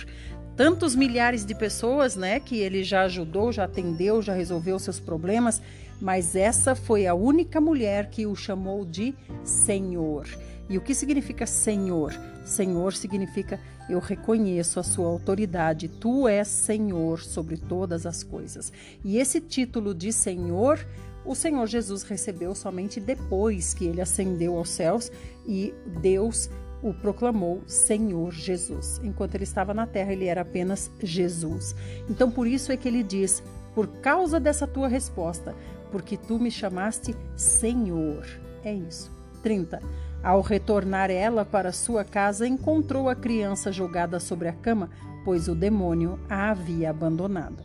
tantos 0.61 0.95
milhares 0.95 1.47
de 1.47 1.55
pessoas, 1.55 2.17
né, 2.17 2.39
que 2.39 2.59
ele 2.59 2.85
já 2.85 3.05
ajudou, 3.05 3.51
já 3.51 3.65
atendeu, 3.65 4.21
já 4.21 4.35
resolveu 4.35 4.79
seus 4.79 5.01
problemas, 5.01 5.63
mas 6.01 6.35
essa 6.35 6.75
foi 6.75 7.07
a 7.07 7.15
única 7.15 7.61
mulher 7.61 8.11
que 8.11 8.27
o 8.27 8.35
chamou 8.35 8.85
de 8.85 9.15
Senhor. 9.45 10.27
E 10.69 10.79
o 10.79 10.81
que 10.81 10.95
significa 10.95 11.47
Senhor? 11.47 12.13
Senhor 12.45 12.95
significa 12.95 13.61
eu 13.89 13.99
reconheço 13.99 14.79
a 14.79 14.85
sua 14.85 15.09
autoridade, 15.09 15.89
tu 15.89 16.29
és 16.29 16.47
Senhor 16.47 17.21
sobre 17.21 17.57
todas 17.57 18.07
as 18.07 18.23
coisas. 18.23 18.73
E 19.05 19.19
esse 19.19 19.41
título 19.41 19.93
de 19.93 20.13
Senhor, 20.13 20.87
o 21.25 21.35
Senhor 21.35 21.67
Jesus 21.67 22.05
recebeu 22.05 22.55
somente 22.55 23.01
depois 23.01 23.75
que 23.75 23.85
ele 23.85 24.01
ascendeu 24.01 24.57
aos 24.57 24.71
céus 24.71 25.11
e 25.45 25.75
Deus 26.01 26.49
o 26.83 26.95
proclamou 26.95 27.63
Senhor 27.67 28.33
Jesus. 28.33 29.01
Enquanto 29.03 29.35
ele 29.35 29.45
estava 29.45 29.75
na 29.75 29.87
terra, 29.87 30.13
ele 30.13 30.27
era 30.27 30.43
apenas 30.43 30.91
Jesus. 31.03 31.75
Então, 32.09 32.31
por 32.31 32.47
isso 32.47 32.73
é 32.73 32.77
que 32.77 32.89
ele 32.89 33.03
diz: 33.03 33.43
Por 33.75 33.87
causa 34.01 34.41
dessa 34.41 34.67
tua 34.67 34.89
resposta, 34.89 35.55
porque 35.91 36.17
tu 36.17 36.39
me 36.39 36.51
chamaste 36.51 37.15
Senhor. 37.37 38.27
É 38.65 38.73
isso. 38.73 39.11
30. 39.43 39.81
Ao 40.23 40.41
retornar 40.41 41.11
ela 41.11 41.45
para 41.45 41.73
sua 41.73 42.05
casa, 42.05 42.47
encontrou 42.47 43.09
a 43.09 43.15
criança 43.15 43.73
jogada 43.73 44.21
sobre 44.21 44.49
a 44.49 44.53
cama, 44.53 44.91
pois 45.25 45.49
o 45.49 45.55
demônio 45.55 46.19
a 46.29 46.51
havia 46.51 46.91
abandonado. 46.91 47.65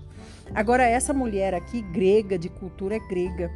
Agora, 0.54 0.84
essa 0.84 1.14
mulher 1.14 1.54
aqui, 1.54 1.82
grega, 1.82 2.38
de 2.38 2.50
cultura 2.50 2.98
grega, 3.00 3.52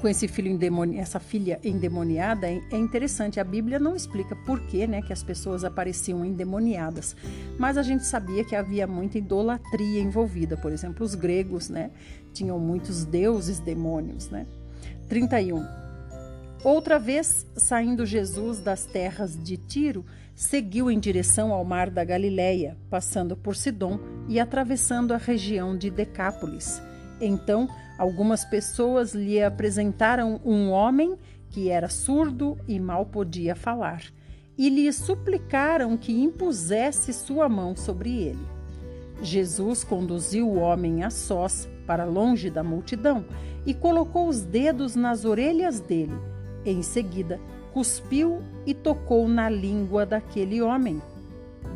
com 0.00 0.08
esse 0.08 0.26
filho 0.26 0.50
endemoni 0.50 0.98
essa 0.98 1.20
filha 1.20 1.60
endemoniada 1.62 2.48
é 2.48 2.76
interessante. 2.76 3.38
A 3.38 3.44
Bíblia 3.44 3.78
não 3.78 3.94
explica 3.94 4.34
por 4.34 4.60
que, 4.60 4.86
né, 4.86 5.02
que 5.02 5.12
as 5.12 5.22
pessoas 5.22 5.64
apareciam 5.64 6.24
endemoniadas, 6.24 7.14
mas 7.58 7.76
a 7.76 7.82
gente 7.82 8.04
sabia 8.04 8.44
que 8.44 8.56
havia 8.56 8.86
muita 8.86 9.18
idolatria 9.18 10.00
envolvida. 10.00 10.56
Por 10.56 10.72
exemplo, 10.72 11.04
os 11.04 11.14
gregos, 11.14 11.68
né, 11.68 11.90
tinham 12.32 12.58
muitos 12.58 13.04
deuses 13.04 13.58
demônios, 13.58 14.30
né? 14.30 14.46
31. 15.08 15.66
Outra 16.62 16.98
vez, 16.98 17.46
saindo 17.56 18.04
Jesus 18.04 18.60
das 18.60 18.84
terras 18.84 19.36
de 19.36 19.56
Tiro, 19.56 20.04
seguiu 20.34 20.90
em 20.90 20.98
direção 20.98 21.52
ao 21.52 21.64
mar 21.64 21.90
da 21.90 22.04
Galileia, 22.04 22.76
passando 22.88 23.36
por 23.36 23.56
Sidom 23.56 23.98
e 24.28 24.38
atravessando 24.38 25.12
a 25.12 25.16
região 25.16 25.76
de 25.76 25.90
Decápolis. 25.90 26.80
Então, 27.20 27.68
Algumas 28.00 28.46
pessoas 28.46 29.12
lhe 29.12 29.42
apresentaram 29.42 30.40
um 30.42 30.70
homem 30.70 31.18
que 31.50 31.68
era 31.68 31.86
surdo 31.90 32.56
e 32.66 32.80
mal 32.80 33.04
podia 33.04 33.54
falar, 33.54 34.02
e 34.56 34.70
lhe 34.70 34.90
suplicaram 34.90 35.98
que 35.98 36.10
impusesse 36.10 37.12
sua 37.12 37.46
mão 37.46 37.76
sobre 37.76 38.22
ele. 38.22 38.48
Jesus 39.20 39.84
conduziu 39.84 40.48
o 40.48 40.60
homem 40.60 41.04
a 41.04 41.10
sós 41.10 41.68
para 41.86 42.06
longe 42.06 42.48
da 42.48 42.62
multidão 42.62 43.22
e 43.66 43.74
colocou 43.74 44.28
os 44.28 44.40
dedos 44.40 44.96
nas 44.96 45.26
orelhas 45.26 45.78
dele. 45.78 46.18
Em 46.64 46.80
seguida, 46.80 47.38
cuspiu 47.70 48.42
e 48.64 48.72
tocou 48.72 49.28
na 49.28 49.50
língua 49.50 50.06
daquele 50.06 50.62
homem. 50.62 51.02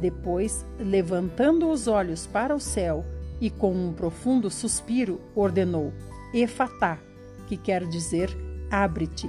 Depois, 0.01 0.65
levantando 0.79 1.69
os 1.69 1.87
olhos 1.87 2.27
para 2.27 2.57
o 2.57 2.61
céu 2.61 3.05
e 3.43 3.51
com 3.51 3.75
um 3.75 3.93
profundo 3.93 4.49
suspiro, 4.49 5.21
ordenou: 5.35 5.93
Efatá, 6.35 6.99
que 7.47 7.57
quer 7.57 7.87
dizer 7.87 8.29
abre-te. 8.70 9.29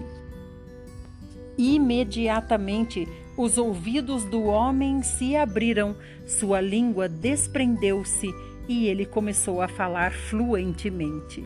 Imediatamente 1.58 3.08
os 3.38 3.58
ouvidos 3.58 4.26
do 4.26 4.44
homem 4.44 5.04
se 5.04 5.36
abriram, 5.36 5.96
sua 6.26 6.60
língua 6.60 7.08
desprendeu-se 7.08 8.34
e 8.68 8.88
ele 8.88 9.06
começou 9.06 9.62
a 9.62 9.68
falar 9.68 10.12
fluentemente. 10.12 11.44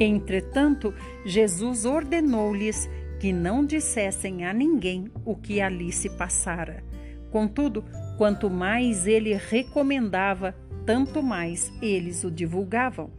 Entretanto, 0.00 0.94
Jesus 1.24 1.84
ordenou-lhes 1.84 2.88
que 3.20 3.32
não 3.32 3.64
dissessem 3.64 4.44
a 4.44 4.52
ninguém 4.52 5.10
o 5.24 5.36
que 5.36 5.60
ali 5.60 5.92
se 5.92 6.08
passara. 6.10 6.82
Contudo, 7.30 7.84
quanto 8.16 8.48
mais 8.48 9.06
ele 9.06 9.34
recomendava, 9.34 10.54
tanto 10.86 11.22
mais 11.22 11.72
eles 11.82 12.24
o 12.24 12.30
divulgavam. 12.30 13.10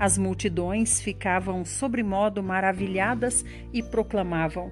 As 0.00 0.16
multidões 0.16 0.98
ficavam 1.02 1.62
sobremodo 1.62 2.42
maravilhadas 2.42 3.44
e 3.70 3.82
proclamavam: 3.82 4.70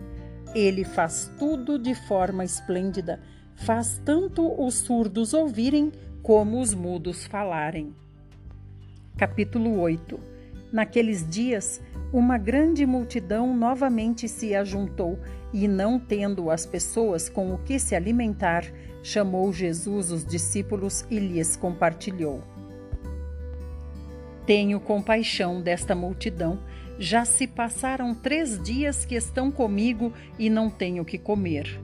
Ele 0.55 0.85
faz 0.85 1.31
tudo 1.39 1.79
de 1.79 1.95
forma 1.95 2.47
esplêndida, 2.47 3.21
faz 3.55 4.01
tanto 4.07 4.51
os 4.59 4.77
surdos 4.77 5.35
ouvirem 5.35 5.93
como 6.23 6.59
os 6.59 6.73
mudos 6.73 7.27
falarem. 7.27 7.95
Capítulo 9.19 9.79
8 9.79 10.19
Naqueles 10.73 11.29
dias, 11.29 11.79
uma 12.11 12.39
grande 12.39 12.87
multidão 12.87 13.55
novamente 13.55 14.27
se 14.29 14.55
ajuntou 14.55 15.19
e, 15.53 15.69
não 15.69 15.99
tendo 15.99 16.51
as 16.51 16.65
pessoas 16.65 17.29
com 17.29 17.53
o 17.53 17.59
que 17.59 17.79
se 17.79 17.95
alimentar, 17.95 18.65
chamou 19.03 19.53
Jesus 19.53 20.11
os 20.11 20.25
discípulos 20.25 21.05
e 21.11 21.19
lhes 21.19 21.55
compartilhou. 21.55 22.43
Tenho 24.49 24.81
compaixão 24.81 25.61
desta 25.61 25.95
multidão. 25.95 26.59
Já 26.99 27.27
se 27.27 27.47
passaram 27.47 28.15
três 28.15 28.59
dias 28.59 29.05
que 29.05 29.15
estão 29.15 29.51
comigo 29.51 30.11
e 30.39 30.49
não 30.49 30.71
tenho 30.71 31.05
que 31.05 31.19
comer. 31.19 31.79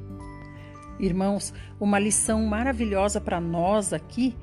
Irmãos, 0.99 1.53
uma 1.79 1.99
lição 1.99 2.43
maravilhosa 2.47 3.21
para 3.21 3.39
nós 3.39 3.93
aqui 3.93 4.35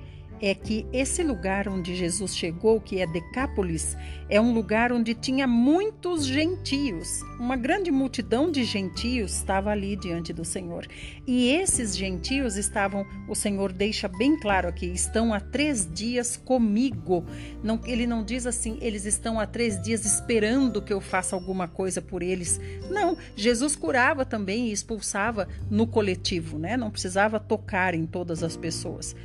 é 0.42 0.56
que 0.56 0.88
esse 0.92 1.22
lugar 1.22 1.68
onde 1.70 1.96
Jesus 1.96 2.36
chegou, 2.36 2.82
que 2.82 3.00
é 3.00 3.06
Decápolis, 3.06 3.96
é 4.28 4.42
um 4.42 4.54
lugar 4.54 4.92
onde 4.92 5.14
tinha 5.14 5.46
muitos 5.46 6.26
gentios. 6.26 7.22
Uma 7.40 7.56
grande 7.56 7.92
multidão 7.92 8.50
de 8.50 8.64
gentios 8.64 9.36
estava 9.36 9.70
ali 9.70 9.96
diante 9.96 10.34
do 10.34 10.44
Senhor. 10.44 10.88
E 11.28 11.50
esses 11.50 11.96
gentios 11.96 12.58
estavam, 12.58 13.06
o 13.28 13.36
Senhor 13.36 13.72
deixa 13.72 14.08
bem 14.08 14.40
claro 14.40 14.68
aqui, 14.68 14.88
estão 14.88 15.32
há 15.32 15.40
três 15.40 15.88
dias 15.94 16.36
comigo. 16.36 17.24
Não, 17.64 17.80
ele 17.86 18.08
não 18.08 18.24
diz 18.24 18.48
assim, 18.48 18.80
eles 18.82 19.06
estão 19.06 19.40
há 19.40 19.46
três 19.46 19.80
dias 19.80 20.06
esperando 20.06 20.82
que 20.82 20.94
eu 20.94 21.02
faça 21.02 21.36
alguma 21.36 21.68
coisa 21.68 22.02
por 22.02 22.24
eles. 22.24 22.60
Não, 22.90 23.16
Jesus 23.36 23.76
curava 23.76 24.26
também 24.26 24.70
e 24.70 24.72
expulsava 24.72 25.48
no 25.70 25.86
coletivo, 25.86 26.58
né? 26.58 26.76
Não 26.76 26.90
precisava 26.90 27.40
tocar 27.40 27.94
em 27.94 28.08
todas 28.08 28.42
as 28.44 28.58
pessoas. 28.58 29.16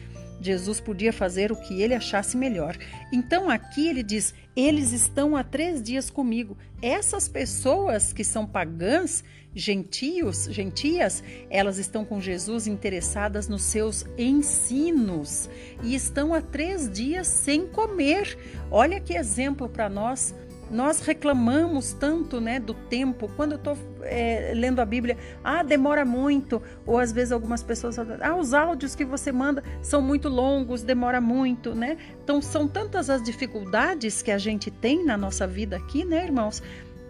Jesus 0.46 0.80
podia 0.80 1.12
fazer 1.12 1.52
o 1.52 1.56
que 1.56 1.82
ele 1.82 1.94
achasse 1.94 2.36
melhor. 2.36 2.76
Então 3.12 3.50
aqui 3.50 3.88
ele 3.88 4.02
diz: 4.02 4.34
eles 4.56 4.92
estão 4.92 5.36
há 5.36 5.44
três 5.44 5.82
dias 5.82 6.08
comigo. 6.08 6.56
Essas 6.80 7.28
pessoas 7.28 8.12
que 8.12 8.24
são 8.24 8.46
pagãs, 8.46 9.22
gentios, 9.54 10.44
gentias, 10.50 11.22
elas 11.50 11.78
estão 11.78 12.04
com 12.04 12.20
Jesus 12.20 12.66
interessadas 12.66 13.48
nos 13.48 13.62
seus 13.62 14.04
ensinos 14.16 15.48
e 15.82 15.94
estão 15.94 16.32
há 16.32 16.40
três 16.40 16.90
dias 16.90 17.26
sem 17.26 17.66
comer. 17.66 18.38
Olha 18.70 19.00
que 19.00 19.14
exemplo 19.14 19.68
para 19.68 19.88
nós 19.88 20.34
nós 20.70 21.00
reclamamos 21.00 21.92
tanto 21.92 22.40
né, 22.40 22.58
do 22.58 22.74
tempo. 22.74 23.30
Quando 23.36 23.52
eu 23.52 23.56
estou 23.58 23.78
é, 24.02 24.52
lendo 24.54 24.80
a 24.80 24.84
Bíblia, 24.84 25.16
ah, 25.42 25.62
demora 25.62 26.04
muito. 26.04 26.60
Ou 26.84 26.98
às 26.98 27.12
vezes 27.12 27.32
algumas 27.32 27.62
pessoas 27.62 27.96
falam, 27.96 28.18
ah, 28.20 28.34
os 28.34 28.52
áudios 28.52 28.94
que 28.94 29.04
você 29.04 29.30
manda 29.30 29.62
são 29.82 30.00
muito 30.02 30.28
longos, 30.28 30.82
demora 30.82 31.20
muito, 31.20 31.74
né? 31.74 31.96
Então 32.22 32.40
são 32.42 32.66
tantas 32.66 33.08
as 33.10 33.22
dificuldades 33.22 34.22
que 34.22 34.30
a 34.30 34.38
gente 34.38 34.70
tem 34.70 35.04
na 35.04 35.16
nossa 35.16 35.46
vida 35.46 35.76
aqui, 35.76 36.04
né, 36.04 36.24
irmãos? 36.24 36.62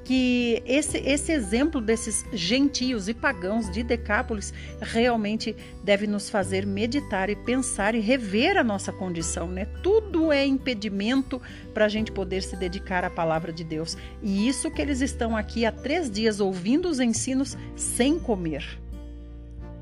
Que 0.06 0.62
esse, 0.64 0.98
esse 0.98 1.32
exemplo 1.32 1.80
desses 1.80 2.24
gentios 2.32 3.08
e 3.08 3.14
pagãos 3.14 3.68
de 3.68 3.82
Decápolis 3.82 4.54
realmente 4.80 5.56
deve 5.82 6.06
nos 6.06 6.30
fazer 6.30 6.64
meditar 6.64 7.28
e 7.28 7.34
pensar 7.34 7.92
e 7.92 7.98
rever 7.98 8.56
a 8.56 8.62
nossa 8.62 8.92
condição, 8.92 9.48
né? 9.48 9.64
Tudo 9.82 10.30
é 10.30 10.46
impedimento 10.46 11.42
para 11.74 11.86
a 11.86 11.88
gente 11.88 12.12
poder 12.12 12.44
se 12.44 12.54
dedicar 12.54 13.04
à 13.04 13.10
palavra 13.10 13.52
de 13.52 13.64
Deus. 13.64 13.98
E 14.22 14.46
isso 14.46 14.70
que 14.70 14.80
eles 14.80 15.00
estão 15.00 15.36
aqui 15.36 15.66
há 15.66 15.72
três 15.72 16.08
dias 16.08 16.38
ouvindo 16.38 16.88
os 16.88 17.00
ensinos 17.00 17.58
sem 17.74 18.16
comer. 18.16 18.64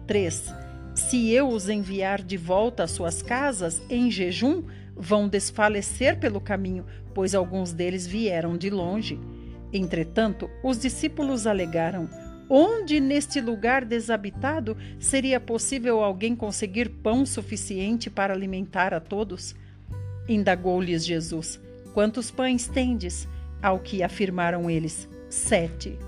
3. 0.07 0.55
Se 0.95 1.31
eu 1.33 1.51
os 1.51 1.69
enviar 1.69 2.23
de 2.23 2.39
volta 2.39 2.85
às 2.85 2.93
suas 2.93 3.21
casas 3.21 3.83
em 3.91 4.11
jejum, 4.11 4.63
vão 4.97 5.29
desfalecer 5.29 6.19
pelo 6.19 6.41
caminho, 6.41 6.87
pois 7.13 7.35
alguns 7.35 7.75
deles 7.75 8.07
vieram 8.07 8.57
de 8.57 8.71
longe. 8.71 9.21
Entretanto, 9.75 10.49
os 10.63 10.79
discípulos 10.79 11.49
alegaram: 11.49 12.09
Onde 12.49 13.01
neste 13.01 13.41
lugar 13.41 13.85
desabitado 13.85 14.77
seria 15.01 15.41
possível 15.41 16.01
alguém 16.01 16.37
conseguir 16.37 16.89
pão 16.89 17.27
suficiente 17.27 18.09
para 18.09 18.33
alimentar 18.33 18.95
a 18.95 19.01
todos? 19.01 19.57
Indagou-lhes 20.29 21.05
Jesus: 21.05 21.61
Quantos 21.93 22.31
pães 22.31 22.69
tendes? 22.69 23.27
Ao 23.61 23.81
que 23.81 24.01
afirmaram 24.01 24.71
eles: 24.71 25.09
Sete. 25.29 25.99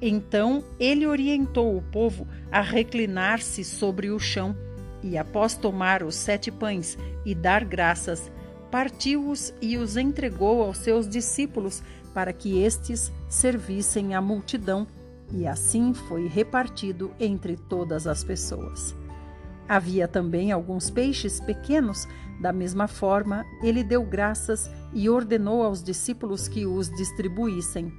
Então 0.00 0.62
ele 0.78 1.04
orientou 1.04 1.76
o 1.76 1.82
povo 1.82 2.28
a 2.52 2.60
reclinar-se 2.60 3.64
sobre 3.64 4.10
o 4.10 4.20
chão, 4.20 4.54
e 5.02 5.18
após 5.18 5.56
tomar 5.56 6.04
os 6.04 6.14
sete 6.14 6.50
pães 6.50 6.96
e 7.24 7.34
dar 7.34 7.64
graças, 7.64 8.30
partiu-os 8.70 9.52
e 9.60 9.76
os 9.76 9.96
entregou 9.96 10.62
aos 10.62 10.78
seus 10.78 11.08
discípulos 11.08 11.82
para 12.14 12.32
que 12.32 12.62
estes 12.62 13.12
servissem 13.28 14.14
à 14.14 14.20
multidão, 14.20 14.86
e 15.30 15.46
assim 15.46 15.92
foi 15.92 16.28
repartido 16.28 17.10
entre 17.18 17.56
todas 17.56 18.06
as 18.06 18.22
pessoas. 18.22 18.94
Havia 19.68 20.06
também 20.06 20.52
alguns 20.52 20.90
peixes 20.90 21.40
pequenos, 21.40 22.06
da 22.40 22.52
mesma 22.52 22.86
forma, 22.86 23.44
ele 23.62 23.82
deu 23.82 24.04
graças 24.04 24.70
e 24.92 25.08
ordenou 25.08 25.62
aos 25.62 25.82
discípulos 25.82 26.46
que 26.46 26.66
os 26.66 26.88
distribuíssem. 26.90 27.92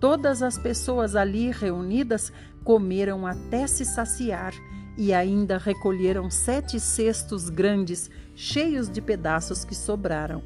Todas 0.00 0.42
as 0.42 0.58
pessoas 0.58 1.14
ali 1.14 1.50
reunidas 1.50 2.32
comeram 2.64 3.26
até 3.26 3.66
se 3.66 3.84
saciar 3.84 4.52
e 4.96 5.12
ainda 5.12 5.58
recolheram 5.58 6.30
sete 6.30 6.78
cestos 6.78 7.48
grandes, 7.48 8.10
cheios 8.34 8.88
de 8.88 9.00
pedaços 9.00 9.64
que 9.64 9.74
sobraram. 9.74 10.42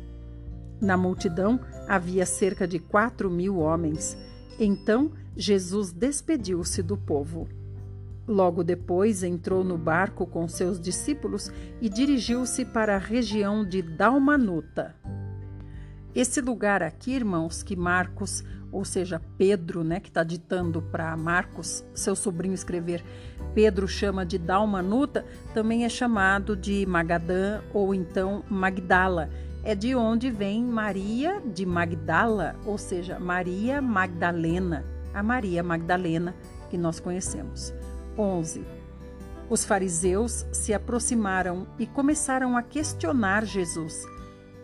Na 0.81 0.97
multidão 0.97 1.61
havia 1.89 2.27
cerca 2.27 2.67
de 2.67 2.79
quatro 2.79 3.31
mil 3.31 3.59
homens. 3.59 4.17
Então 4.59 5.13
Jesus 5.37 5.93
despediu-se 5.93 6.83
do 6.83 6.97
povo. 6.97 7.49
Logo 8.27 8.65
depois 8.65 9.23
entrou 9.23 9.63
no 9.63 9.79
barco 9.79 10.27
com 10.27 10.49
seus 10.49 10.81
discípulos 10.81 11.53
e 11.81 11.89
dirigiu-se 11.89 12.65
para 12.65 12.97
a 12.97 12.99
região 12.99 13.65
de 13.65 13.83
Dalmanuta. 13.83 14.97
Esse 16.13 16.41
lugar 16.41 16.83
aqui, 16.83 17.13
irmãos, 17.13 17.63
que 17.63 17.77
Marcos, 17.77 18.43
ou 18.73 18.85
seja, 18.85 19.21
Pedro, 19.37 19.85
né, 19.85 20.01
que 20.01 20.09
está 20.09 20.25
ditando 20.25 20.81
para 20.81 21.15
Marcos, 21.15 21.85
seu 21.95 22.17
sobrinho, 22.17 22.55
escrever, 22.55 23.05
Pedro 23.55 23.87
chama 23.87 24.25
de 24.25 24.39
Dalmanuta, 24.39 25.27
também 25.53 25.85
é 25.85 25.89
chamado 25.89 26.57
de 26.57 26.87
Magadã 26.87 27.61
ou 27.73 27.95
então 27.95 28.43
Magdala 28.49 29.29
é 29.67 29.75
de 29.75 29.97
onde 29.97 30.31
vem 30.31 30.63
Maria 30.63 31.43
de 31.45 31.67
Magdala, 31.67 32.55
ou 32.65 32.79
seja, 32.79 33.19
Maria 33.19 33.83
Magdalena, 33.83 34.85
a 35.13 35.25
Maria 35.25 35.61
Magdalena 35.61 36.37
que 36.71 36.79
nós 36.79 37.01
conhecemos. 37.01 37.75
11. 38.17 38.65
Os 39.51 39.65
fariseus 39.65 40.47
se 40.53 40.73
aproximaram 40.73 41.67
e 41.81 41.85
começaram 41.85 42.57
a 42.57 42.63
questionar 42.63 43.45
Jesus. 43.45 44.07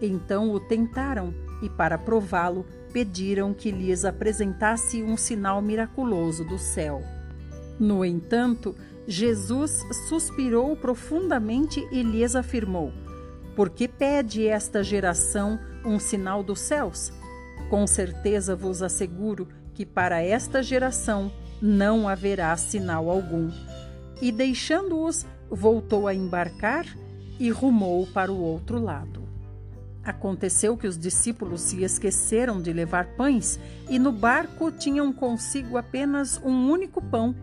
Então 0.00 0.52
o 0.52 0.60
tentaram 0.60 1.34
e, 1.60 1.68
para 1.68 1.98
prová-lo, 1.98 2.64
pediram 2.92 3.52
que 3.52 3.72
lhes 3.72 4.04
apresentasse 4.04 5.02
um 5.02 5.16
sinal 5.16 5.60
miraculoso 5.60 6.44
do 6.44 6.58
céu. 6.58 7.02
No 7.76 8.04
entanto, 8.04 8.72
Jesus 9.08 9.82
suspirou 10.08 10.76
profundamente 10.76 11.84
e 11.90 12.04
lhes 12.04 12.36
afirmou: 12.36 12.92
porque 13.54 13.86
pede 13.86 14.46
esta 14.46 14.82
geração 14.82 15.58
um 15.84 15.98
sinal 15.98 16.42
dos 16.42 16.60
céus? 16.60 17.12
Com 17.68 17.86
certeza 17.86 18.54
vos 18.54 18.82
asseguro 18.82 19.48
que 19.74 19.86
para 19.86 20.22
esta 20.22 20.62
geração 20.62 21.32
não 21.60 22.08
haverá 22.08 22.56
sinal 22.56 23.08
algum. 23.08 23.50
E 24.20 24.30
deixando-os, 24.30 25.26
voltou 25.50 26.06
a 26.06 26.14
embarcar 26.14 26.86
e 27.38 27.50
rumou 27.50 28.06
para 28.06 28.32
o 28.32 28.40
outro 28.40 28.80
lado. 28.80 29.22
Aconteceu 30.04 30.76
que 30.76 30.86
os 30.86 30.98
discípulos 30.98 31.60
se 31.60 31.84
esqueceram 31.84 32.60
de 32.60 32.72
levar 32.72 33.16
pães 33.16 33.58
e 33.88 33.98
no 33.98 34.10
barco 34.10 34.72
tinham 34.72 35.12
consigo 35.12 35.76
apenas 35.76 36.40
um 36.44 36.68
único 36.70 37.00
pão. 37.00 37.34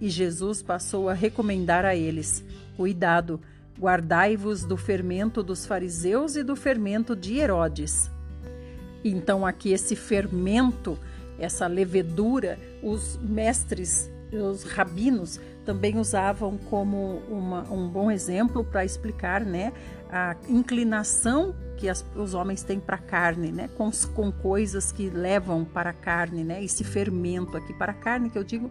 E 0.00 0.08
Jesus 0.08 0.62
passou 0.62 1.08
a 1.08 1.14
recomendar 1.14 1.84
a 1.84 1.96
eles: 1.96 2.44
Cuidado, 2.76 3.40
Guardai-vos 3.78 4.64
do 4.64 4.76
fermento 4.76 5.42
dos 5.42 5.66
fariseus 5.66 6.36
e 6.36 6.42
do 6.42 6.56
fermento 6.56 7.14
de 7.14 7.38
Herodes. 7.38 8.10
Então, 9.04 9.46
aqui, 9.46 9.72
esse 9.72 9.94
fermento, 9.94 10.98
essa 11.38 11.66
levedura, 11.66 12.58
os 12.82 13.18
mestres, 13.18 14.10
os 14.32 14.64
rabinos 14.64 15.38
também 15.64 15.98
usavam 15.98 16.56
como 16.70 17.22
uma, 17.28 17.62
um 17.70 17.88
bom 17.88 18.10
exemplo 18.10 18.64
para 18.64 18.84
explicar 18.84 19.44
né, 19.44 19.72
a 20.10 20.36
inclinação 20.48 21.54
que 21.76 21.88
as, 21.88 22.04
os 22.14 22.32
homens 22.32 22.62
têm 22.62 22.80
para 22.80 22.96
a 22.96 23.00
carne, 23.00 23.52
né, 23.52 23.68
com, 23.76 23.90
com 24.14 24.32
coisas 24.32 24.90
que 24.90 25.10
levam 25.10 25.64
para 25.64 25.90
a 25.90 25.92
carne, 25.92 26.42
né, 26.42 26.64
esse 26.64 26.84
fermento 26.84 27.56
aqui 27.56 27.74
para 27.74 27.92
a 27.92 27.94
carne, 27.94 28.30
que 28.30 28.38
eu 28.38 28.44
digo 28.44 28.70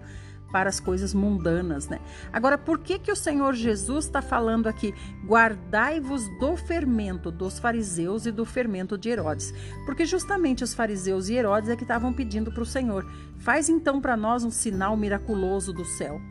para 0.55 0.69
as 0.69 0.79
coisas 0.79 1.13
mundanas, 1.13 1.89
né? 1.89 1.99
Agora, 2.31 2.57
por 2.57 2.79
que 2.79 2.97
que 2.97 3.11
o 3.11 3.15
Senhor 3.15 3.53
Jesus 3.55 4.05
está 4.05 4.21
falando 4.21 4.67
aqui? 4.67 4.93
Guardai-vos 5.25 6.29
do 6.39 6.55
fermento 6.55 7.29
dos 7.29 7.59
fariseus 7.59 8.25
e 8.25 8.31
do 8.31 8.45
fermento 8.45 8.97
de 8.97 9.09
Herodes, 9.09 9.53
porque 9.85 10.05
justamente 10.05 10.63
os 10.63 10.73
fariseus 10.73 11.27
e 11.27 11.33
Herodes 11.33 11.69
é 11.69 11.75
que 11.75 11.83
estavam 11.83 12.13
pedindo 12.13 12.53
para 12.53 12.63
o 12.63 12.65
Senhor: 12.65 13.05
faz 13.37 13.67
então 13.67 13.99
para 13.99 14.15
nós 14.15 14.45
um 14.45 14.49
sinal 14.49 14.95
miraculoso 14.95 15.73
do 15.73 15.83
céu. 15.83 16.21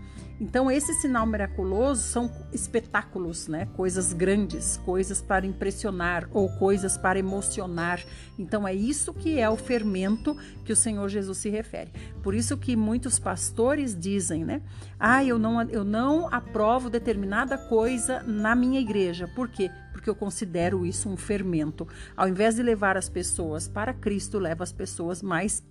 Então, 0.40 0.68
esse 0.68 0.92
sinal 0.94 1.24
miraculoso 1.26 2.02
são 2.02 2.30
espetáculos, 2.52 3.46
né? 3.46 3.68
Coisas 3.76 4.12
grandes, 4.12 4.76
coisas 4.78 5.22
para 5.22 5.46
impressionar 5.46 6.28
ou 6.32 6.48
coisas 6.48 6.98
para 6.98 7.18
emocionar. 7.18 8.04
Então, 8.36 8.66
é 8.66 8.74
isso 8.74 9.14
que 9.14 9.38
é 9.38 9.48
o 9.48 9.56
fermento 9.56 10.36
que 10.64 10.72
o 10.72 10.76
Senhor 10.76 11.08
Jesus 11.08 11.38
se 11.38 11.48
refere. 11.48 11.92
Por 12.22 12.34
isso 12.34 12.56
que 12.56 12.74
muitos 12.74 13.18
pastores 13.18 13.96
dizem, 13.98 14.44
né? 14.44 14.60
Ah, 14.98 15.24
eu 15.24 15.38
não, 15.38 15.62
eu 15.62 15.84
não 15.84 16.26
aprovo 16.32 16.90
determinada 16.90 17.56
coisa 17.56 18.22
na 18.24 18.56
minha 18.56 18.80
igreja. 18.80 19.28
Por 19.36 19.48
quê? 19.48 19.70
Porque 19.92 20.10
eu 20.10 20.16
considero 20.16 20.84
isso 20.84 21.08
um 21.08 21.16
fermento. 21.16 21.86
Ao 22.16 22.28
invés 22.28 22.56
de 22.56 22.62
levar 22.62 22.96
as 22.96 23.08
pessoas 23.08 23.68
para 23.68 23.94
Cristo, 23.94 24.40
leva 24.40 24.64
as 24.64 24.72
pessoas 24.72 25.22
mais 25.22 25.62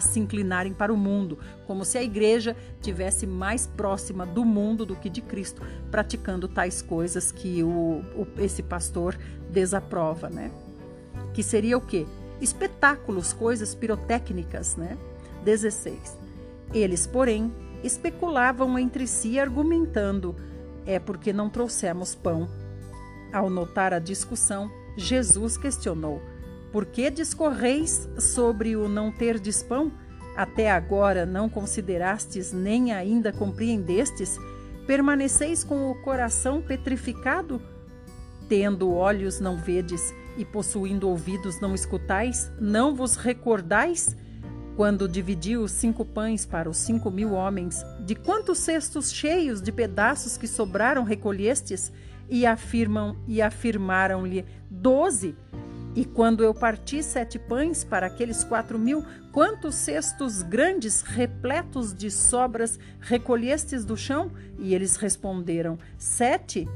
se 0.00 0.20
inclinarem 0.20 0.72
para 0.72 0.92
o 0.92 0.96
mundo, 0.96 1.38
como 1.66 1.84
se 1.84 1.98
a 1.98 2.02
igreja 2.02 2.56
tivesse 2.80 3.26
mais 3.26 3.66
próxima 3.66 4.24
do 4.24 4.44
mundo 4.44 4.86
do 4.86 4.94
que 4.94 5.10
de 5.10 5.20
Cristo, 5.20 5.62
praticando 5.90 6.46
tais 6.48 6.80
coisas 6.80 7.32
que 7.32 7.62
o, 7.62 8.02
o 8.14 8.26
esse 8.38 8.62
pastor 8.62 9.18
desaprova, 9.50 10.30
né? 10.30 10.50
Que 11.34 11.42
seria 11.42 11.76
o 11.76 11.80
quê? 11.80 12.06
Espetáculos, 12.40 13.32
coisas 13.32 13.74
pirotécnicas, 13.74 14.76
né? 14.76 14.96
16. 15.44 16.18
Eles, 16.72 17.06
porém, 17.06 17.52
especulavam 17.82 18.78
entre 18.78 19.06
si, 19.06 19.38
argumentando: 19.38 20.34
é 20.86 20.98
porque 20.98 21.32
não 21.32 21.50
trouxemos 21.50 22.14
pão. 22.14 22.48
Ao 23.32 23.48
notar 23.48 23.92
a 23.92 23.98
discussão, 23.98 24.70
Jesus 24.96 25.56
questionou: 25.56 26.22
por 26.72 26.86
que 26.86 27.10
discorreis 27.10 28.08
sobre 28.18 28.74
o 28.74 28.88
não 28.88 29.12
ter 29.12 29.38
pão? 29.68 29.92
Até 30.34 30.70
agora 30.70 31.26
não 31.26 31.48
considerastes 31.48 32.52
nem 32.52 32.92
ainda 32.92 33.30
compreendestes? 33.30 34.38
Permaneceis 34.86 35.62
com 35.62 35.90
o 35.90 35.94
coração 36.02 36.62
petrificado? 36.62 37.60
Tendo 38.48 38.90
olhos 38.90 39.38
não 39.38 39.56
vedes 39.56 40.14
e 40.38 40.44
possuindo 40.46 41.08
ouvidos 41.08 41.60
não 41.60 41.74
escutais? 41.74 42.50
Não 42.58 42.94
vos 42.94 43.16
recordais? 43.16 44.16
Quando 44.74 45.06
dividiu 45.06 45.62
os 45.62 45.72
cinco 45.72 46.02
pães 46.02 46.46
para 46.46 46.70
os 46.70 46.78
cinco 46.78 47.10
mil 47.10 47.32
homens, 47.32 47.84
de 48.06 48.14
quantos 48.14 48.58
cestos 48.58 49.12
cheios 49.12 49.60
de 49.60 49.70
pedaços 49.70 50.38
que 50.38 50.48
sobraram 50.48 51.04
recolhestes? 51.04 51.92
E 52.30 52.46
afirmam 52.46 53.14
e 53.28 53.42
afirmaram-lhe 53.42 54.46
doze. 54.70 55.36
E 55.94 56.06
quando 56.06 56.42
eu 56.42 56.54
parti 56.54 57.02
sete 57.02 57.38
pães 57.38 57.84
para 57.84 58.06
aqueles 58.06 58.42
quatro 58.42 58.78
mil, 58.78 59.04
quantos 59.30 59.74
cestos 59.74 60.40
grandes, 60.40 61.02
repletos 61.02 61.92
de 61.92 62.10
sobras, 62.10 62.78
recolhestes 62.98 63.84
do 63.84 63.94
chão? 63.94 64.30
E 64.58 64.74
eles 64.74 64.96
responderam: 64.96 65.78
Sete. 65.98 66.66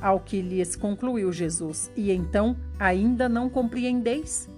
Ao 0.00 0.20
que 0.20 0.40
lhes 0.40 0.76
concluiu 0.76 1.32
Jesus: 1.32 1.90
E 1.96 2.12
então 2.12 2.56
ainda 2.78 3.28
não 3.28 3.48
compreendeis? 3.48 4.48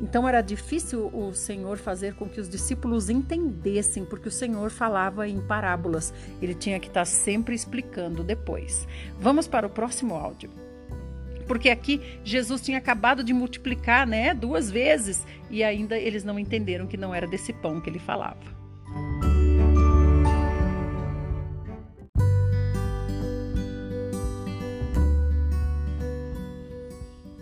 Então 0.00 0.28
era 0.28 0.42
difícil 0.42 1.06
o 1.14 1.32
Senhor 1.32 1.78
fazer 1.78 2.14
com 2.16 2.28
que 2.28 2.40
os 2.40 2.48
discípulos 2.48 3.08
entendessem, 3.08 4.04
porque 4.04 4.28
o 4.28 4.32
Senhor 4.32 4.68
falava 4.70 5.28
em 5.28 5.40
parábolas. 5.40 6.12
Ele 6.42 6.54
tinha 6.54 6.80
que 6.80 6.88
estar 6.88 7.04
sempre 7.04 7.54
explicando 7.54 8.24
depois. 8.24 8.86
Vamos 9.18 9.46
para 9.46 9.66
o 9.66 9.70
próximo 9.70 10.14
áudio 10.14 10.50
porque 11.46 11.70
aqui 11.70 12.00
Jesus 12.24 12.60
tinha 12.60 12.78
acabado 12.78 13.22
de 13.22 13.32
multiplicar, 13.32 14.06
né, 14.06 14.34
duas 14.34 14.70
vezes, 14.70 15.26
e 15.50 15.62
ainda 15.62 15.96
eles 15.96 16.24
não 16.24 16.38
entenderam 16.38 16.86
que 16.86 16.96
não 16.96 17.14
era 17.14 17.26
desse 17.26 17.52
pão 17.52 17.80
que 17.80 17.88
ele 17.88 17.98
falava. 17.98 18.64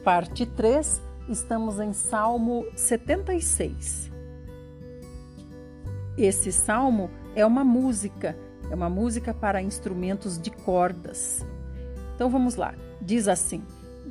Parte 0.05 0.45
3, 0.45 1.01
estamos 1.29 1.79
em 1.79 1.93
Salmo 1.93 2.67
76. 2.75 4.11
Esse 6.19 6.53
salmo 6.53 7.09
é 7.35 7.47
uma 7.47 7.63
música, 7.63 8.37
é 8.69 8.75
uma 8.75 8.91
música 8.91 9.33
para 9.33 9.63
instrumentos 9.63 10.39
de 10.39 10.51
cordas. 10.51 11.47
Então 12.15 12.29
vamos 12.29 12.57
lá. 12.57 12.75
Diz 13.01 13.29
assim: 13.29 13.63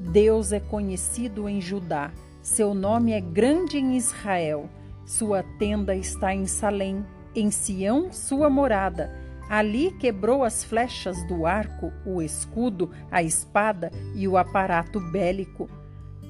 Deus 0.10 0.52
é 0.52 0.60
conhecido 0.60 1.48
em 1.48 1.62
Judá, 1.62 2.12
seu 2.42 2.74
nome 2.74 3.12
é 3.14 3.22
grande 3.22 3.78
em 3.78 3.96
Israel. 3.96 4.68
Sua 5.06 5.44
tenda 5.60 5.96
está 5.96 6.34
em 6.34 6.46
Salém, 6.48 7.06
em 7.36 7.52
Sião, 7.52 8.12
sua 8.12 8.50
morada. 8.50 9.16
Ali 9.48 9.92
quebrou 9.92 10.44
as 10.44 10.64
flechas 10.64 11.26
do 11.28 11.46
arco, 11.46 11.94
o 12.06 12.22
escudo, 12.22 12.90
a 13.12 13.22
espada 13.22 13.92
e 14.16 14.28
o 14.28 14.38
aparato 14.38 15.00
bélico. 15.00 15.70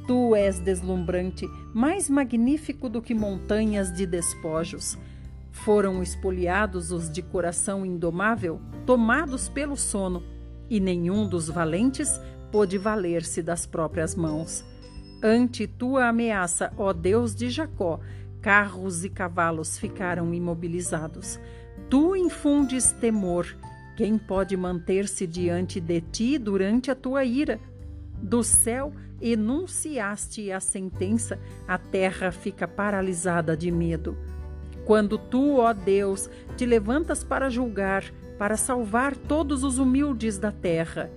Tu 0.06 0.36
és 0.36 0.60
deslumbrante, 0.60 1.48
mais 1.74 2.10
magnífico 2.10 2.90
do 2.90 3.02
que 3.02 3.14
montanhas 3.14 3.92
de 3.92 4.06
despojos. 4.06 4.98
Foram 5.52 6.04
espoliados 6.04 6.92
os 6.92 7.10
de 7.10 7.22
coração 7.22 7.86
indomável, 7.86 8.60
tomados 8.86 9.48
pelo 9.48 9.78
sono, 9.78 10.24
e 10.70 10.80
nenhum 10.80 11.28
dos 11.28 11.50
valentes 11.50 12.20
pôde 12.52 12.78
valer-se 12.78 13.42
das 13.42 13.66
próprias 13.66 14.16
mãos. 14.16 14.64
Ante 15.24 15.68
tua 15.68 16.08
ameaça, 16.08 16.74
ó 16.78 16.92
Deus 16.92 17.36
de 17.36 17.50
Jacó, 17.50 18.00
carros 18.42 19.06
e 19.06 19.10
cavalos 19.10 19.78
ficaram 19.78 20.34
imobilizados. 20.34 21.40
Tu 21.90 22.16
infundes 22.16 22.92
temor. 22.92 23.48
Quem 23.96 24.18
pode 24.18 24.58
manter-se 24.58 25.28
diante 25.28 25.80
de 25.80 26.02
ti 26.02 26.38
durante 26.38 26.90
a 26.90 26.96
tua 26.96 27.24
ira? 27.24 27.60
Do 28.22 28.44
céu 28.44 28.94
enunciaste 29.22 30.52
a 30.52 30.60
sentença, 30.60 31.40
a 31.68 31.78
terra 31.78 32.32
fica 32.32 32.68
paralisada 32.68 33.56
de 33.56 33.70
medo. 33.70 34.18
Quando 34.86 35.18
tu, 35.18 35.58
ó 35.58 35.74
Deus, 35.74 36.30
te 36.58 36.66
levantas 36.66 37.24
para 37.24 37.50
julgar, 37.50 38.04
para 38.40 38.58
salvar 38.58 39.16
todos 39.16 39.64
os 39.64 39.78
humildes 39.78 40.40
da 40.40 40.52
terra, 40.52 41.12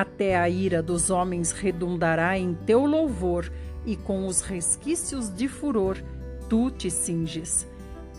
até 0.00 0.38
a 0.38 0.48
ira 0.48 0.80
dos 0.80 1.10
homens 1.10 1.50
redundará 1.50 2.38
em 2.38 2.54
teu 2.54 2.86
louvor, 2.86 3.50
e 3.84 3.96
com 3.96 4.26
os 4.26 4.42
resquícios 4.42 5.34
de 5.34 5.48
furor 5.48 5.96
tu 6.48 6.70
te 6.70 6.90
cinges. 6.90 7.66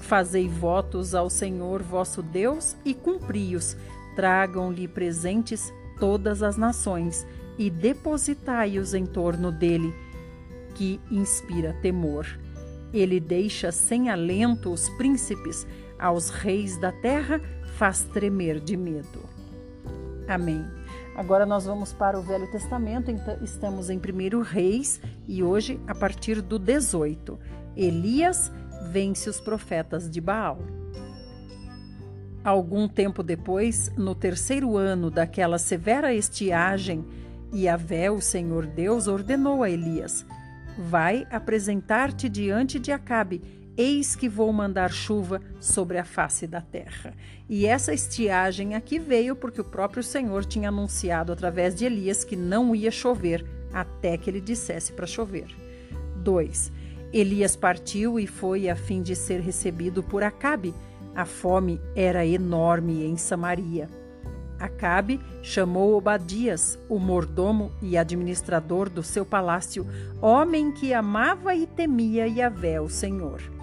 Fazei 0.01 0.47
votos 0.47 1.13
ao 1.13 1.29
Senhor 1.29 1.83
vosso 1.83 2.23
Deus 2.23 2.75
e 2.83 2.93
cumpri-os. 2.93 3.77
Tragam-lhe 4.15 4.87
presentes 4.87 5.71
todas 5.99 6.41
as 6.41 6.57
nações 6.57 7.25
e 7.57 7.69
depositai-os 7.69 8.93
em 8.93 9.05
torno 9.05 9.51
dele, 9.51 9.93
que 10.75 10.99
inspira 11.11 11.73
temor. 11.81 12.25
Ele 12.91 13.19
deixa 13.19 13.71
sem 13.71 14.09
alento 14.09 14.71
os 14.71 14.89
príncipes, 14.97 15.67
aos 15.97 16.29
reis 16.29 16.77
da 16.77 16.91
terra 16.91 17.39
faz 17.77 18.03
tremer 18.03 18.59
de 18.59 18.75
medo. 18.75 19.23
Amém. 20.27 20.78
Agora 21.19 21.45
nós 21.45 21.65
vamos 21.65 21.91
para 21.91 22.17
o 22.17 22.21
Velho 22.21 22.49
Testamento, 22.49 23.11
então 23.11 23.37
estamos 23.41 23.89
em 23.89 23.97
1 23.97 24.41
Reis 24.41 25.01
e 25.27 25.43
hoje 25.43 25.77
a 25.85 25.93
partir 25.93 26.41
do 26.41 26.57
18. 26.57 27.37
Elias 27.75 28.49
vence 28.89 29.29
os 29.29 29.41
profetas 29.41 30.09
de 30.09 30.21
Baal. 30.21 30.59
Algum 32.41 32.87
tempo 32.87 33.21
depois, 33.21 33.91
no 33.97 34.15
terceiro 34.15 34.77
ano 34.77 35.11
daquela 35.11 35.57
severa 35.57 36.13
estiagem, 36.13 37.05
Yahvé, 37.53 38.09
o 38.09 38.21
Senhor 38.21 38.65
Deus, 38.65 39.05
ordenou 39.05 39.61
a 39.61 39.69
Elias: 39.69 40.25
Vai 40.77 41.27
apresentar-te 41.29 42.29
diante 42.29 42.79
de 42.79 42.93
Acabe 42.93 43.41
Eis 43.81 44.13
que 44.13 44.27
vou 44.27 44.51
mandar 44.51 44.91
chuva 44.91 45.41
sobre 45.57 45.97
a 45.97 46.03
face 46.03 46.45
da 46.45 46.59
terra. 46.59 47.13
E 47.47 47.65
essa 47.65 47.93
estiagem 47.93 48.75
aqui 48.75 48.99
veio 48.99 49.37
porque 49.37 49.61
o 49.61 49.63
próprio 49.63 50.03
Senhor 50.03 50.43
tinha 50.43 50.67
anunciado 50.67 51.31
através 51.31 51.73
de 51.75 51.85
Elias 51.85 52.25
que 52.25 52.35
não 52.35 52.75
ia 52.75 52.91
chover 52.91 53.45
até 53.71 54.17
que 54.17 54.29
ele 54.29 54.41
dissesse 54.41 54.91
para 54.91 55.07
chover. 55.07 55.47
2. 56.17 56.73
Elias 57.13 57.55
partiu 57.55 58.19
e 58.19 58.27
foi 58.27 58.67
a 58.67 58.75
fim 58.75 59.01
de 59.01 59.15
ser 59.15 59.39
recebido 59.39 60.03
por 60.03 60.23
Acabe. 60.23 60.75
A 61.15 61.23
fome 61.23 61.79
era 61.95 62.25
enorme 62.25 63.05
em 63.05 63.15
Samaria. 63.15 63.87
Acabe 64.59 65.21
chamou 65.41 65.95
Obadias, 65.95 66.77
o 66.89 66.99
mordomo 66.99 67.71
e 67.81 67.97
administrador 67.97 68.89
do 68.89 69.01
seu 69.01 69.25
palácio, 69.25 69.87
homem 70.21 70.69
que 70.69 70.93
amava 70.93 71.55
e 71.55 71.65
temia 71.65 72.27
Yahvé, 72.27 72.81
o 72.81 72.89
Senhor. 72.89 73.58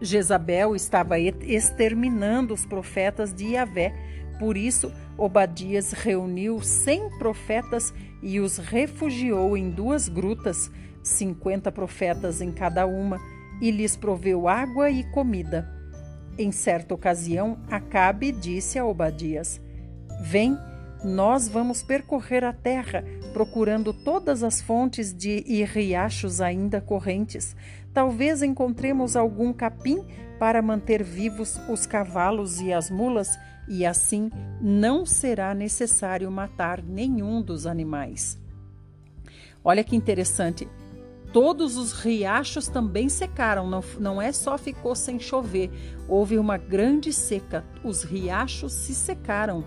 Jezabel 0.00 0.76
estava 0.76 1.18
exterminando 1.18 2.54
os 2.54 2.64
profetas 2.64 3.32
de 3.32 3.54
Yahvé. 3.54 3.92
Por 4.38 4.56
isso, 4.56 4.92
Obadias 5.16 5.92
reuniu 5.92 6.60
cem 6.60 7.08
profetas 7.18 7.92
e 8.22 8.38
os 8.38 8.58
refugiou 8.58 9.56
em 9.56 9.70
duas 9.70 10.08
grutas, 10.08 10.70
cinquenta 11.02 11.72
profetas 11.72 12.40
em 12.40 12.52
cada 12.52 12.86
uma, 12.86 13.18
e 13.60 13.70
lhes 13.70 13.96
proveu 13.96 14.46
água 14.46 14.90
e 14.90 15.02
comida. 15.10 15.68
Em 16.38 16.52
certa 16.52 16.94
ocasião, 16.94 17.58
Acabe 17.68 18.30
disse 18.30 18.78
a 18.78 18.86
Obadias: 18.86 19.60
Vem, 20.22 20.56
nós 21.04 21.48
vamos 21.48 21.82
percorrer 21.82 22.44
a 22.44 22.52
terra, 22.52 23.04
procurando 23.32 23.92
todas 23.92 24.42
as 24.44 24.60
fontes 24.60 25.12
de 25.12 25.44
e 25.46 25.64
riachos 25.64 26.40
ainda 26.40 26.80
correntes. 26.80 27.56
Talvez 27.98 28.44
encontremos 28.44 29.16
algum 29.16 29.52
capim 29.52 30.06
para 30.38 30.62
manter 30.62 31.02
vivos 31.02 31.58
os 31.68 31.84
cavalos 31.84 32.60
e 32.60 32.72
as 32.72 32.88
mulas, 32.88 33.36
e 33.66 33.84
assim 33.84 34.30
não 34.60 35.04
será 35.04 35.52
necessário 35.52 36.30
matar 36.30 36.80
nenhum 36.80 37.42
dos 37.42 37.66
animais. 37.66 38.38
Olha 39.64 39.82
que 39.82 39.96
interessante. 39.96 40.68
Todos 41.32 41.76
os 41.76 41.92
riachos 41.92 42.68
também 42.68 43.08
secaram, 43.08 43.68
não, 43.68 43.82
não 43.98 44.22
é 44.22 44.30
só 44.30 44.56
ficou 44.56 44.94
sem 44.94 45.18
chover, 45.18 45.68
houve 46.06 46.38
uma 46.38 46.56
grande 46.56 47.12
seca, 47.12 47.64
os 47.82 48.04
riachos 48.04 48.74
se 48.74 48.94
secaram. 48.94 49.64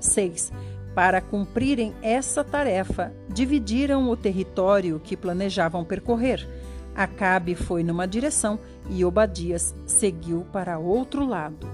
6. 0.00 0.50
Para 0.94 1.20
cumprirem 1.20 1.94
essa 2.00 2.42
tarefa, 2.42 3.12
dividiram 3.28 4.08
o 4.08 4.16
território 4.16 4.98
que 4.98 5.18
planejavam 5.18 5.84
percorrer. 5.84 6.48
Acabe 6.94 7.54
foi 7.54 7.82
numa 7.82 8.06
direção 8.06 8.58
e 8.90 9.04
Obadias 9.04 9.74
seguiu 9.86 10.46
para 10.52 10.78
outro 10.78 11.26
lado. 11.26 11.66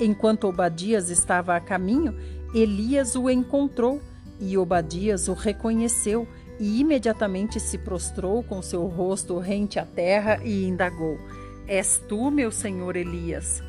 Enquanto 0.00 0.44
Obadias 0.44 1.10
estava 1.10 1.54
a 1.54 1.60
caminho, 1.60 2.14
Elias 2.54 3.14
o 3.14 3.28
encontrou 3.28 4.00
e 4.40 4.56
Obadias 4.56 5.28
o 5.28 5.34
reconheceu 5.34 6.26
e 6.58 6.80
imediatamente 6.80 7.60
se 7.60 7.76
prostrou 7.78 8.42
com 8.42 8.62
seu 8.62 8.86
rosto 8.86 9.38
rente 9.38 9.78
à 9.78 9.84
terra 9.84 10.40
e 10.42 10.64
indagou: 10.64 11.18
És 11.66 12.02
tu, 12.08 12.30
meu 12.30 12.50
senhor 12.50 12.96
Elias? 12.96 13.62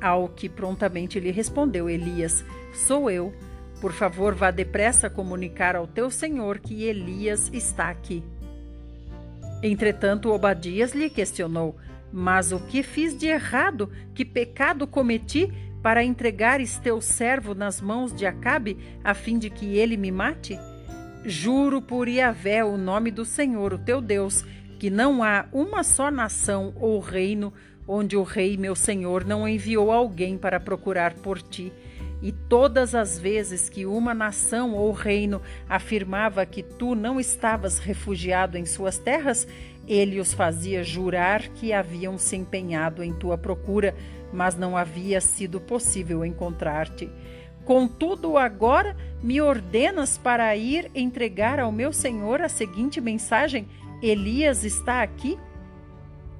Ao 0.00 0.28
que 0.28 0.48
prontamente 0.48 1.18
lhe 1.18 1.30
respondeu 1.30 1.88
Elias: 1.88 2.44
Sou 2.74 3.10
eu. 3.10 3.32
Por 3.80 3.92
favor, 3.92 4.34
vá 4.34 4.52
depressa 4.52 5.10
comunicar 5.10 5.74
ao 5.74 5.88
teu 5.88 6.08
senhor 6.10 6.58
que 6.60 6.84
Elias 6.84 7.50
está 7.52 7.88
aqui. 7.88 8.22
Entretanto, 9.62 10.30
Obadias 10.30 10.92
lhe 10.92 11.08
questionou: 11.08 11.76
Mas 12.12 12.52
o 12.52 12.58
que 12.58 12.82
fiz 12.82 13.16
de 13.16 13.26
errado? 13.26 13.90
Que 14.14 14.24
pecado 14.24 14.86
cometi 14.86 15.52
para 15.82 16.04
entregares 16.04 16.78
teu 16.78 17.00
servo 17.00 17.54
nas 17.54 17.80
mãos 17.80 18.14
de 18.14 18.26
Acabe, 18.26 18.76
a 19.02 19.14
fim 19.14 19.38
de 19.38 19.50
que 19.50 19.76
ele 19.76 19.96
me 19.96 20.10
mate? 20.10 20.58
Juro 21.24 21.80
por 21.80 22.08
Iavé, 22.08 22.64
o 22.64 22.76
nome 22.76 23.10
do 23.10 23.24
Senhor, 23.24 23.72
o 23.72 23.78
teu 23.78 24.00
Deus, 24.00 24.44
que 24.78 24.90
não 24.90 25.22
há 25.22 25.46
uma 25.52 25.84
só 25.84 26.10
nação 26.10 26.74
ou 26.80 26.98
reino 26.98 27.52
onde 27.86 28.16
o 28.16 28.22
rei, 28.22 28.56
meu 28.56 28.74
senhor, 28.74 29.24
não 29.24 29.46
enviou 29.46 29.90
alguém 29.90 30.38
para 30.38 30.60
procurar 30.60 31.14
por 31.14 31.40
ti. 31.40 31.72
E 32.22 32.30
todas 32.30 32.94
as 32.94 33.18
vezes 33.18 33.68
que 33.68 33.84
uma 33.84 34.14
nação 34.14 34.74
ou 34.74 34.92
reino 34.92 35.42
afirmava 35.68 36.46
que 36.46 36.62
tu 36.62 36.94
não 36.94 37.18
estavas 37.18 37.78
refugiado 37.78 38.56
em 38.56 38.64
suas 38.64 38.96
terras, 38.96 39.48
ele 39.88 40.20
os 40.20 40.32
fazia 40.32 40.84
jurar 40.84 41.48
que 41.48 41.72
haviam 41.72 42.16
se 42.16 42.36
empenhado 42.36 43.02
em 43.02 43.12
tua 43.12 43.36
procura, 43.36 43.94
mas 44.32 44.56
não 44.56 44.76
havia 44.76 45.20
sido 45.20 45.60
possível 45.60 46.24
encontrar-te. 46.24 47.10
Contudo, 47.64 48.38
agora 48.38 48.96
me 49.22 49.40
ordenas 49.40 50.16
para 50.16 50.54
ir 50.56 50.90
entregar 50.94 51.58
ao 51.58 51.70
meu 51.72 51.92
senhor 51.92 52.40
a 52.40 52.48
seguinte 52.48 53.00
mensagem: 53.00 53.68
Elias 54.00 54.64
está 54.64 55.02
aqui? 55.02 55.38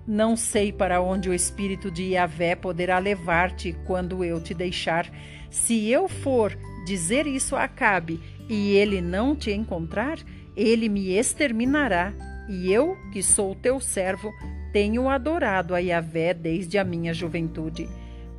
Não 0.07 0.37
sei 0.37 0.73
para 0.73 1.01
onde 1.01 1.29
o 1.29 1.35
espírito 1.35 1.89
de 1.91 2.15
Yahvé 2.15 2.57
poderá 2.57 2.99
levar-te 2.99 3.73
quando 3.87 4.25
eu 4.25 4.41
te 4.41 4.53
deixar. 4.53 5.09
Se 5.53 5.91
eu 5.91 6.09
for 6.09 6.57
dizer 6.87 7.27
isso 7.27 7.55
a 7.55 7.65
Acabe 7.65 8.19
e 8.49 8.75
ele 8.75 9.03
não 9.03 9.37
te 9.37 9.53
encontrar, 9.53 10.19
ele 10.57 10.89
me 10.89 11.11
exterminará. 11.11 12.15
E 12.49 12.73
eu, 12.73 12.97
que 13.13 13.23
sou 13.23 13.55
teu 13.55 13.79
servo, 13.79 14.33
tenho 14.73 15.11
adorado 15.11 15.75
a 15.75 15.79
Yahvé 15.79 16.33
desde 16.33 16.79
a 16.79 16.85
minha 16.85 17.13
juventude. 17.13 17.87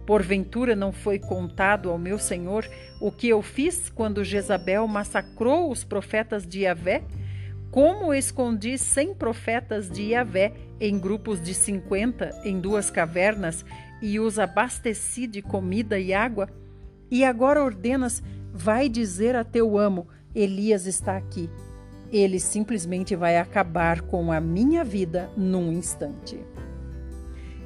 Porventura 0.07 0.75
não 0.75 0.91
foi 0.91 1.19
contado 1.19 1.91
ao 1.91 1.99
meu 1.99 2.17
senhor 2.17 2.67
o 2.99 3.11
que 3.11 3.29
eu 3.29 3.43
fiz 3.43 3.89
quando 3.89 4.23
Jezabel 4.23 4.87
massacrou 4.87 5.69
os 5.69 5.83
profetas 5.83 6.47
de 6.47 6.61
Yahvé? 6.61 7.03
Como 7.69 8.11
escondi 8.11 8.75
cem 8.75 9.13
profetas 9.13 9.87
de 9.87 10.09
Yahvé 10.09 10.51
em 10.79 10.97
grupos 10.97 11.39
de 11.39 11.53
cinquenta 11.53 12.31
em 12.43 12.59
duas 12.59 12.89
cavernas 12.89 13.63
e 14.01 14.19
os 14.19 14.39
abasteci 14.39 15.27
de 15.27 15.43
comida 15.43 15.99
e 15.99 16.11
água? 16.11 16.49
E 17.13 17.23
agora 17.23 17.63
ordenas, 17.63 18.23
vai 18.51 18.89
dizer 18.89 19.35
a 19.35 19.43
teu 19.43 19.77
amo, 19.77 20.07
Elias 20.33 20.87
está 20.87 21.15
aqui. 21.15 21.47
Ele 22.11 22.39
simplesmente 22.39 23.15
vai 23.15 23.37
acabar 23.37 24.01
com 24.01 24.31
a 24.31 24.41
minha 24.41 24.83
vida 24.83 25.29
num 25.37 25.71
instante. 25.71 26.43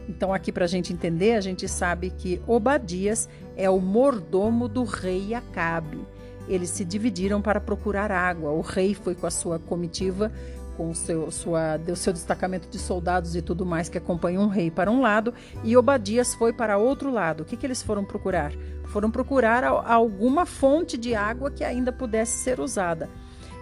Então, 0.10 0.34
aqui 0.34 0.52
para 0.52 0.66
a 0.66 0.68
gente 0.68 0.92
entender, 0.92 1.32
a 1.36 1.40
gente 1.40 1.66
sabe 1.66 2.10
que 2.10 2.42
Obadias 2.46 3.30
é 3.56 3.70
o 3.70 3.80
mordomo 3.80 4.68
do 4.68 4.84
rei 4.84 5.34
Acabe. 5.34 6.06
Eles 6.50 6.70
se 6.72 6.84
dividiram 6.84 7.42
para 7.42 7.62
procurar 7.62 8.12
água. 8.12 8.52
O 8.52 8.60
rei 8.60 8.94
foi 8.94 9.16
com 9.16 9.28
a 9.28 9.32
sua 9.32 9.58
comitiva, 9.58 10.30
com 10.76 10.92
o 10.92 10.96
seu, 10.96 11.32
sua, 11.32 11.80
seu 11.96 12.12
destacamento 12.12 12.68
de 12.68 12.78
soldados 12.78 13.34
e 13.34 13.42
tudo 13.42 13.66
mais 13.66 13.88
que 13.88 13.98
acompanham 13.98 14.44
um 14.44 14.48
rei 14.48 14.70
para 14.70 14.92
um 14.92 15.02
lado, 15.02 15.34
e 15.64 15.76
Obadias 15.76 16.36
foi 16.36 16.52
para 16.52 16.78
outro 16.78 17.10
lado. 17.10 17.42
O 17.42 17.46
que, 17.46 17.58
que 17.58 17.66
eles 17.66 17.82
foram 17.82 18.04
procurar? 18.06 18.52
Foram 18.88 19.12
procurar 19.12 19.64
alguma 19.64 20.46
fonte 20.46 20.98
de 20.98 21.14
água 21.14 21.52
que 21.52 21.64
ainda 21.64 21.92
pudesse 21.92 22.38
ser 22.44 22.60
usada. 22.60 23.10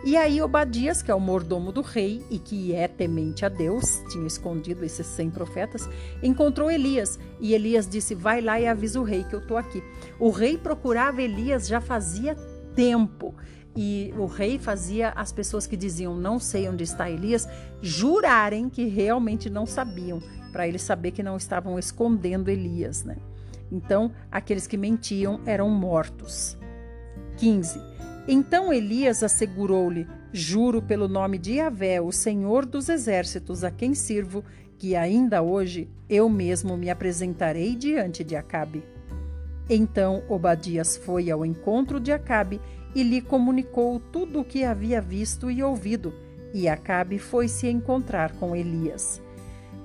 E 0.05 0.15
aí 0.15 0.39
Obadias, 0.39 1.01
que 1.01 1.09
é 1.09 1.15
o 1.15 1.19
mordomo 1.19 1.71
do 1.71 1.81
rei 1.81 2.23
e 2.29 2.37
que 2.37 2.75
é 2.75 2.87
temente 2.87 3.43
a 3.43 3.49
Deus, 3.49 4.03
tinha 4.11 4.27
escondido 4.27 4.85
esses 4.85 5.07
100 5.07 5.31
profetas, 5.31 5.89
encontrou 6.21 6.69
Elias. 6.69 7.17
E 7.39 7.55
Elias 7.55 7.87
disse: 7.87 8.13
Vai 8.13 8.39
lá 8.39 8.59
e 8.59 8.67
avisa 8.67 8.99
o 8.99 9.03
rei 9.03 9.23
que 9.23 9.33
eu 9.33 9.39
estou 9.39 9.57
aqui. 9.57 9.83
O 10.19 10.29
rei 10.29 10.59
procurava 10.59 11.23
Elias 11.23 11.67
já 11.67 11.81
fazia 11.81 12.35
tempo. 12.75 13.33
E 13.75 14.13
o 14.15 14.27
rei 14.27 14.59
fazia 14.59 15.09
as 15.09 15.31
pessoas 15.31 15.65
que 15.65 15.75
diziam 15.75 16.15
não 16.15 16.39
sei 16.39 16.69
onde 16.69 16.83
está 16.83 17.09
Elias 17.09 17.47
jurarem 17.81 18.69
que 18.69 18.85
realmente 18.85 19.49
não 19.49 19.65
sabiam, 19.65 20.21
para 20.51 20.67
ele 20.67 20.77
saber 20.77 21.11
que 21.11 21.23
não 21.23 21.35
estavam 21.35 21.79
escondendo 21.79 22.49
Elias, 22.49 23.03
né? 23.03 23.17
Então, 23.71 24.11
aqueles 24.31 24.67
que 24.67 24.77
mentiam 24.77 25.39
eram 25.45 25.69
mortos. 25.69 26.57
15. 27.37 27.79
Então 28.27 28.73
Elias 28.73 29.21
assegurou-lhe: 29.23 30.07
Juro 30.31 30.81
pelo 30.81 31.07
nome 31.07 31.37
de 31.37 31.53
Yahvé, 31.53 32.01
o 32.01 32.11
Senhor 32.11 32.65
dos 32.65 32.89
exércitos, 32.89 33.63
a 33.63 33.71
quem 33.71 33.93
sirvo, 33.93 34.43
que 34.77 34.95
ainda 34.95 35.41
hoje 35.41 35.89
eu 36.09 36.27
mesmo 36.27 36.75
me 36.75 36.89
apresentarei 36.89 37.75
diante 37.75 38.23
de 38.23 38.35
Acabe. 38.35 38.83
Então 39.69 40.23
Obadias 40.27 40.97
foi 40.97 41.31
ao 41.31 41.45
encontro 41.45 41.99
de 41.99 42.11
Acabe 42.11 42.59
e 42.93 43.03
lhe 43.03 43.21
comunicou 43.21 43.99
tudo 43.99 44.39
o 44.39 44.45
que 44.45 44.63
havia 44.63 45.01
visto 45.01 45.51
e 45.51 45.61
ouvido, 45.61 46.13
e 46.53 46.67
Acabe 46.67 47.19
foi 47.19 47.47
se 47.47 47.67
encontrar 47.67 48.33
com 48.33 48.55
Elias. 48.55 49.21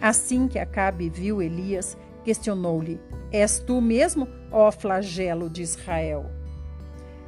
Assim 0.00 0.48
que 0.48 0.58
Acabe 0.58 1.10
viu 1.10 1.42
Elias, 1.42 1.96
questionou-lhe: 2.24 3.00
És 3.32 3.58
tu 3.58 3.80
mesmo, 3.80 4.28
ó 4.50 4.70
flagelo 4.70 5.48
de 5.48 5.62
Israel? 5.62 6.26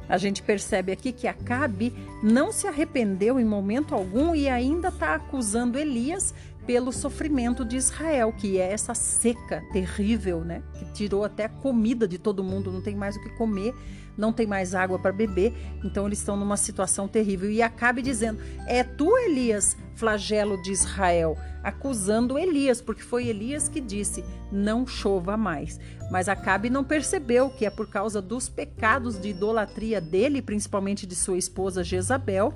A 0.07 0.17
gente 0.17 0.43
percebe 0.43 0.91
aqui 0.91 1.11
que 1.11 1.27
Acabe 1.27 1.93
não 2.21 2.51
se 2.51 2.67
arrependeu 2.67 3.39
em 3.39 3.45
momento 3.45 3.95
algum 3.95 4.35
e 4.35 4.49
ainda 4.49 4.89
está 4.89 5.15
acusando 5.15 5.79
Elias 5.79 6.33
pelo 6.65 6.91
sofrimento 6.91 7.65
de 7.65 7.75
Israel, 7.75 8.33
que 8.33 8.59
é 8.59 8.71
essa 8.71 8.93
seca 8.93 9.63
terrível, 9.71 10.43
né? 10.43 10.63
Que 10.73 10.85
tirou 10.93 11.23
até 11.23 11.45
a 11.45 11.49
comida 11.49 12.07
de 12.07 12.17
todo 12.17 12.43
mundo, 12.43 12.71
não 12.71 12.81
tem 12.81 12.95
mais 12.95 13.15
o 13.15 13.21
que 13.21 13.29
comer, 13.31 13.73
não 14.17 14.31
tem 14.31 14.45
mais 14.45 14.75
água 14.75 14.99
para 14.99 15.11
beber, 15.11 15.53
então 15.83 16.05
eles 16.05 16.19
estão 16.19 16.37
numa 16.37 16.57
situação 16.57 17.07
terrível. 17.07 17.49
E 17.49 17.61
Acabe 17.61 18.01
dizendo: 18.01 18.39
É 18.67 18.83
tu, 18.83 19.17
Elias, 19.17 19.75
flagelo 19.95 20.61
de 20.61 20.71
Israel, 20.71 21.37
acusando 21.63 22.37
Elias, 22.37 22.81
porque 22.81 23.01
foi 23.01 23.27
Elias 23.27 23.67
que 23.67 23.81
disse: 23.81 24.23
Não 24.51 24.85
chova 24.85 25.35
mais. 25.35 25.79
Mas 26.11 26.29
Acabe 26.29 26.69
não 26.69 26.83
percebeu 26.83 27.49
que 27.49 27.65
é 27.65 27.69
por 27.69 27.89
causa 27.89 28.21
dos 28.21 28.47
pecados 28.47 29.19
de 29.19 29.29
idolatria 29.29 29.99
dele, 29.99 30.41
principalmente 30.41 31.07
de 31.07 31.15
sua 31.15 31.37
esposa 31.37 31.83
Jezabel, 31.83 32.53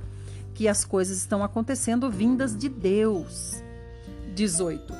que 0.53 0.67
as 0.67 0.85
coisas 0.85 1.17
estão 1.17 1.43
acontecendo 1.43 2.09
vindas 2.09 2.55
de 2.55 2.69
Deus. 2.69 3.66
18. 4.37 4.93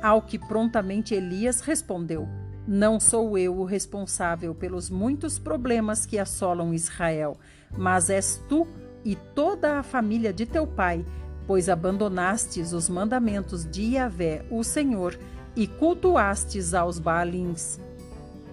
Ao 0.00 0.22
que 0.22 0.38
prontamente 0.38 1.12
Elias 1.12 1.60
respondeu: 1.60 2.28
Não 2.66 3.00
sou 3.00 3.36
eu 3.36 3.58
o 3.58 3.64
responsável 3.64 4.54
pelos 4.54 4.88
muitos 4.88 5.40
problemas 5.40 6.06
que 6.06 6.18
assolam 6.18 6.72
Israel, 6.72 7.36
mas 7.76 8.08
és 8.08 8.40
tu 8.48 8.64
e 9.04 9.16
toda 9.16 9.80
a 9.80 9.82
família 9.82 10.32
de 10.32 10.46
teu 10.46 10.68
pai, 10.68 11.04
pois 11.48 11.68
abandonastes 11.68 12.72
os 12.72 12.88
mandamentos 12.88 13.68
de 13.68 13.94
Yahvé, 13.94 14.46
o 14.50 14.62
Senhor, 14.62 15.18
e 15.56 15.66
cultuastes 15.66 16.72
aos 16.72 17.00
Baalins. 17.00 17.80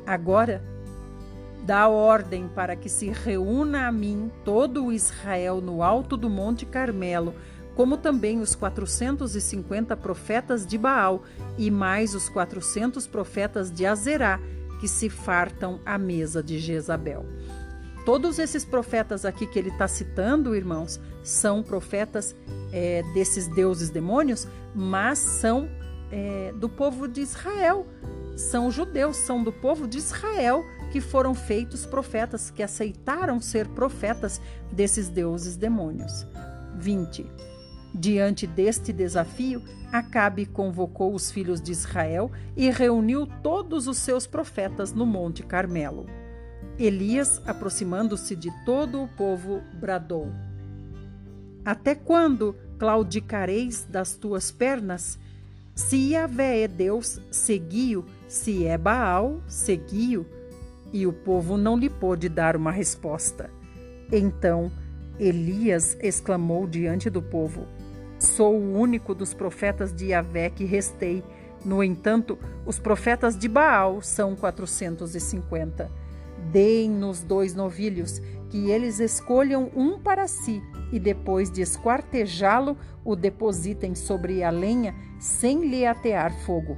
Agora, 0.05 0.63
Dá 1.65 1.87
ordem 1.87 2.49
para 2.49 2.75
que 2.75 2.89
se 2.89 3.09
reúna 3.09 3.87
a 3.87 3.91
mim 3.91 4.29
todo 4.43 4.83
o 4.83 4.91
Israel 4.91 5.61
no 5.61 5.81
alto 5.81 6.17
do 6.17 6.29
Monte 6.29 6.65
Carmelo, 6.65 7.33
como 7.75 7.97
também 7.97 8.39
os 8.39 8.55
450 8.55 9.95
profetas 9.97 10.65
de 10.65 10.77
Baal 10.77 11.23
e 11.57 11.71
mais 11.71 12.13
os 12.13 12.29
400 12.29 13.07
profetas 13.07 13.71
de 13.71 13.85
Azerá, 13.85 14.39
que 14.79 14.87
se 14.87 15.09
fartam 15.09 15.79
à 15.85 15.97
mesa 15.97 16.43
de 16.43 16.59
Jezabel. 16.59 17.25
Todos 18.05 18.37
esses 18.37 18.65
profetas 18.65 19.23
aqui 19.23 19.47
que 19.47 19.57
ele 19.57 19.69
está 19.69 19.87
citando, 19.87 20.55
irmãos, 20.55 20.99
são 21.23 21.63
profetas 21.63 22.35
é, 22.71 23.01
desses 23.13 23.47
deuses 23.47 23.89
demônios, 23.89 24.45
mas 24.75 25.19
são 25.19 25.69
é, 26.11 26.51
do 26.53 26.67
povo 26.67 27.07
de 27.07 27.21
Israel. 27.21 27.87
São 28.35 28.69
judeus, 28.69 29.15
são 29.15 29.43
do 29.43 29.53
povo 29.53 29.87
de 29.87 29.99
Israel 29.99 30.65
que 30.91 30.99
foram 30.99 31.33
feitos 31.33 31.85
profetas, 31.85 32.51
que 32.51 32.61
aceitaram 32.61 33.39
ser 33.39 33.67
profetas 33.69 34.41
desses 34.71 35.07
deuses 35.07 35.55
demônios. 35.55 36.27
20. 36.75 37.25
Diante 37.93 38.47
deste 38.47 38.91
desafio, 38.91 39.61
Acabe 39.93 40.47
convocou 40.47 41.13
os 41.13 41.29
filhos 41.29 41.61
de 41.61 41.71
Israel 41.71 42.31
e 42.57 42.67
reuniu 42.71 43.27
todos 43.27 43.87
os 43.87 43.99
seus 43.99 44.25
profetas 44.25 44.91
no 44.91 45.05
Monte 45.05 45.43
Carmelo. 45.43 46.07
Elias, 46.79 47.39
aproximando-se 47.45 48.35
de 48.35 48.49
todo 48.65 49.03
o 49.03 49.07
povo, 49.07 49.61
bradou: 49.79 50.31
Até 51.63 51.93
quando 51.93 52.55
claudicareis 52.79 53.85
das 53.85 54.15
tuas 54.15 54.51
pernas? 54.51 55.19
Se 55.75 56.13
Yahvé 56.13 56.61
é 56.61 56.67
Deus, 56.67 57.21
segui-o, 57.29 58.03
se 58.27 58.65
é 58.65 58.79
Baal, 58.79 59.43
segui-o. 59.47 60.25
E 60.91 61.05
o 61.05 61.13
povo 61.13 61.55
não 61.55 61.77
lhe 61.77 61.89
pôde 61.89 62.29
dar 62.29 62.55
uma 62.55 62.71
resposta. 62.71 63.51
Então 64.11 64.71
Elias 65.19 65.95
exclamou 66.01 66.65
diante 66.65 67.11
do 67.11 67.21
povo: 67.21 67.67
Sou 68.35 68.55
o 68.55 68.79
único 68.79 69.13
dos 69.13 69.31
profetas 69.31 69.93
de 69.93 70.07
Yahvé 70.07 70.49
que 70.49 70.65
restei. 70.65 71.23
No 71.63 71.83
entanto, 71.83 72.35
os 72.65 72.79
profetas 72.79 73.37
de 73.37 73.47
Baal 73.47 74.01
são 74.01 74.35
450. 74.35 75.91
Deem-nos 76.51 77.21
dois 77.21 77.53
novilhos, 77.53 78.19
que 78.49 78.71
eles 78.71 78.99
escolham 78.99 79.69
um 79.75 79.99
para 79.99 80.27
si, 80.27 80.63
e 80.91 80.99
depois 80.99 81.51
de 81.51 81.61
esquartejá-lo, 81.61 82.75
o 83.05 83.15
depositem 83.15 83.93
sobre 83.93 84.43
a 84.43 84.49
lenha, 84.49 84.95
sem 85.19 85.69
lhe 85.69 85.85
atear 85.85 86.33
fogo. 86.43 86.75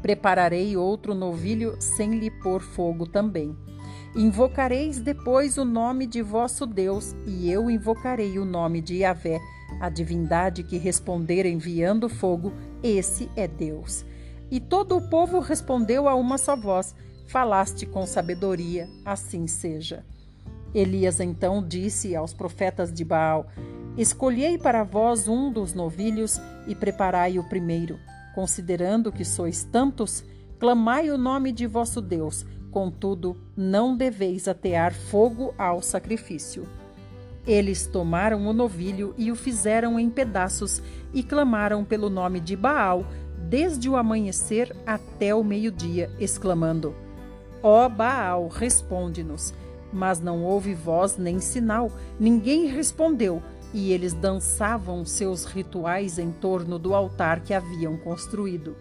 Prepararei 0.00 0.78
outro 0.78 1.14
novilho 1.14 1.76
sem 1.78 2.18
lhe 2.18 2.30
pôr 2.30 2.62
fogo 2.62 3.06
também. 3.06 3.54
Invocareis 4.16 4.98
depois 4.98 5.58
o 5.58 5.64
nome 5.64 6.06
de 6.06 6.22
vosso 6.22 6.64
Deus, 6.64 7.14
e 7.26 7.50
eu 7.50 7.68
invocarei 7.68 8.38
o 8.38 8.46
nome 8.46 8.80
de 8.80 8.96
Yahvé, 8.98 9.38
a 9.80 9.88
divindade 9.88 10.62
que 10.62 10.78
responder 10.78 11.46
enviando 11.46 12.08
fogo, 12.08 12.52
esse 12.82 13.30
é 13.36 13.46
Deus. 13.48 14.04
E 14.50 14.60
todo 14.60 14.96
o 14.96 15.08
povo 15.08 15.40
respondeu 15.40 16.08
a 16.08 16.14
uma 16.14 16.38
só 16.38 16.54
voz: 16.56 16.94
Falaste 17.26 17.86
com 17.86 18.06
sabedoria, 18.06 18.88
assim 19.04 19.46
seja. 19.46 20.04
Elias 20.74 21.20
então 21.20 21.66
disse 21.66 22.14
aos 22.14 22.34
profetas 22.34 22.92
de 22.92 23.04
Baal: 23.04 23.46
Escolhei 23.96 24.58
para 24.58 24.82
vós 24.82 25.28
um 25.28 25.50
dos 25.52 25.72
novilhos 25.72 26.40
e 26.66 26.74
preparai 26.74 27.38
o 27.38 27.48
primeiro. 27.48 27.98
Considerando 28.34 29.12
que 29.12 29.24
sois 29.24 29.62
tantos, 29.64 30.24
clamai 30.58 31.10
o 31.10 31.16
nome 31.16 31.52
de 31.52 31.66
vosso 31.66 32.00
Deus, 32.00 32.44
contudo, 32.70 33.36
não 33.56 33.96
deveis 33.96 34.48
atear 34.48 34.92
fogo 34.92 35.54
ao 35.56 35.80
sacrifício. 35.80 36.66
Eles 37.46 37.86
tomaram 37.86 38.46
o 38.46 38.52
novilho 38.52 39.14
e 39.18 39.30
o 39.30 39.36
fizeram 39.36 40.00
em 40.00 40.08
pedaços 40.08 40.82
e 41.12 41.22
clamaram 41.22 41.84
pelo 41.84 42.08
nome 42.08 42.40
de 42.40 42.56
Baal 42.56 43.04
desde 43.36 43.88
o 43.88 43.96
amanhecer 43.96 44.74
até 44.86 45.34
o 45.34 45.44
meio-dia, 45.44 46.10
exclamando: 46.18 46.94
Ó 47.62 47.88
Baal, 47.88 48.48
responde-nos. 48.48 49.52
Mas 49.92 50.18
não 50.18 50.42
houve 50.42 50.74
voz 50.74 51.16
nem 51.16 51.38
sinal, 51.38 51.92
ninguém 52.18 52.66
respondeu, 52.66 53.40
e 53.72 53.92
eles 53.92 54.12
dançavam 54.12 55.04
seus 55.04 55.44
rituais 55.44 56.18
em 56.18 56.32
torno 56.32 56.80
do 56.80 56.94
altar 56.94 57.40
que 57.40 57.54
haviam 57.54 57.96
construído. 57.96 58.76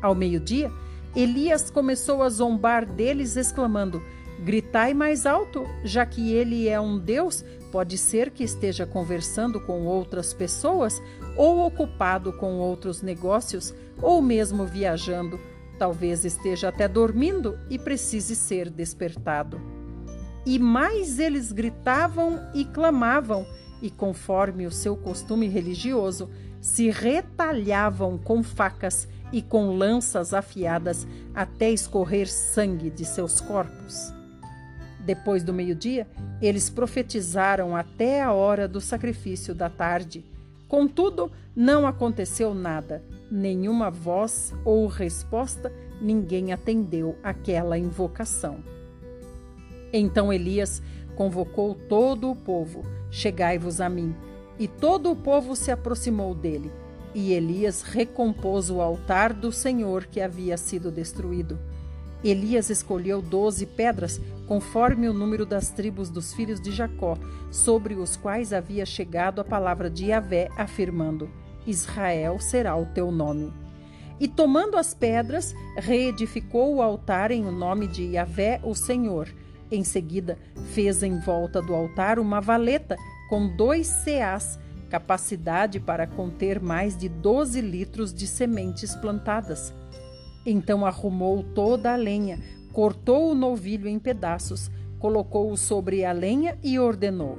Ao 0.00 0.14
meio-dia, 0.14 0.72
Elias 1.14 1.70
começou 1.70 2.22
a 2.22 2.28
zombar 2.30 2.86
deles, 2.86 3.36
exclamando: 3.36 4.02
Gritai 4.42 4.94
mais 4.94 5.26
alto, 5.26 5.66
já 5.84 6.06
que 6.06 6.32
ele 6.32 6.68
é 6.68 6.80
um 6.80 6.98
Deus, 6.98 7.44
pode 7.70 7.96
ser 7.96 8.30
que 8.30 8.44
esteja 8.44 8.86
conversando 8.86 9.60
com 9.60 9.86
outras 9.86 10.34
pessoas, 10.34 11.00
ou 11.36 11.66
ocupado 11.66 12.32
com 12.32 12.58
outros 12.58 13.02
negócios, 13.02 13.74
ou 14.00 14.20
mesmo 14.20 14.66
viajando. 14.66 15.38
Talvez 15.78 16.24
esteja 16.24 16.68
até 16.68 16.86
dormindo 16.86 17.58
e 17.70 17.78
precise 17.78 18.36
ser 18.36 18.68
despertado. 18.68 19.60
E 20.44 20.58
mais 20.58 21.18
eles 21.18 21.52
gritavam 21.52 22.40
e 22.54 22.64
clamavam, 22.64 23.46
e 23.80 23.90
conforme 23.90 24.66
o 24.66 24.70
seu 24.70 24.96
costume 24.96 25.48
religioso, 25.48 26.28
se 26.60 26.90
retalhavam 26.90 28.18
com 28.18 28.42
facas 28.42 29.08
e 29.32 29.40
com 29.40 29.76
lanças 29.76 30.34
afiadas 30.34 31.06
até 31.34 31.70
escorrer 31.70 32.28
sangue 32.28 32.90
de 32.90 33.04
seus 33.04 33.40
corpos. 33.40 34.19
Depois 35.04 35.42
do 35.42 35.52
meio-dia, 35.52 36.06
eles 36.40 36.68
profetizaram 36.68 37.74
até 37.74 38.22
a 38.22 38.32
hora 38.32 38.68
do 38.68 38.80
sacrifício 38.80 39.54
da 39.54 39.68
tarde. 39.68 40.24
Contudo, 40.68 41.32
não 41.56 41.86
aconteceu 41.86 42.54
nada, 42.54 43.02
nenhuma 43.30 43.90
voz 43.90 44.54
ou 44.64 44.86
resposta, 44.86 45.72
ninguém 46.00 46.52
atendeu 46.52 47.16
aquela 47.22 47.78
invocação. 47.78 48.62
Então 49.92 50.32
Elias 50.32 50.82
convocou 51.16 51.74
todo 51.74 52.30
o 52.30 52.36
povo: 52.36 52.82
Chegai-vos 53.10 53.80
a 53.80 53.88
mim. 53.88 54.14
E 54.58 54.68
todo 54.68 55.10
o 55.10 55.16
povo 55.16 55.56
se 55.56 55.70
aproximou 55.70 56.34
dele. 56.34 56.70
E 57.14 57.32
Elias 57.32 57.82
recompôs 57.82 58.70
o 58.70 58.80
altar 58.80 59.32
do 59.32 59.50
Senhor 59.50 60.04
que 60.04 60.20
havia 60.20 60.56
sido 60.56 60.90
destruído. 60.90 61.58
Elias 62.22 62.68
escolheu 62.68 63.22
doze 63.22 63.64
pedras, 63.64 64.20
conforme 64.46 65.08
o 65.08 65.12
número 65.12 65.46
das 65.46 65.70
tribos 65.70 66.10
dos 66.10 66.34
filhos 66.34 66.60
de 66.60 66.70
Jacó, 66.70 67.16
sobre 67.50 67.94
os 67.94 68.16
quais 68.16 68.52
havia 68.52 68.84
chegado 68.84 69.40
a 69.40 69.44
palavra 69.44 69.88
de 69.88 70.06
Yahvé, 70.06 70.48
afirmando: 70.56 71.30
Israel 71.66 72.38
será 72.38 72.76
o 72.76 72.86
teu 72.86 73.10
nome. 73.10 73.52
E 74.18 74.28
tomando 74.28 74.76
as 74.76 74.92
pedras, 74.92 75.54
reedificou 75.76 76.74
o 76.74 76.82
altar 76.82 77.30
em 77.30 77.46
o 77.46 77.50
nome 77.50 77.86
de 77.86 78.02
Yahvé, 78.02 78.60
o 78.62 78.74
Senhor. 78.74 79.28
Em 79.72 79.82
seguida, 79.82 80.36
fez 80.72 81.02
em 81.02 81.18
volta 81.20 81.62
do 81.62 81.74
altar 81.74 82.18
uma 82.18 82.40
valeta 82.40 82.96
com 83.30 83.48
dois 83.56 83.86
ceás, 83.86 84.58
capacidade 84.90 85.80
para 85.80 86.06
conter 86.06 86.60
mais 86.60 86.96
de 86.98 87.08
doze 87.08 87.60
litros 87.60 88.12
de 88.12 88.26
sementes 88.26 88.94
plantadas. 88.96 89.72
Então 90.44 90.86
arrumou 90.86 91.42
toda 91.42 91.92
a 91.92 91.96
lenha, 91.96 92.38
cortou 92.72 93.30
o 93.30 93.34
novilho 93.34 93.88
em 93.88 93.98
pedaços, 93.98 94.70
colocou-o 94.98 95.56
sobre 95.56 96.04
a 96.04 96.12
lenha 96.12 96.58
e 96.62 96.78
ordenou: 96.78 97.36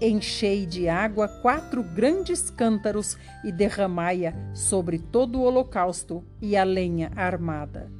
Enchei 0.00 0.66
de 0.66 0.88
água 0.88 1.26
quatro 1.26 1.82
grandes 1.82 2.50
cântaros 2.50 3.16
e 3.42 3.50
derramai-a 3.50 4.34
sobre 4.54 4.98
todo 4.98 5.38
o 5.38 5.42
holocausto 5.42 6.22
e 6.40 6.54
a 6.56 6.64
lenha 6.64 7.10
armada. 7.16 7.90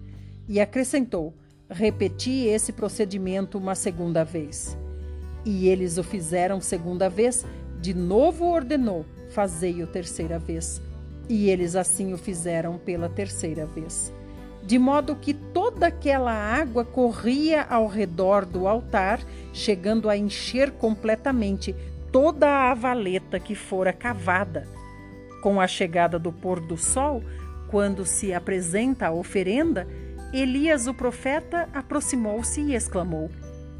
E 0.47 0.61
acrescentou: 0.61 1.35
Repeti 1.71 2.47
esse 2.47 2.73
procedimento 2.73 3.57
uma 3.57 3.75
segunda 3.75 4.25
vez. 4.25 4.77
E 5.45 5.69
eles 5.69 5.97
o 5.97 6.03
fizeram 6.03 6.61
segunda 6.61 7.09
vez, 7.09 7.47
de 7.81 7.95
novo 7.95 8.45
ordenou: 8.45 9.07
Fazei-o 9.31 9.87
terceira 9.87 10.39
vez. 10.39 10.83
E 11.29 11.49
eles 11.51 11.75
assim 11.75 12.13
o 12.13 12.19
fizeram 12.19 12.79
pela 12.79 13.09
terceira 13.09 13.67
vez. 13.67 14.13
De 14.63 14.79
modo 14.79 15.15
que 15.15 15.33
toda 15.33 15.87
aquela 15.87 16.33
água 16.33 16.85
corria 16.85 17.63
ao 17.63 17.87
redor 17.87 18.45
do 18.45 18.67
altar, 18.67 19.21
chegando 19.53 20.11
a 20.11 20.17
encher 20.17 20.73
completamente 20.73 21.75
toda 22.11 22.71
a 22.71 22.75
valeta 22.75 23.39
que 23.39 23.55
fora 23.55 23.93
cavada. 23.93 24.67
Com 25.43 25.61
a 25.61 25.69
chegada 25.69 26.19
do 26.19 26.33
pôr 26.33 26.61
do 26.61 26.77
sol, 26.77 27.23
quando 27.69 28.05
se 28.05 28.33
apresenta 28.33 29.07
a 29.07 29.13
oferenda, 29.13 29.87
Elias 30.33 30.87
o 30.87 30.95
profeta 30.95 31.69
aproximou-se 31.73 32.61
e 32.61 32.75
exclamou: 32.75 33.31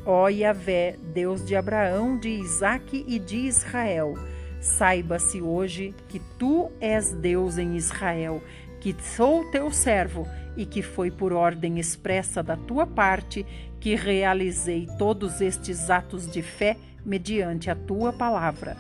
Ó 0.05 0.29
Yahvé, 0.29 0.97
Deus 1.13 1.45
de 1.45 1.57
Abraão, 1.57 2.17
de 2.17 2.29
Isaque 2.29 3.05
e 3.09 3.19
de 3.19 3.39
Israel, 3.39 4.15
Saiba-se 4.61 5.41
hoje 5.41 5.95
que 6.09 6.21
tu 6.39 6.71
és 6.81 7.13
Deus 7.13 7.59
em 7.59 7.77
Israel, 7.77 8.43
que 8.81 8.95
sou 9.01 9.51
teu 9.51 9.71
servo 9.71 10.27
e 10.57 10.65
que 10.65 10.83
foi 10.83 11.11
por 11.11 11.33
ordem 11.33 11.79
expressa 11.79 12.43
da 12.43 12.57
tua 12.57 12.87
parte 12.87 13.45
que 13.81 13.95
realizei 13.95 14.89
todos 14.99 15.41
estes 15.41 15.91
atos 15.91 16.31
de 16.31 16.43
fé 16.43 16.77
mediante 17.05 17.71
a 17.71 17.77
tua 17.77 18.13
palavra. 18.13 18.77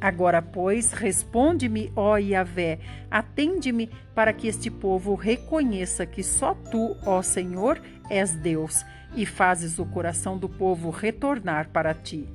Agora, 0.00 0.42
pois, 0.42 0.92
responde-me, 0.92 1.90
ó 1.96 2.18
Yahvé, 2.18 2.78
atende-me 3.10 3.88
para 4.14 4.32
que 4.32 4.46
este 4.46 4.70
povo 4.70 5.14
reconheça 5.14 6.04
que 6.04 6.22
só 6.22 6.54
tu, 6.54 6.94
ó 7.06 7.22
Senhor, 7.22 7.80
és 8.10 8.34
Deus 8.34 8.84
e 9.16 9.24
fazes 9.24 9.78
o 9.78 9.86
coração 9.86 10.36
do 10.36 10.48
povo 10.48 10.90
retornar 10.90 11.70
para 11.70 11.94
ti. 11.94 12.28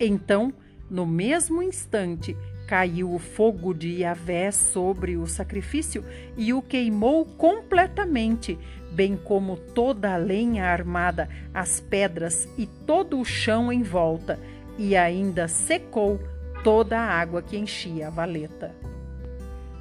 Então, 0.00 0.52
no 0.90 1.06
mesmo 1.06 1.62
instante, 1.62 2.36
caiu 2.66 3.14
o 3.14 3.18
fogo 3.18 3.72
de 3.72 4.00
Yahvé 4.00 4.50
sobre 4.50 5.16
o 5.16 5.26
sacrifício 5.26 6.04
e 6.36 6.52
o 6.52 6.60
queimou 6.60 7.24
completamente, 7.24 8.58
bem 8.92 9.16
como 9.16 9.56
toda 9.56 10.12
a 10.12 10.16
lenha 10.16 10.66
armada, 10.66 11.28
as 11.52 11.80
pedras 11.80 12.48
e 12.58 12.66
todo 12.66 13.18
o 13.18 13.24
chão 13.24 13.72
em 13.72 13.82
volta, 13.82 14.38
e 14.76 14.96
ainda 14.96 15.48
secou 15.48 16.20
toda 16.62 16.98
a 16.98 17.10
água 17.10 17.42
que 17.42 17.56
enchia 17.56 18.08
a 18.08 18.10
valeta. 18.10 18.74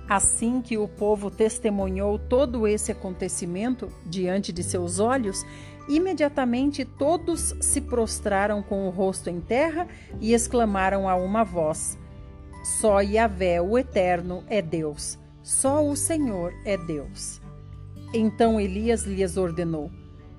Assim 0.07 0.61
que 0.61 0.77
o 0.77 0.87
povo 0.87 1.29
testemunhou 1.29 2.17
todo 2.17 2.65
esse 2.65 2.93
acontecimento 2.93 3.89
diante 4.05 4.53
de 4.53 4.63
seus 4.63 4.99
olhos, 4.99 5.45
imediatamente 5.87 6.83
todos 6.83 7.55
se 7.61 7.81
prostraram 7.81 8.61
com 8.61 8.87
o 8.87 8.89
rosto 8.89 9.29
em 9.29 9.39
terra 9.39 9.87
e 10.19 10.33
exclamaram 10.33 11.07
a 11.07 11.15
uma 11.15 11.43
voz: 11.43 11.97
Só 12.79 13.01
Yahvé, 13.01 13.61
o 13.61 13.77
Eterno, 13.77 14.43
é 14.47 14.61
Deus. 14.61 15.17
Só 15.43 15.85
o 15.85 15.95
Senhor 15.95 16.53
é 16.65 16.77
Deus. 16.77 17.41
Então 18.13 18.59
Elias 18.59 19.03
lhes 19.03 19.37
ordenou: 19.37 19.91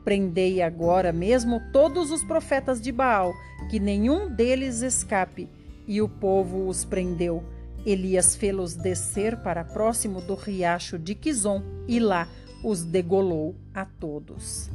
Prendei 0.05 0.63
agora 0.63 1.13
mesmo 1.13 1.61
todos 1.73 2.11
os 2.11 2.23
profetas 2.25 2.81
de 2.81 2.93
Baal, 2.93 3.33
que 3.71 3.79
nenhum 3.79 4.29
deles 4.29 4.83
escape. 4.83 5.49
E 5.87 6.03
o 6.03 6.09
povo 6.09 6.69
os 6.69 6.85
prendeu 6.85 7.43
Elias 7.87 8.37
fê-los 8.37 8.75
descer 8.75 9.37
para 9.39 9.65
próximo 9.65 10.21
do 10.21 10.35
riacho 10.35 10.99
de 10.99 11.15
Quizon 11.15 11.63
e 11.87 11.99
lá 11.99 12.29
os 12.63 12.85
degolou 12.85 13.55
a 13.73 13.85
todos. 13.85 14.71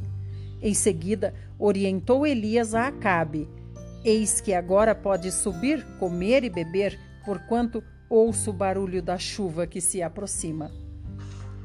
Em 0.64 0.72
seguida, 0.72 1.34
orientou 1.58 2.26
Elias 2.26 2.74
a 2.74 2.86
Acabe: 2.86 3.46
Eis 4.02 4.40
que 4.40 4.54
agora 4.54 4.94
pode 4.94 5.30
subir, 5.30 5.84
comer 5.98 6.42
e 6.42 6.48
beber, 6.48 6.98
porquanto 7.22 7.84
ouço 8.08 8.48
o 8.48 8.54
barulho 8.54 9.02
da 9.02 9.18
chuva 9.18 9.66
que 9.66 9.78
se 9.78 10.02
aproxima. 10.02 10.72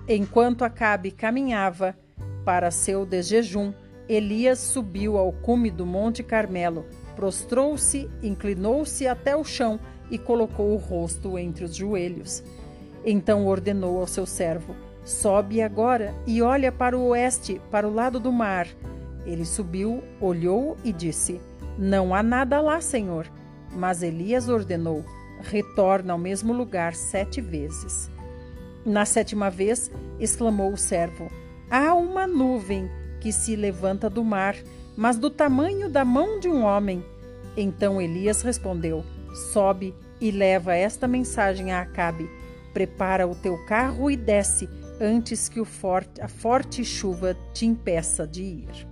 Enquanto 0.05 0.65
Acabe 0.65 1.11
caminhava 1.11 1.97
para 2.43 2.71
seu 2.71 3.05
desjejum, 3.05 3.71
Elias 4.09 4.59
subiu 4.59 5.17
ao 5.17 5.31
cume 5.31 5.71
do 5.71 5.85
Monte 5.85 6.21
Carmelo, 6.21 6.85
prostrou-se, 7.15 8.09
inclinou-se 8.21 9.07
até 9.07 9.33
o 9.33 9.45
chão 9.45 9.79
e 10.11 10.17
colocou 10.17 10.73
o 10.73 10.77
rosto 10.77 11.37
entre 11.37 11.63
os 11.63 11.73
joelhos. 11.73 12.43
Então 13.05 13.47
ordenou 13.47 14.01
ao 14.01 14.07
seu 14.07 14.25
servo: 14.25 14.75
Sobe 15.03 15.61
agora 15.61 16.13
e 16.27 16.41
olha 16.41 16.71
para 16.71 16.97
o 16.97 17.07
oeste, 17.07 17.61
para 17.71 17.87
o 17.87 17.93
lado 17.93 18.19
do 18.19 18.31
mar. 18.31 18.67
Ele 19.25 19.45
subiu, 19.45 20.03
olhou 20.19 20.77
e 20.83 20.91
disse: 20.91 21.41
Não 21.77 22.13
há 22.13 22.21
nada 22.21 22.59
lá, 22.61 22.81
senhor. 22.81 23.27
Mas 23.71 24.03
Elias 24.03 24.49
ordenou: 24.49 25.03
Retorna 25.41 26.13
ao 26.13 26.19
mesmo 26.19 26.53
lugar 26.53 26.93
sete 26.93 27.41
vezes. 27.41 28.09
Na 28.85 29.05
sétima 29.05 29.49
vez, 29.49 29.91
exclamou 30.19 30.71
o 30.71 30.77
servo: 30.77 31.29
Há 31.69 31.93
uma 31.93 32.25
nuvem 32.25 32.89
que 33.19 33.31
se 33.31 33.55
levanta 33.55 34.09
do 34.09 34.23
mar, 34.23 34.55
mas 34.95 35.17
do 35.17 35.29
tamanho 35.29 35.89
da 35.89 36.05
mão 36.05 36.39
de 36.39 36.49
um 36.49 36.63
homem. 36.63 37.03
Então 37.55 38.01
Elias 38.01 38.41
respondeu: 38.41 39.03
Sobe 39.51 39.93
e 40.19 40.31
leva 40.31 40.75
esta 40.75 41.07
mensagem 41.07 41.71
a 41.71 41.81
Acabe: 41.81 42.29
Prepara 42.73 43.27
o 43.27 43.35
teu 43.35 43.57
carro 43.65 44.09
e 44.09 44.15
desce 44.15 44.69
antes 44.99 45.47
que 45.49 45.63
forte, 45.63 46.21
a 46.21 46.27
forte 46.27 46.83
chuva 46.83 47.35
te 47.53 47.65
impeça 47.65 48.27
de 48.27 48.43
ir. 48.43 48.87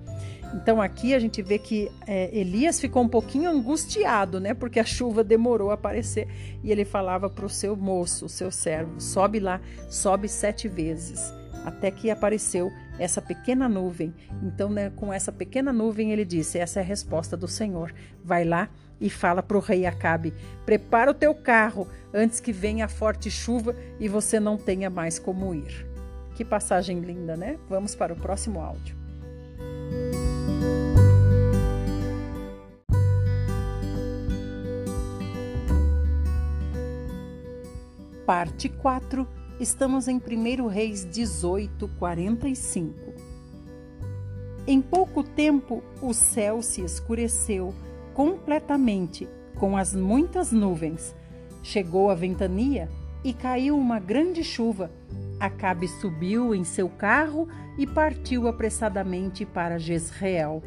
Então 0.54 0.82
aqui 0.82 1.14
a 1.14 1.20
gente 1.20 1.42
vê 1.42 1.60
que 1.60 1.92
é, 2.06 2.30
Elias 2.38 2.80
ficou 2.80 3.04
um 3.04 3.10
pouquinho 3.10 3.50
angustiado, 3.50 4.40
né? 4.40 4.54
Porque 4.54 4.80
a 4.80 4.86
chuva 4.86 5.24
demorou 5.24 5.72
a 5.72 5.74
aparecer 5.74 6.28
e 6.64 6.72
ele 6.72 6.86
falava 6.86 7.30
para 7.30 7.46
o 7.46 7.50
seu 7.50 7.76
moço, 7.76 8.26
o 8.26 8.30
seu 8.30 8.50
servo: 8.50 9.00
sobe 9.00 9.40
lá, 9.40 9.60
sobe 9.90 10.30
sete 10.30 10.68
vezes, 10.68 11.34
até 11.66 11.92
que 11.92 12.10
apareceu 12.10 12.72
essa 12.98 13.22
pequena 13.22 13.68
nuvem. 13.68 14.14
Então, 14.42 14.70
né, 14.70 14.90
com 14.96 15.12
essa 15.12 15.32
pequena 15.32 15.74
nuvem, 15.74 16.12
ele 16.12 16.26
disse: 16.26 16.58
Essa 16.58 16.80
é 16.80 16.84
a 16.84 16.86
resposta 16.86 17.36
do 17.36 17.48
Senhor. 17.48 17.94
Vai 18.24 18.46
lá 18.46 18.70
e 19.00 19.10
fala 19.10 19.44
para 19.44 19.58
o 19.58 19.62
rei 19.62 19.86
Acabe: 19.86 20.34
Prepara 20.66 21.12
o 21.12 21.16
teu 21.16 21.36
carro 21.36 21.88
antes 22.14 22.40
que 22.40 22.54
venha 22.54 22.86
a 22.86 22.90
forte 22.90 23.30
chuva 23.30 23.76
e 24.00 24.08
você 24.08 24.40
não 24.40 24.58
tenha 24.58 24.90
mais 24.90 25.20
como 25.20 25.54
ir. 25.54 25.97
Que 26.38 26.46
passagem 26.46 27.00
linda, 27.00 27.36
né? 27.36 27.58
Vamos 27.68 27.96
para 27.96 28.14
o 28.14 28.16
próximo 28.16 28.60
áudio. 28.60 28.96
Parte 38.24 38.70
4 38.70 39.28
Estamos 39.60 40.08
em 40.08 40.18
1 40.18 40.68
Reis 40.68 41.04
18, 41.10 41.88
45. 41.98 42.94
Em 44.68 44.80
pouco 44.80 45.24
tempo 45.24 45.82
o 46.00 46.14
céu 46.14 46.62
se 46.62 46.84
escureceu 46.84 47.74
completamente 48.14 49.28
com 49.56 49.76
as 49.76 49.96
muitas 49.96 50.52
nuvens. 50.52 51.16
Chegou 51.64 52.12
a 52.12 52.14
ventania 52.14 52.88
e 53.24 53.34
caiu 53.34 53.76
uma 53.76 54.00
grande 54.00 54.44
chuva. 54.44 54.92
Acabe 55.40 55.88
subiu 55.88 56.56
em 56.56 56.64
seu 56.64 56.90
carro 56.90 57.48
e 57.78 57.86
partiu 57.86 58.48
apressadamente 58.48 59.46
para 59.46 59.78
Jezreel. 59.78 60.64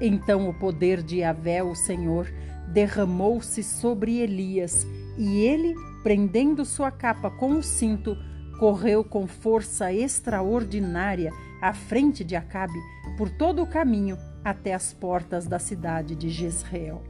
Então 0.00 0.48
o 0.48 0.54
poder 0.54 1.02
de 1.02 1.22
Avé, 1.22 1.62
o 1.62 1.74
Senhor, 1.74 2.26
derramou-se 2.68 3.62
sobre 3.62 4.18
Elias, 4.18 4.86
e 5.18 5.40
ele 5.40 5.74
prendendo 6.02 6.64
sua 6.64 6.90
capa 6.90 7.30
com 7.30 7.58
o 7.58 7.62
cinto, 7.62 8.16
correu 8.58 9.02
com 9.04 9.26
força 9.26 9.92
extraordinária 9.92 11.32
à 11.60 11.72
frente 11.74 12.24
de 12.24 12.36
Acabe 12.36 12.78
por 13.18 13.28
todo 13.28 13.62
o 13.62 13.66
caminho 13.66 14.16
até 14.44 14.72
as 14.72 14.94
portas 14.94 15.46
da 15.46 15.58
cidade 15.58 16.14
de 16.14 16.30
Jezreel. 16.30 17.02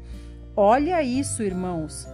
Olha 0.57 1.03
isso, 1.03 1.43
irmãos, 1.43 2.09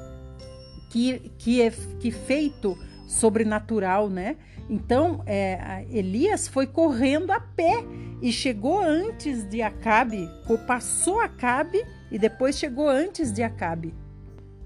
que, 0.90 1.32
que, 1.38 1.70
que 1.98 2.10
feito 2.10 2.76
sobrenatural, 3.06 4.10
né? 4.10 4.36
Então, 4.68 5.22
é, 5.26 5.86
Elias 5.90 6.48
foi 6.48 6.66
correndo 6.66 7.30
a 7.30 7.40
pé 7.40 7.84
e 8.20 8.32
chegou 8.32 8.80
antes 8.80 9.48
de 9.48 9.62
Acabe, 9.62 10.28
passou 10.66 11.20
Acabe 11.20 11.84
e 12.10 12.18
depois 12.18 12.58
chegou 12.58 12.88
antes 12.88 13.32
de 13.32 13.42
Acabe. 13.42 13.94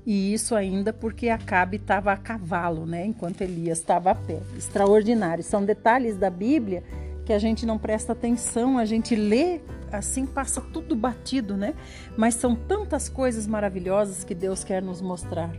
E 0.07 0.32
isso 0.32 0.55
ainda 0.55 0.92
porque 0.92 1.28
Acabe 1.28 1.76
estava 1.76 2.12
a 2.12 2.16
cavalo, 2.16 2.86
né? 2.86 3.05
Enquanto 3.05 3.42
Elias 3.42 3.78
estava 3.78 4.11
a 4.11 4.14
pé. 4.14 4.40
Extraordinário. 4.57 5.44
São 5.44 5.64
detalhes 5.64 6.16
da 6.16 6.30
Bíblia 6.30 6.82
que 7.26 7.32
a 7.32 7.38
gente 7.38 7.66
não 7.66 7.78
presta 7.78 8.12
atenção, 8.12 8.78
a 8.78 8.84
gente 8.84 9.14
lê 9.14 9.61
assim, 9.92 10.24
passa 10.26 10.61
tudo 10.61 10.96
batido, 10.96 11.57
né? 11.57 11.74
Mas 12.16 12.34
são 12.34 12.57
tantas 12.57 13.09
coisas 13.09 13.46
maravilhosas 13.46 14.24
que 14.24 14.34
Deus 14.34 14.64
quer 14.64 14.82
nos 14.82 15.01
mostrar. 15.01 15.53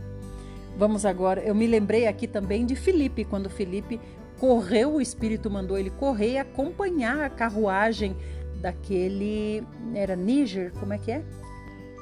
Vamos 0.76 1.04
agora, 1.04 1.40
eu 1.42 1.54
me 1.54 1.66
lembrei 1.66 2.06
aqui 2.06 2.26
também 2.26 2.64
de 2.64 2.74
Felipe, 2.74 3.24
quando 3.24 3.48
Felipe 3.50 4.00
correu, 4.42 4.94
o 4.94 5.00
Espírito 5.00 5.48
mandou 5.48 5.78
ele 5.78 5.90
correr 5.90 6.32
e 6.32 6.38
acompanhar 6.38 7.20
a 7.20 7.30
carruagem 7.30 8.16
daquele. 8.60 9.62
Era 9.94 10.16
Níger? 10.16 10.72
Como 10.80 10.92
é 10.92 10.98
que 10.98 11.12
é? 11.12 11.22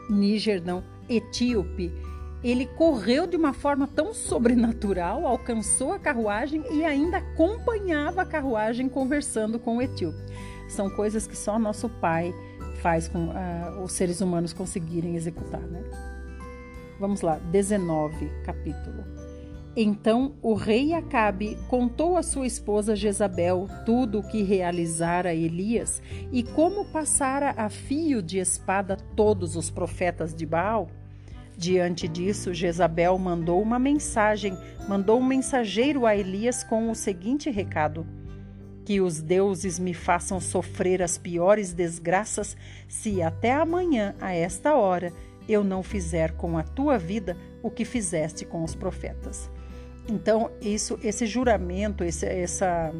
Níger, 0.08 0.64
não, 0.64 0.82
etíope 1.06 1.92
ele 2.42 2.64
correu 2.64 3.26
de 3.26 3.36
uma 3.36 3.52
forma 3.52 3.86
tão 3.86 4.14
sobrenatural, 4.14 5.26
alcançou 5.26 5.92
a 5.92 5.98
carruagem 5.98 6.64
e 6.72 6.86
ainda 6.86 7.18
acompanhava 7.18 8.22
a 8.22 8.24
carruagem 8.24 8.88
conversando 8.88 9.58
com 9.58 9.76
o 9.76 9.82
etíope. 9.82 10.16
São 10.66 10.88
coisas 10.88 11.26
que 11.26 11.36
só 11.36 11.58
nosso 11.58 11.86
Pai 11.86 12.32
faz 12.80 13.08
com 13.08 13.26
uh, 13.26 13.82
os 13.84 13.92
seres 13.92 14.22
humanos 14.22 14.54
conseguirem 14.54 15.16
executar, 15.16 15.60
né? 15.60 15.84
Vamos 16.98 17.20
lá, 17.20 17.36
19 17.50 18.30
capítulo. 18.42 19.19
Então 19.82 20.34
o 20.42 20.52
rei 20.52 20.92
Acabe 20.92 21.56
contou 21.66 22.18
à 22.18 22.22
sua 22.22 22.46
esposa 22.46 22.94
Jezabel 22.94 23.66
tudo 23.86 24.18
o 24.18 24.22
que 24.22 24.42
realizara 24.42 25.34
Elias 25.34 26.02
e 26.30 26.42
como 26.42 26.84
passara 26.92 27.54
a 27.56 27.70
fio 27.70 28.20
de 28.20 28.36
espada 28.36 28.98
todos 29.16 29.56
os 29.56 29.70
profetas 29.70 30.34
de 30.34 30.44
Baal. 30.44 30.90
Diante 31.56 32.06
disso, 32.06 32.52
Jezabel 32.52 33.16
mandou 33.16 33.62
uma 33.62 33.78
mensagem, 33.78 34.54
mandou 34.86 35.18
um 35.18 35.24
mensageiro 35.24 36.04
a 36.04 36.14
Elias 36.14 36.62
com 36.62 36.90
o 36.90 36.94
seguinte 36.94 37.48
recado: 37.48 38.06
que 38.84 39.00
os 39.00 39.22
deuses 39.22 39.78
me 39.78 39.94
façam 39.94 40.38
sofrer 40.40 41.00
as 41.00 41.16
piores 41.16 41.72
desgraças, 41.72 42.54
se 42.86 43.22
até 43.22 43.54
amanhã, 43.54 44.14
a 44.20 44.34
esta 44.34 44.74
hora, 44.74 45.10
eu 45.48 45.64
não 45.64 45.82
fizer 45.82 46.32
com 46.32 46.58
a 46.58 46.62
tua 46.62 46.98
vida 46.98 47.34
o 47.62 47.70
que 47.70 47.86
fizeste 47.86 48.44
com 48.44 48.62
os 48.62 48.74
profetas. 48.74 49.50
Então, 50.10 50.50
isso, 50.60 50.98
esse 51.04 51.24
juramento, 51.24 52.02
esse, 52.02 52.26
essa, 52.26 52.92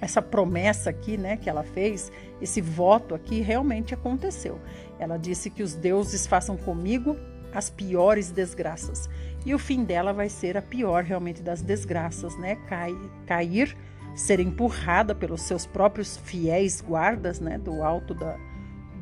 essa 0.00 0.22
promessa 0.22 0.88
aqui, 0.90 1.16
né, 1.16 1.36
que 1.36 1.50
ela 1.50 1.64
fez, 1.64 2.12
esse 2.40 2.60
voto 2.60 3.14
aqui 3.14 3.40
realmente 3.40 3.92
aconteceu. 3.92 4.60
Ela 4.98 5.16
disse 5.16 5.50
que 5.50 5.62
os 5.62 5.74
deuses 5.74 6.26
façam 6.26 6.56
comigo 6.56 7.16
as 7.52 7.68
piores 7.68 8.30
desgraças. 8.30 9.10
E 9.44 9.52
o 9.52 9.58
fim 9.58 9.82
dela 9.82 10.12
vai 10.12 10.28
ser 10.28 10.56
a 10.56 10.62
pior 10.62 11.02
realmente 11.02 11.42
das 11.42 11.60
desgraças, 11.60 12.38
né? 12.38 12.56
Cair, 12.68 13.10
cair 13.26 13.76
ser 14.14 14.38
empurrada 14.40 15.14
pelos 15.14 15.42
seus 15.42 15.66
próprios 15.66 16.16
fiéis 16.16 16.80
guardas, 16.80 17.40
né, 17.40 17.58
do 17.58 17.82
alto 17.82 18.14
da, 18.14 18.36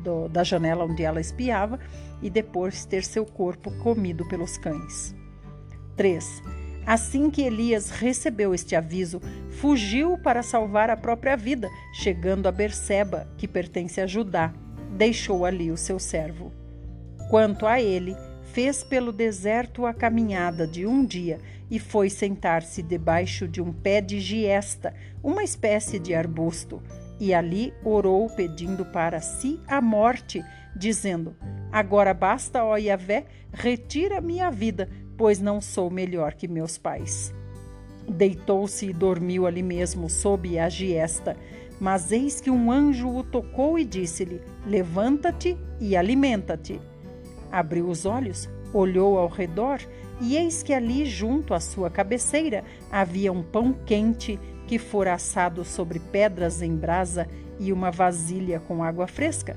do, 0.03 0.27
da 0.27 0.43
janela 0.43 0.85
onde 0.85 1.03
ela 1.03 1.19
espiava, 1.19 1.79
e 2.21 2.29
depois 2.29 2.85
ter 2.85 3.03
seu 3.03 3.25
corpo 3.25 3.71
comido 3.79 4.27
pelos 4.27 4.57
cães. 4.57 5.15
3. 5.95 6.43
Assim 6.87 7.29
que 7.29 7.41
Elias 7.41 7.89
recebeu 7.89 8.55
este 8.55 8.73
aviso, 8.73 9.21
fugiu 9.59 10.17
para 10.17 10.41
salvar 10.41 10.89
a 10.89 10.95
própria 10.95 11.35
vida, 11.35 11.69
chegando 11.91 12.47
a 12.47 12.51
Berseba, 12.51 13.27
que 13.37 13.45
pertence 13.45 13.99
a 13.99 14.07
Judá. 14.07 14.53
Deixou 14.91 15.43
ali 15.43 15.69
o 15.69 15.75
seu 15.75 15.99
servo. 15.99 16.49
Quanto 17.29 17.67
a 17.67 17.81
ele, 17.81 18.15
fez 18.53 18.85
pelo 18.85 19.11
deserto 19.11 19.85
a 19.85 19.93
caminhada 19.93 20.65
de 20.65 20.87
um 20.87 21.05
dia 21.05 21.39
e 21.69 21.77
foi 21.77 22.09
sentar-se 22.09 22.81
debaixo 22.81 23.49
de 23.49 23.61
um 23.61 23.73
pé 23.73 23.99
de 23.99 24.21
giesta, 24.21 24.93
uma 25.21 25.43
espécie 25.43 25.99
de 25.99 26.15
arbusto, 26.15 26.81
e 27.19 27.33
ali 27.33 27.73
orou 27.83 28.29
pedindo 28.29 28.85
para 28.85 29.19
si 29.19 29.59
a 29.67 29.81
morte, 29.81 30.41
dizendo: 30.73 31.35
Agora 31.69 32.13
basta, 32.13 32.63
ó 32.63 32.77
Yahvé, 32.77 33.25
retira 33.51 34.21
minha 34.21 34.49
vida, 34.49 34.87
pois 35.17 35.39
não 35.39 35.59
sou 35.59 35.89
melhor 35.89 36.33
que 36.33 36.47
meus 36.47 36.77
pais. 36.77 37.33
Deitou-se 38.07 38.87
e 38.87 38.93
dormiu 38.93 39.45
ali 39.45 39.61
mesmo, 39.61 40.09
sob 40.09 40.57
a 40.57 40.69
giesta. 40.69 41.35
Mas 41.79 42.11
eis 42.11 42.39
que 42.39 42.49
um 42.49 42.71
anjo 42.71 43.09
o 43.09 43.23
tocou 43.23 43.77
e 43.77 43.83
disse-lhe: 43.83 44.41
Levanta-te 44.65 45.57
e 45.79 45.95
alimenta-te. 45.95 46.79
Abriu 47.51 47.87
os 47.87 48.05
olhos, 48.05 48.49
olhou 48.73 49.17
ao 49.17 49.27
redor 49.27 49.79
e 50.19 50.35
eis 50.35 50.63
que 50.63 50.73
ali, 50.73 51.05
junto 51.05 51.53
à 51.53 51.59
sua 51.59 51.89
cabeceira, 51.89 52.63
havia 52.91 53.31
um 53.31 53.43
pão 53.43 53.73
quente 53.85 54.39
que 54.65 54.79
fora 54.79 55.13
assado 55.13 55.63
sobre 55.63 55.99
pedras 55.99 56.61
em 56.61 56.75
brasa 56.75 57.27
e 57.59 57.71
uma 57.71 57.91
vasilha 57.91 58.59
com 58.59 58.83
água 58.83 59.07
fresca. 59.07 59.55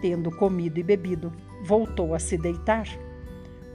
Tendo 0.00 0.30
comido 0.30 0.78
e 0.78 0.82
bebido, 0.82 1.32
voltou 1.64 2.14
a 2.14 2.18
se 2.18 2.38
deitar. 2.38 2.88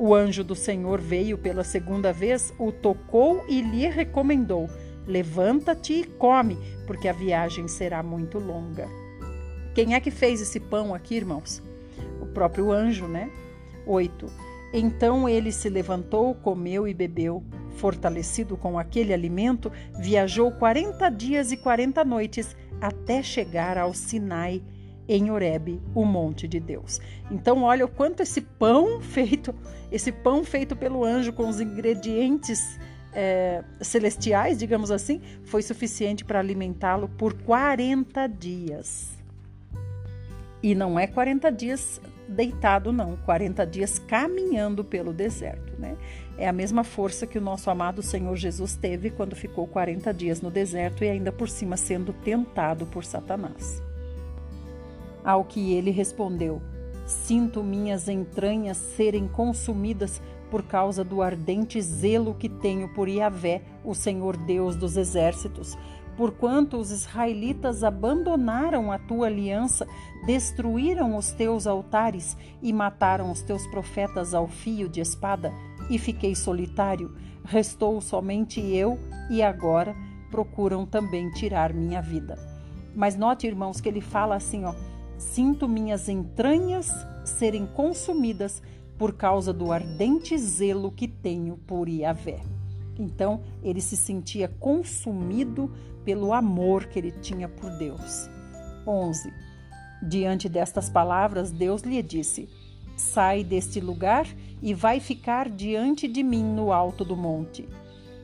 O 0.05 0.13
anjo 0.13 0.43
do 0.43 0.53
Senhor 0.53 0.99
veio 0.99 1.37
pela 1.37 1.63
segunda 1.63 2.11
vez, 2.11 2.53
o 2.59 2.73
tocou 2.73 3.45
e 3.47 3.61
lhe 3.61 3.87
recomendou: 3.87 4.69
Levanta-te 5.07 5.93
e 5.93 6.03
come, 6.03 6.57
porque 6.85 7.07
a 7.07 7.13
viagem 7.13 7.69
será 7.69 8.03
muito 8.03 8.37
longa. 8.37 8.85
Quem 9.73 9.95
é 9.95 10.01
que 10.01 10.11
fez 10.11 10.41
esse 10.41 10.59
pão 10.59 10.93
aqui, 10.93 11.15
irmãos? 11.15 11.63
O 12.21 12.25
próprio 12.25 12.69
anjo, 12.69 13.07
né? 13.07 13.31
8. 13.87 14.25
Então 14.73 15.29
ele 15.29 15.53
se 15.53 15.69
levantou, 15.69 16.35
comeu 16.35 16.85
e 16.85 16.93
bebeu. 16.93 17.41
Fortalecido 17.77 18.57
com 18.57 18.77
aquele 18.77 19.13
alimento, 19.13 19.71
viajou 19.97 20.51
quarenta 20.51 21.09
dias 21.09 21.53
e 21.53 21.55
quarenta 21.55 22.03
noites 22.03 22.57
até 22.81 23.23
chegar 23.23 23.77
ao 23.77 23.93
Sinai, 23.93 24.61
em 25.07 25.31
Horebe, 25.31 25.81
o 25.93 26.05
monte 26.05 26.47
de 26.47 26.59
Deus. 26.59 26.99
Então, 27.29 27.63
olha 27.63 27.85
o 27.85 27.89
quanto 27.89 28.21
esse 28.21 28.41
pão 28.41 29.01
feito, 29.01 29.53
esse 29.91 30.11
pão 30.11 30.43
feito 30.43 30.75
pelo 30.75 31.03
anjo 31.03 31.33
com 31.33 31.47
os 31.47 31.59
ingredientes 31.59 32.79
é, 33.13 33.63
celestiais, 33.81 34.57
digamos 34.57 34.91
assim, 34.91 35.21
foi 35.43 35.61
suficiente 35.61 36.25
para 36.25 36.39
alimentá-lo 36.39 37.07
por 37.09 37.33
40 37.33 38.27
dias. 38.27 39.11
E 40.61 40.73
não 40.73 40.97
é 40.97 41.07
40 41.07 41.51
dias 41.51 42.01
deitado, 42.27 42.91
não, 42.91 43.17
40 43.17 43.65
dias 43.65 43.99
caminhando 43.99 44.83
pelo 44.83 45.13
deserto, 45.13 45.73
né? 45.77 45.97
É 46.37 46.47
a 46.47 46.53
mesma 46.53 46.83
força 46.83 47.27
que 47.27 47.37
o 47.37 47.41
nosso 47.41 47.69
amado 47.69 48.01
Senhor 48.01 48.35
Jesus 48.35 48.75
teve 48.75 49.11
quando 49.11 49.35
ficou 49.35 49.67
40 49.67 50.11
dias 50.13 50.41
no 50.41 50.49
deserto 50.49 51.03
e 51.03 51.09
ainda 51.09 51.31
por 51.31 51.47
cima 51.47 51.77
sendo 51.77 52.11
tentado 52.11 52.85
por 52.87 53.03
Satanás. 53.03 53.83
Ao 55.23 55.43
que 55.43 55.73
ele 55.73 55.91
respondeu: 55.91 56.61
Sinto 57.05 57.63
minhas 57.63 58.07
entranhas 58.07 58.77
serem 58.77 59.27
consumidas 59.27 60.21
por 60.49 60.63
causa 60.63 61.03
do 61.03 61.21
ardente 61.21 61.81
zelo 61.81 62.35
que 62.35 62.47
tenho 62.47 62.93
por 62.93 63.07
Yahvé, 63.07 63.61
o 63.83 63.95
Senhor 63.95 64.37
Deus 64.37 64.75
dos 64.75 64.97
exércitos, 64.97 65.77
Porquanto 66.15 66.77
os 66.77 66.91
israelitas 66.91 67.83
abandonaram 67.83 68.91
a 68.91 68.99
tua 68.99 69.27
aliança, 69.27 69.87
destruíram 70.25 71.17
os 71.17 71.31
teus 71.31 71.65
altares 71.65 72.37
e 72.61 72.71
mataram 72.71 73.31
os 73.31 73.41
teus 73.41 73.65
profetas 73.67 74.33
ao 74.33 74.47
fio 74.47 74.87
de 74.87 75.01
espada, 75.01 75.51
e 75.89 75.97
fiquei 75.97 76.35
solitário, 76.35 77.15
restou 77.43 77.99
somente 77.99 78.61
eu, 78.61 78.99
e 79.29 79.41
agora 79.41 79.95
procuram 80.29 80.85
também 80.85 81.31
tirar 81.31 81.73
minha 81.73 82.01
vida. 82.01 82.37
Mas 82.95 83.15
note, 83.15 83.47
irmãos, 83.47 83.81
que 83.81 83.89
ele 83.89 84.01
fala 84.01 84.35
assim, 84.35 84.65
ó: 84.65 84.75
Sinto 85.17 85.67
minhas 85.67 86.09
entranhas 86.09 86.91
serem 87.23 87.65
consumidas 87.65 88.61
por 88.97 89.13
causa 89.13 89.51
do 89.51 89.71
ardente 89.71 90.37
zelo 90.37 90.91
que 90.91 91.07
tenho 91.07 91.57
por 91.57 91.87
Iavé. 91.87 92.41
Então, 92.97 93.41
ele 93.63 93.81
se 93.81 93.97
sentia 93.97 94.47
consumido 94.47 95.71
pelo 96.05 96.33
amor 96.33 96.85
que 96.85 96.99
ele 96.99 97.11
tinha 97.11 97.47
por 97.47 97.71
Deus. 97.71 98.29
11. 98.85 99.33
Diante 100.01 100.49
destas 100.49 100.89
palavras, 100.89 101.51
Deus 101.51 101.81
lhe 101.81 102.01
disse: 102.03 102.49
Sai 102.95 103.43
deste 103.43 103.79
lugar 103.79 104.27
e 104.61 104.73
vai 104.73 104.99
ficar 104.99 105.49
diante 105.49 106.07
de 106.07 106.21
mim 106.21 106.43
no 106.43 106.71
alto 106.71 107.03
do 107.03 107.15
monte. 107.15 107.67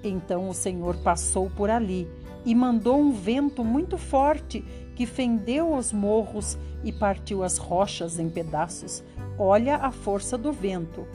Então 0.03 0.49
o 0.49 0.53
Senhor 0.53 0.95
passou 0.97 1.49
por 1.49 1.69
ali 1.69 2.07
e 2.45 2.53
mandou 2.55 2.99
um 2.99 3.11
vento 3.11 3.63
muito 3.63 3.97
forte 3.97 4.63
que 4.99 5.05
fendeu 5.05 5.75
os 5.75 5.93
morros 5.93 6.57
e 6.83 6.91
partiu 6.91 7.41
as 7.41 7.57
rochas 7.57 8.19
em 8.19 8.29
pedaços. 8.29 9.01
Olha 9.37 9.77
a 9.77 9.91
força 9.91 10.37
do 10.37 10.51
vento. 10.51 11.07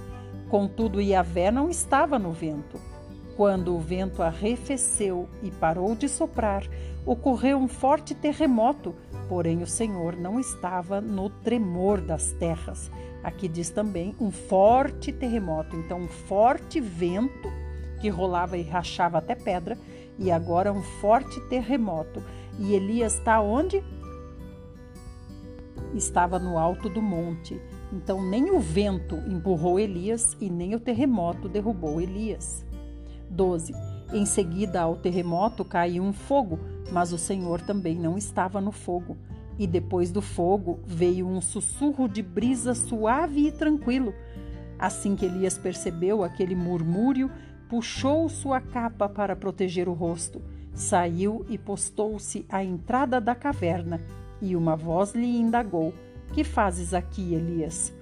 Contudo, 0.48 1.02
Yahvé 1.02 1.50
não 1.50 1.68
estava 1.68 2.18
no 2.18 2.32
vento. 2.32 2.80
Quando 3.36 3.76
o 3.76 3.78
vento 3.78 4.22
arrefeceu 4.22 5.28
e 5.42 5.50
parou 5.50 5.94
de 5.94 6.08
soprar, 6.08 6.66
ocorreu 7.04 7.58
um 7.58 7.68
forte 7.68 8.14
terremoto, 8.14 8.94
porém 9.28 9.62
o 9.62 9.66
Senhor 9.66 10.16
não 10.16 10.40
estava 10.40 10.98
no 10.98 11.28
tremor 11.28 12.00
das 12.00 12.32
terras. 12.32 12.90
Aqui 13.22 13.46
diz 13.48 13.68
também 13.68 14.16
um 14.18 14.30
forte 14.30 15.12
terremoto, 15.12 15.76
então 15.76 15.98
um 15.98 16.08
forte 16.08 16.80
vento 16.80 17.52
que 18.00 18.08
rolava 18.08 18.56
e 18.56 18.62
rachava 18.62 19.18
até 19.18 19.34
pedra, 19.34 19.76
e 20.18 20.30
agora 20.30 20.72
um 20.72 20.82
forte 20.82 21.38
terremoto. 21.48 22.22
E 22.58 22.74
Elias 22.74 23.14
está 23.14 23.40
onde? 23.40 23.82
Estava 25.94 26.38
no 26.38 26.58
alto 26.58 26.88
do 26.88 27.02
monte. 27.02 27.60
Então 27.92 28.22
nem 28.22 28.50
o 28.50 28.60
vento 28.60 29.16
empurrou 29.28 29.78
Elias 29.78 30.36
e 30.40 30.50
nem 30.50 30.74
o 30.74 30.80
terremoto 30.80 31.48
derrubou 31.48 32.00
Elias. 32.00 32.64
12. 33.30 33.72
Em 34.12 34.24
seguida 34.24 34.80
ao 34.80 34.96
terremoto 34.96 35.64
caiu 35.64 36.02
um 36.02 36.12
fogo, 36.12 36.58
mas 36.92 37.12
o 37.12 37.18
Senhor 37.18 37.60
também 37.60 37.96
não 37.96 38.16
estava 38.16 38.60
no 38.60 38.70
fogo. 38.70 39.16
E 39.58 39.66
depois 39.66 40.10
do 40.10 40.20
fogo 40.20 40.80
veio 40.84 41.26
um 41.26 41.40
sussurro 41.40 42.08
de 42.08 42.22
brisa 42.22 42.74
suave 42.74 43.48
e 43.48 43.52
tranquilo. 43.52 44.12
Assim 44.78 45.14
que 45.14 45.24
Elias 45.24 45.56
percebeu 45.56 46.22
aquele 46.22 46.54
murmúrio, 46.54 47.30
puxou 47.68 48.28
sua 48.28 48.60
capa 48.60 49.08
para 49.08 49.36
proteger 49.36 49.88
o 49.88 49.92
rosto, 49.92 50.42
saiu 50.74 51.46
e 51.48 51.56
postou-se 51.56 52.44
à 52.48 52.62
entrada 52.62 53.20
da 53.20 53.34
caverna. 53.34 54.00
E 54.42 54.56
uma 54.56 54.76
voz 54.76 55.14
lhe 55.14 55.38
indagou: 55.38 55.94
Que 56.32 56.44
fazes 56.44 56.92
aqui, 56.92 57.34
Elias? 57.34 57.92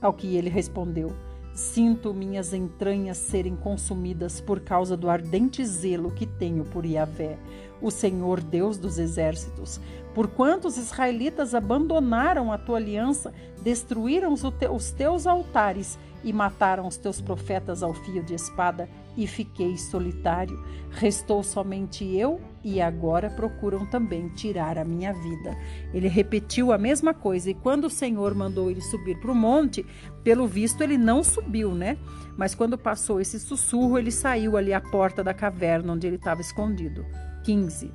Ao 0.00 0.12
que 0.12 0.36
ele 0.36 0.50
respondeu: 0.50 1.12
Sinto 1.54 2.14
minhas 2.14 2.52
entranhas 2.52 3.16
serem 3.16 3.56
consumidas 3.56 4.40
por 4.40 4.60
causa 4.60 4.96
do 4.96 5.10
ardente 5.10 5.64
zelo 5.64 6.10
que 6.10 6.26
tenho 6.26 6.64
por 6.64 6.84
Yahvé, 6.84 7.38
o 7.82 7.90
Senhor 7.90 8.40
Deus 8.40 8.78
dos 8.78 8.98
exércitos. 8.98 9.80
Porquanto 10.14 10.68
os 10.68 10.76
israelitas 10.76 11.54
abandonaram 11.54 12.52
a 12.52 12.58
tua 12.58 12.78
aliança, 12.78 13.32
destruíram 13.62 14.32
os 14.32 14.90
teus 14.90 15.26
altares 15.26 15.98
e 16.22 16.32
mataram 16.32 16.86
os 16.86 16.96
teus 16.96 17.20
profetas 17.20 17.82
ao 17.82 17.94
fio 17.94 18.22
de 18.22 18.34
espada, 18.34 18.88
e 19.16 19.26
fiquei 19.26 19.76
solitário. 19.76 20.62
Restou 20.90 21.42
somente 21.42 22.04
eu 22.04 22.40
e 22.64 22.80
agora 22.80 23.30
procuram 23.30 23.86
também 23.86 24.28
tirar 24.28 24.78
a 24.78 24.84
minha 24.84 25.12
vida. 25.12 25.56
Ele 25.94 26.08
repetiu 26.08 26.72
a 26.72 26.78
mesma 26.78 27.14
coisa 27.14 27.50
e 27.50 27.54
quando 27.54 27.84
o 27.84 27.90
Senhor 27.90 28.34
mandou 28.34 28.70
ele 28.70 28.80
subir 28.80 29.18
para 29.18 29.32
o 29.32 29.34
monte, 29.34 29.84
pelo 30.22 30.46
visto 30.46 30.82
ele 30.82 30.98
não 30.98 31.22
subiu, 31.22 31.74
né? 31.74 31.96
Mas 32.36 32.54
quando 32.54 32.78
passou 32.78 33.20
esse 33.20 33.38
sussurro, 33.38 33.98
ele 33.98 34.10
saiu 34.10 34.56
ali 34.56 34.72
à 34.72 34.80
porta 34.80 35.22
da 35.22 35.34
caverna 35.34 35.92
onde 35.92 36.06
ele 36.06 36.16
estava 36.16 36.40
escondido. 36.40 37.04
15. 37.44 37.92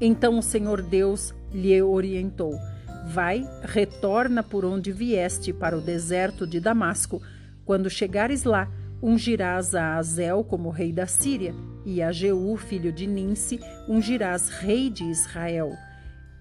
Então 0.00 0.38
o 0.38 0.42
Senhor 0.42 0.82
Deus 0.82 1.34
lhe 1.52 1.80
orientou: 1.80 2.58
Vai, 3.06 3.46
retorna 3.62 4.42
por 4.42 4.64
onde 4.64 4.92
vieste 4.92 5.52
para 5.52 5.76
o 5.76 5.80
deserto 5.80 6.46
de 6.46 6.60
Damasco. 6.60 7.22
Quando 7.64 7.88
chegares 7.88 8.44
lá, 8.44 8.68
ungirás 9.04 9.74
a 9.74 9.96
Azel 9.96 10.42
como 10.42 10.70
rei 10.70 10.90
da 10.90 11.06
Síria, 11.06 11.54
e 11.84 12.00
a 12.00 12.10
Jeú, 12.10 12.56
filho 12.56 12.90
de 12.90 13.06
Ninse, 13.06 13.60
ungirás 13.86 14.48
rei 14.48 14.88
de 14.88 15.04
Israel. 15.04 15.74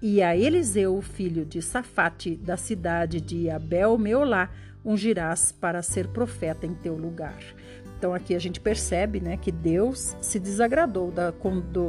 E 0.01 0.23
a 0.23 0.33
Eliseu, 0.33 1.01
filho 1.01 1.45
de 1.45 1.61
Safate, 1.61 2.37
da 2.37 2.55
cidade 2.55 3.19
de 3.19 3.49
Abel 3.49 3.97
Meolá, 3.97 4.49
ungirás 4.83 5.51
para 5.51 5.81
ser 5.81 6.07
profeta 6.07 6.65
em 6.65 6.73
teu 6.73 6.95
lugar. 6.95 7.37
Então 7.97 8.13
aqui 8.13 8.33
a 8.33 8.39
gente 8.39 8.61
percebe 8.61 9.19
né, 9.19 9.35
que 9.35 9.51
Deus 9.51 10.15
se 10.21 10.39
desagradou 10.39 11.11
da, 11.11 11.33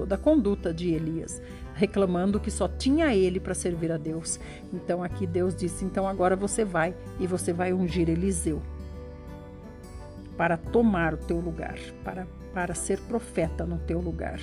da 0.09 0.19
conduta 0.19 0.75
de 0.75 0.93
Elias, 0.93 1.41
reclamando 1.75 2.41
que 2.41 2.51
só 2.51 2.67
tinha 2.67 3.15
ele 3.15 3.39
para 3.39 3.55
servir 3.55 3.93
a 3.93 3.97
Deus. 3.97 4.41
Então 4.73 5.05
aqui 5.05 5.25
Deus 5.25 5.55
disse: 5.55 5.85
então 5.85 6.09
agora 6.09 6.35
você 6.35 6.65
vai 6.65 6.97
e 7.21 7.29
você 7.29 7.53
vai 7.53 7.73
ungir 7.73 8.09
Eliseu 8.09 8.61
para 10.37 10.57
tomar 10.57 11.15
o 11.15 11.19
teu 11.19 11.39
lugar, 11.39 11.79
para, 12.03 12.27
para 12.53 12.75
ser 12.75 12.99
profeta 13.01 13.65
no 13.65 13.79
teu 13.79 14.01
lugar. 14.01 14.41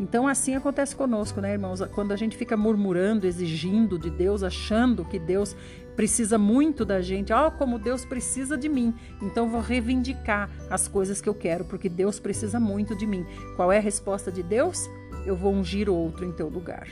Então 0.00 0.28
assim 0.28 0.54
acontece 0.54 0.94
conosco, 0.94 1.40
né, 1.40 1.52
irmãos? 1.52 1.80
Quando 1.94 2.12
a 2.12 2.16
gente 2.16 2.36
fica 2.36 2.56
murmurando, 2.56 3.26
exigindo 3.26 3.98
de 3.98 4.10
Deus, 4.10 4.42
achando 4.42 5.04
que 5.04 5.18
Deus 5.18 5.56
precisa 5.96 6.38
muito 6.38 6.84
da 6.84 7.00
gente, 7.00 7.32
ó, 7.32 7.48
oh, 7.48 7.50
como 7.50 7.76
Deus 7.76 8.04
precisa 8.04 8.56
de 8.56 8.68
mim, 8.68 8.94
então 9.20 9.48
vou 9.48 9.60
reivindicar 9.60 10.48
as 10.70 10.86
coisas 10.86 11.20
que 11.20 11.28
eu 11.28 11.34
quero, 11.34 11.64
porque 11.64 11.88
Deus 11.88 12.20
precisa 12.20 12.60
muito 12.60 12.94
de 12.94 13.04
mim. 13.04 13.26
Qual 13.56 13.72
é 13.72 13.78
a 13.78 13.80
resposta 13.80 14.30
de 14.30 14.40
Deus? 14.40 14.88
Eu 15.26 15.34
vou 15.34 15.52
ungir 15.52 15.90
outro 15.90 16.24
em 16.24 16.30
teu 16.30 16.48
lugar. 16.48 16.86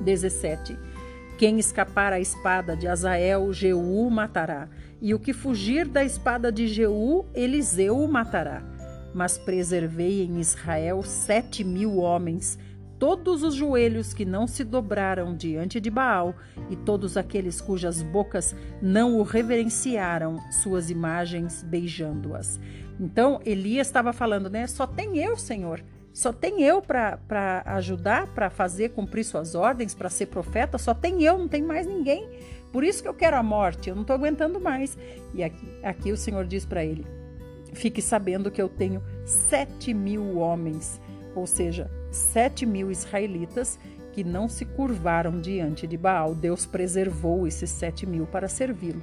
17. 0.00 0.76
Quem 1.38 1.60
escapar 1.60 2.12
à 2.12 2.18
espada 2.18 2.76
de 2.76 2.88
Azael, 2.88 3.52
Jeú 3.52 4.10
matará 4.10 4.68
e 5.02 5.12
o 5.12 5.18
que 5.18 5.32
fugir 5.32 5.88
da 5.88 6.04
espada 6.04 6.52
de 6.52 6.68
Jeú, 6.68 7.26
Eliseu 7.34 7.98
o 7.98 8.06
matará. 8.06 8.62
Mas 9.12 9.36
preservei 9.36 10.22
em 10.22 10.38
Israel 10.38 11.02
sete 11.02 11.64
mil 11.64 11.96
homens, 11.96 12.56
todos 13.00 13.42
os 13.42 13.52
joelhos 13.52 14.14
que 14.14 14.24
não 14.24 14.46
se 14.46 14.62
dobraram 14.62 15.36
diante 15.36 15.80
de 15.80 15.90
Baal, 15.90 16.36
e 16.70 16.76
todos 16.76 17.16
aqueles 17.16 17.60
cujas 17.60 18.00
bocas 18.00 18.54
não 18.80 19.18
o 19.18 19.24
reverenciaram, 19.24 20.38
suas 20.52 20.88
imagens 20.88 21.64
beijando-as. 21.64 22.60
Então 23.00 23.40
Elias 23.44 23.88
estava 23.88 24.12
falando, 24.12 24.48
né? 24.48 24.68
Só 24.68 24.86
tem 24.86 25.18
eu, 25.18 25.36
Senhor. 25.36 25.82
Só 26.12 26.32
tem 26.32 26.62
eu 26.62 26.80
para 26.80 27.62
ajudar, 27.66 28.28
para 28.28 28.50
fazer 28.50 28.90
cumprir 28.90 29.24
suas 29.24 29.54
ordens, 29.56 29.94
para 29.94 30.10
ser 30.10 30.26
profeta. 30.26 30.78
Só 30.78 30.94
tem 30.94 31.24
eu, 31.24 31.38
não 31.38 31.48
tem 31.48 31.62
mais 31.62 31.86
ninguém. 31.86 32.28
Por 32.72 32.82
isso 32.82 33.02
que 33.02 33.08
eu 33.08 33.14
quero 33.14 33.36
a 33.36 33.42
morte, 33.42 33.90
eu 33.90 33.94
não 33.94 34.02
estou 34.02 34.16
aguentando 34.16 34.58
mais. 34.58 34.96
E 35.34 35.44
aqui, 35.44 35.68
aqui 35.82 36.10
o 36.10 36.16
Senhor 36.16 36.46
diz 36.46 36.64
para 36.64 36.82
ele: 36.82 37.06
fique 37.74 38.00
sabendo 38.00 38.50
que 38.50 38.60
eu 38.60 38.68
tenho 38.68 39.02
sete 39.26 39.92
mil 39.92 40.38
homens, 40.38 41.00
ou 41.34 41.46
seja, 41.46 41.90
sete 42.10 42.64
mil 42.64 42.90
israelitas 42.90 43.78
que 44.12 44.24
não 44.24 44.48
se 44.48 44.64
curvaram 44.64 45.40
diante 45.40 45.86
de 45.86 45.96
Baal. 45.96 46.34
Deus 46.34 46.64
preservou 46.64 47.46
esses 47.46 47.70
sete 47.70 48.06
mil 48.06 48.26
para 48.26 48.48
servi-lo. 48.48 49.02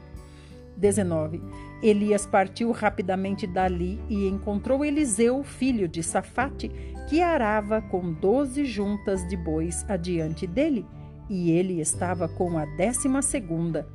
19. 0.75 1.41
Elias 1.83 2.25
partiu 2.25 2.71
rapidamente 2.71 3.45
dali 3.45 3.99
e 4.07 4.27
encontrou 4.27 4.85
Eliseu, 4.85 5.43
filho 5.43 5.89
de 5.89 6.01
Safate, 6.01 6.69
que 7.09 7.21
arava 7.21 7.81
com 7.81 8.13
doze 8.13 8.63
juntas 8.63 9.27
de 9.27 9.35
bois 9.35 9.83
adiante 9.89 10.47
dele 10.47 10.85
e 11.29 11.51
ele 11.51 11.79
estava 11.79 12.27
com 12.27 12.57
a 12.57 12.65
décima 12.65 13.21
segunda. 13.21 13.87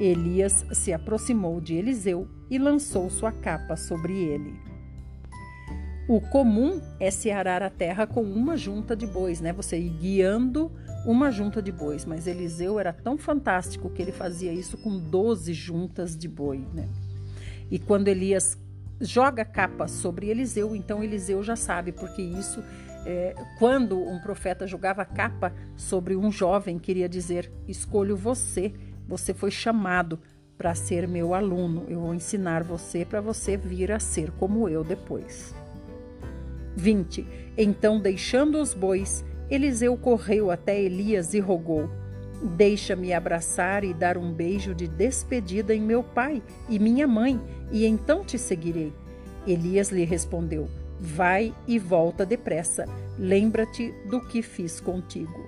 Elias 0.00 0.64
se 0.72 0.92
aproximou 0.92 1.60
de 1.60 1.74
Eliseu 1.74 2.26
e 2.50 2.58
lançou 2.58 3.10
sua 3.10 3.30
capa 3.30 3.76
sobre 3.76 4.14
ele. 4.14 4.54
O 6.08 6.20
comum 6.20 6.80
é 6.98 7.10
se 7.10 7.30
arar 7.30 7.62
a 7.62 7.70
terra 7.70 8.06
com 8.06 8.22
uma 8.22 8.56
junta 8.56 8.96
de 8.96 9.06
bois, 9.06 9.40
né? 9.40 9.52
Você 9.52 9.78
ir 9.78 9.90
guiando 9.90 10.72
uma 11.06 11.30
junta 11.30 11.62
de 11.62 11.70
bois, 11.70 12.04
mas 12.04 12.26
Eliseu 12.26 12.78
era 12.78 12.92
tão 12.92 13.16
fantástico 13.16 13.90
que 13.90 14.02
ele 14.02 14.12
fazia 14.12 14.52
isso 14.52 14.76
com 14.78 14.98
12 14.98 15.52
juntas 15.52 16.16
de 16.16 16.28
boi, 16.28 16.64
né? 16.74 16.88
E 17.70 17.78
quando 17.78 18.08
Elias 18.08 18.58
joga 19.00 19.42
a 19.42 19.44
capa 19.44 19.88
sobre 19.88 20.28
Eliseu, 20.28 20.76
então 20.76 21.02
Eliseu 21.02 21.42
já 21.42 21.56
sabe, 21.56 21.92
porque 21.92 22.22
isso 22.22 22.62
é, 23.04 23.34
quando 23.58 23.98
um 24.00 24.18
profeta 24.18 24.66
jogava 24.66 25.04
capa 25.04 25.52
sobre 25.76 26.16
um 26.16 26.30
jovem, 26.30 26.78
queria 26.78 27.08
dizer: 27.08 27.52
escolho 27.66 28.16
você, 28.16 28.72
você 29.06 29.34
foi 29.34 29.50
chamado 29.50 30.18
para 30.56 30.74
ser 30.74 31.08
meu 31.08 31.34
aluno, 31.34 31.84
eu 31.88 32.00
vou 32.00 32.14
ensinar 32.14 32.62
você 32.62 33.04
para 33.04 33.20
você 33.20 33.56
vir 33.56 33.90
a 33.90 33.98
ser 33.98 34.30
como 34.32 34.68
eu 34.68 34.84
depois. 34.84 35.54
20. 36.76 37.26
Então, 37.58 38.00
deixando 38.00 38.60
os 38.60 38.72
bois, 38.72 39.24
Eliseu 39.50 39.96
correu 39.96 40.50
até 40.50 40.80
Elias 40.80 41.34
e 41.34 41.40
rogou: 41.40 41.90
Deixa-me 42.56 43.12
abraçar 43.12 43.84
e 43.84 43.92
dar 43.92 44.16
um 44.16 44.32
beijo 44.32 44.74
de 44.74 44.86
despedida 44.86 45.74
em 45.74 45.80
meu 45.80 46.02
pai 46.02 46.42
e 46.68 46.78
minha 46.78 47.06
mãe, 47.06 47.40
e 47.70 47.84
então 47.84 48.24
te 48.24 48.38
seguirei. 48.38 48.92
Elias 49.46 49.90
lhe 49.90 50.04
respondeu: 50.04 50.68
Vai 51.04 51.52
e 51.66 51.80
volta 51.80 52.24
depressa. 52.24 52.84
Lembra-te 53.18 53.92
do 54.08 54.20
que 54.20 54.40
fiz 54.40 54.78
contigo. 54.80 55.44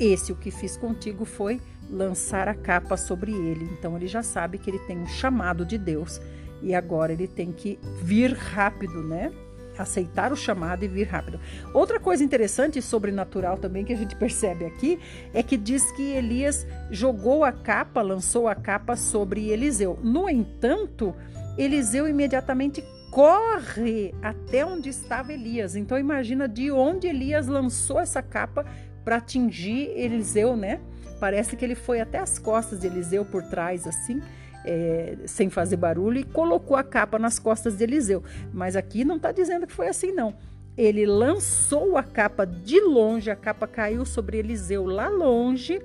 Esse 0.00 0.32
o 0.32 0.36
que 0.36 0.50
fiz 0.50 0.76
contigo 0.76 1.24
foi 1.24 1.60
lançar 1.88 2.48
a 2.48 2.54
capa 2.54 2.96
sobre 2.96 3.30
ele. 3.30 3.70
Então 3.78 3.96
ele 3.96 4.08
já 4.08 4.20
sabe 4.20 4.58
que 4.58 4.68
ele 4.68 4.80
tem 4.80 4.98
um 4.98 5.06
chamado 5.06 5.64
de 5.64 5.78
Deus 5.78 6.20
e 6.60 6.74
agora 6.74 7.12
ele 7.12 7.28
tem 7.28 7.52
que 7.52 7.78
vir 8.02 8.32
rápido, 8.32 9.00
né? 9.00 9.30
Aceitar 9.78 10.32
o 10.32 10.36
chamado 10.36 10.84
e 10.84 10.88
vir 10.88 11.06
rápido. 11.06 11.38
Outra 11.72 12.00
coisa 12.00 12.24
interessante 12.24 12.80
e 12.80 12.82
sobrenatural 12.82 13.58
também 13.58 13.84
que 13.84 13.92
a 13.92 13.96
gente 13.96 14.16
percebe 14.18 14.64
aqui 14.64 14.98
é 15.32 15.40
que 15.40 15.56
diz 15.56 15.88
que 15.92 16.02
Elias 16.02 16.66
jogou 16.90 17.44
a 17.44 17.52
capa, 17.52 18.02
lançou 18.02 18.48
a 18.48 18.56
capa 18.56 18.96
sobre 18.96 19.50
Eliseu. 19.50 20.00
No 20.02 20.28
entanto, 20.28 21.14
Eliseu 21.56 22.08
imediatamente 22.08 22.82
corre 23.10 24.14
até 24.22 24.64
onde 24.64 24.88
estava 24.88 25.32
Elias. 25.32 25.74
Então 25.74 25.98
imagina 25.98 26.48
de 26.48 26.70
onde 26.70 27.08
Elias 27.08 27.46
lançou 27.48 27.98
essa 27.98 28.22
capa 28.22 28.64
para 29.04 29.16
atingir 29.16 29.90
Eliseu, 29.96 30.56
né? 30.56 30.80
Parece 31.18 31.56
que 31.56 31.64
ele 31.64 31.74
foi 31.74 32.00
até 32.00 32.18
as 32.18 32.38
costas 32.38 32.80
de 32.80 32.86
Eliseu 32.86 33.24
por 33.24 33.42
trás, 33.42 33.86
assim, 33.86 34.22
é, 34.64 35.16
sem 35.26 35.50
fazer 35.50 35.76
barulho, 35.76 36.18
e 36.18 36.24
colocou 36.24 36.76
a 36.76 36.84
capa 36.84 37.18
nas 37.18 37.38
costas 37.38 37.76
de 37.76 37.84
Eliseu. 37.84 38.22
Mas 38.52 38.76
aqui 38.76 39.04
não 39.04 39.16
está 39.16 39.32
dizendo 39.32 39.66
que 39.66 39.72
foi 39.72 39.88
assim, 39.88 40.12
não. 40.12 40.34
Ele 40.78 41.04
lançou 41.04 41.98
a 41.98 42.02
capa 42.02 42.46
de 42.46 42.80
longe, 42.80 43.30
a 43.30 43.36
capa 43.36 43.66
caiu 43.66 44.06
sobre 44.06 44.38
Eliseu 44.38 44.86
lá 44.86 45.08
longe, 45.08 45.82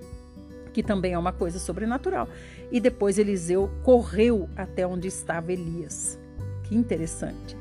que 0.72 0.84
também 0.84 1.14
é 1.14 1.18
uma 1.18 1.34
coisa 1.34 1.60
sobrenatural. 1.60 2.30
E 2.72 2.80
depois 2.80 3.18
Eliseu 3.18 3.70
correu 3.84 4.48
até 4.56 4.88
onde 4.88 5.08
estava 5.08 5.52
Elias. 5.52 6.18
Que 6.68 6.76
interessante. 6.76 7.58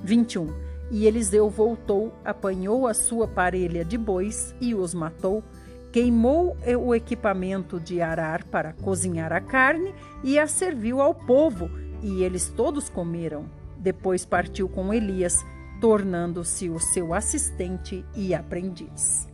21. 0.00 0.48
E 0.90 1.06
Eliseu 1.06 1.50
voltou, 1.50 2.12
apanhou 2.24 2.86
a 2.86 2.94
sua 2.94 3.26
parelha 3.26 3.84
de 3.84 3.98
bois 3.98 4.54
e 4.60 4.74
os 4.74 4.94
matou, 4.94 5.42
queimou 5.90 6.56
o 6.78 6.94
equipamento 6.94 7.80
de 7.80 8.00
arar 8.00 8.44
para 8.44 8.72
cozinhar 8.72 9.32
a 9.32 9.40
carne 9.40 9.94
e 10.22 10.38
a 10.38 10.46
serviu 10.46 11.00
ao 11.00 11.14
povo, 11.14 11.68
e 12.02 12.22
eles 12.22 12.48
todos 12.48 12.88
comeram. 12.88 13.46
Depois 13.78 14.24
partiu 14.24 14.68
com 14.68 14.92
Elias, 14.92 15.44
tornando-se 15.80 16.68
o 16.68 16.78
seu 16.78 17.12
assistente 17.14 18.04
e 18.14 18.34
aprendiz. 18.34 19.26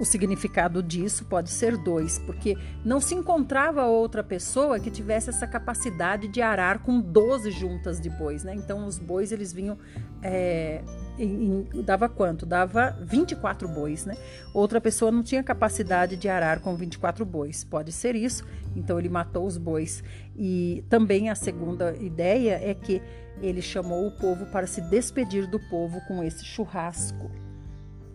O 0.00 0.04
significado 0.06 0.82
disso 0.82 1.26
pode 1.26 1.50
ser 1.50 1.76
dois, 1.76 2.18
porque 2.18 2.56
não 2.82 3.02
se 3.02 3.14
encontrava 3.14 3.84
outra 3.84 4.24
pessoa 4.24 4.80
que 4.80 4.90
tivesse 4.90 5.28
essa 5.28 5.46
capacidade 5.46 6.26
de 6.26 6.40
arar 6.40 6.78
com 6.78 6.98
12 6.98 7.50
juntas 7.50 8.00
de 8.00 8.08
bois, 8.08 8.42
né? 8.42 8.54
Então 8.54 8.86
os 8.86 8.98
bois 8.98 9.30
eles 9.30 9.52
vinham 9.52 9.76
é, 10.22 10.82
em, 11.18 11.68
em, 11.74 11.82
dava 11.82 12.08
quanto? 12.08 12.46
Dava 12.46 12.96
24 13.02 13.68
bois, 13.68 14.06
né? 14.06 14.16
Outra 14.54 14.80
pessoa 14.80 15.12
não 15.12 15.22
tinha 15.22 15.42
capacidade 15.42 16.16
de 16.16 16.30
arar 16.30 16.60
com 16.60 16.74
24 16.74 17.22
bois. 17.26 17.62
Pode 17.62 17.92
ser 17.92 18.16
isso. 18.16 18.42
Então 18.74 18.98
ele 18.98 19.10
matou 19.10 19.46
os 19.46 19.58
bois. 19.58 20.02
E 20.34 20.82
também 20.88 21.28
a 21.28 21.34
segunda 21.34 21.94
ideia 21.98 22.58
é 22.62 22.72
que 22.72 23.02
ele 23.42 23.60
chamou 23.60 24.06
o 24.06 24.12
povo 24.12 24.46
para 24.46 24.66
se 24.66 24.80
despedir 24.80 25.46
do 25.46 25.60
povo 25.68 26.00
com 26.08 26.24
esse 26.24 26.42
churrasco. 26.42 27.30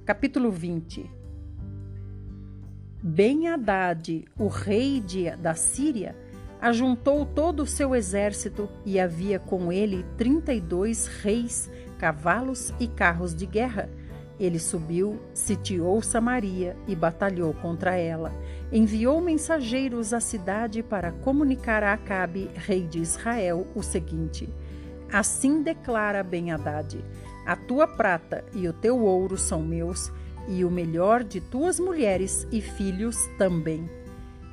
Capítulo 0.04 0.50
20 0.50 1.25
ben 3.08 3.48
Haddad, 3.48 4.26
o 4.36 4.48
rei 4.48 5.00
de, 5.00 5.30
da 5.36 5.54
Síria, 5.54 6.16
ajuntou 6.60 7.24
todo 7.24 7.62
o 7.62 7.68
seu 7.68 7.94
exército 7.94 8.68
e 8.84 9.00
havia 9.00 9.38
com 9.38 9.72
ele 9.72 10.04
trinta 10.18 10.52
e 10.52 10.60
dois 10.60 11.06
reis, 11.06 11.70
cavalos 12.00 12.74
e 12.80 12.88
carros 12.88 13.36
de 13.36 13.46
guerra. 13.46 13.92
Ele 14.40 14.58
subiu, 14.58 15.22
sitiou 15.36 16.02
Samaria 16.02 16.76
e 16.88 16.96
batalhou 16.96 17.54
contra 17.54 17.96
ela. 17.96 18.34
Enviou 18.72 19.22
mensageiros 19.22 20.12
à 20.12 20.20
cidade 20.20 20.82
para 20.82 21.12
comunicar 21.12 21.84
a 21.84 21.94
Acabe, 21.94 22.50
rei 22.56 22.88
de 22.88 22.98
Israel, 22.98 23.68
o 23.76 23.84
seguinte: 23.84 24.50
Assim 25.14 25.62
declara 25.62 26.24
ben 26.24 26.52
Haddad: 26.52 27.06
A 27.46 27.56
tua 27.56 27.86
prata 27.86 28.44
e 28.52 28.68
o 28.68 28.74
teu 28.74 29.00
ouro 29.04 29.38
são 29.38 29.62
meus 29.62 30.12
e 30.48 30.64
o 30.64 30.72
melhor 30.72 31.24
de 31.24 31.42
tuas 31.42 31.80
mulheres 31.80 32.48
e 32.52 32.62
filhos 32.62 33.18
também. 33.38 33.90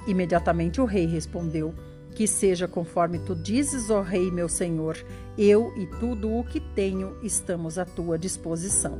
Imediatamente 0.06 0.80
o 0.80 0.84
rei 0.84 1.06
respondeu: 1.06 1.74
Que 2.14 2.26
seja 2.26 2.66
conforme 2.66 3.18
tu 3.18 3.34
dizes, 3.34 3.90
ó 3.90 4.00
rei, 4.00 4.30
meu 4.30 4.48
senhor, 4.48 4.96
eu 5.38 5.72
e 5.76 5.86
tudo 5.86 6.36
o 6.36 6.44
que 6.44 6.60
tenho 6.60 7.16
estamos 7.22 7.78
à 7.78 7.84
tua 7.84 8.18
disposição. 8.18 8.98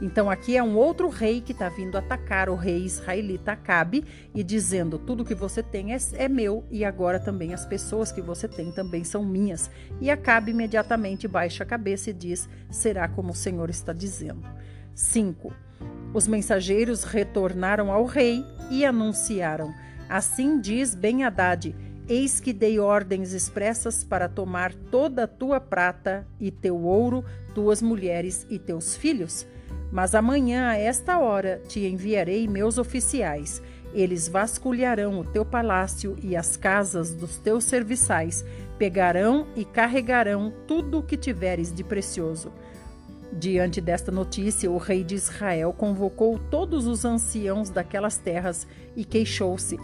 Então 0.00 0.28
aqui 0.28 0.56
é 0.56 0.62
um 0.62 0.76
outro 0.76 1.08
rei 1.08 1.40
que 1.40 1.52
está 1.52 1.68
vindo 1.68 1.96
atacar 1.96 2.48
o 2.48 2.56
rei 2.56 2.84
israelita 2.84 3.52
Acabe 3.52 4.04
e 4.34 4.42
dizendo: 4.42 4.98
Tudo 4.98 5.24
que 5.24 5.34
você 5.34 5.62
tem 5.62 5.94
é, 5.94 5.98
é 6.14 6.28
meu 6.28 6.64
e 6.70 6.84
agora 6.84 7.20
também 7.20 7.54
as 7.54 7.64
pessoas 7.64 8.10
que 8.10 8.20
você 8.20 8.48
tem 8.48 8.72
também 8.72 9.04
são 9.04 9.24
minhas. 9.24 9.70
E 10.00 10.10
Acabe 10.10 10.50
imediatamente 10.50 11.28
baixa 11.28 11.62
a 11.62 11.66
cabeça 11.66 12.10
e 12.10 12.12
diz: 12.12 12.48
Será 12.70 13.06
como 13.08 13.30
o 13.30 13.36
Senhor 13.36 13.70
está 13.70 13.92
dizendo. 13.92 14.42
5. 14.94 15.69
Os 16.12 16.26
mensageiros 16.26 17.04
retornaram 17.04 17.92
ao 17.92 18.04
rei 18.04 18.44
e 18.70 18.84
anunciaram: 18.84 19.72
Assim 20.08 20.60
diz 20.60 20.94
ben 20.94 21.24
Haddad: 21.24 21.74
Eis 22.08 22.40
que 22.40 22.52
dei 22.52 22.80
ordens 22.80 23.32
expressas 23.32 24.02
para 24.02 24.28
tomar 24.28 24.74
toda 24.74 25.24
a 25.24 25.28
tua 25.28 25.60
prata 25.60 26.26
e 26.40 26.50
teu 26.50 26.82
ouro, 26.82 27.24
tuas 27.54 27.80
mulheres 27.80 28.44
e 28.50 28.58
teus 28.58 28.96
filhos. 28.96 29.46
Mas 29.92 30.14
amanhã, 30.14 30.68
a 30.68 30.76
esta 30.76 31.18
hora, 31.18 31.62
te 31.68 31.86
enviarei 31.86 32.48
meus 32.48 32.78
oficiais. 32.78 33.62
Eles 33.92 34.28
vasculharão 34.28 35.18
o 35.20 35.24
teu 35.24 35.44
palácio 35.44 36.16
e 36.22 36.36
as 36.36 36.56
casas 36.56 37.12
dos 37.12 37.38
teus 37.38 37.64
serviçais, 37.64 38.44
pegarão 38.78 39.46
e 39.56 39.64
carregarão 39.64 40.52
tudo 40.66 40.98
o 40.98 41.02
que 41.02 41.16
tiveres 41.16 41.72
de 41.72 41.82
precioso. 41.82 42.52
Diante 43.32 43.80
desta 43.80 44.10
notícia, 44.10 44.70
o 44.70 44.76
rei 44.76 45.04
de 45.04 45.14
Israel 45.14 45.72
convocou 45.72 46.38
todos 46.38 46.86
os 46.86 47.04
anciãos 47.04 47.70
daquelas 47.70 48.16
terras 48.16 48.66
e 48.96 49.04
queixou-se: 49.04 49.78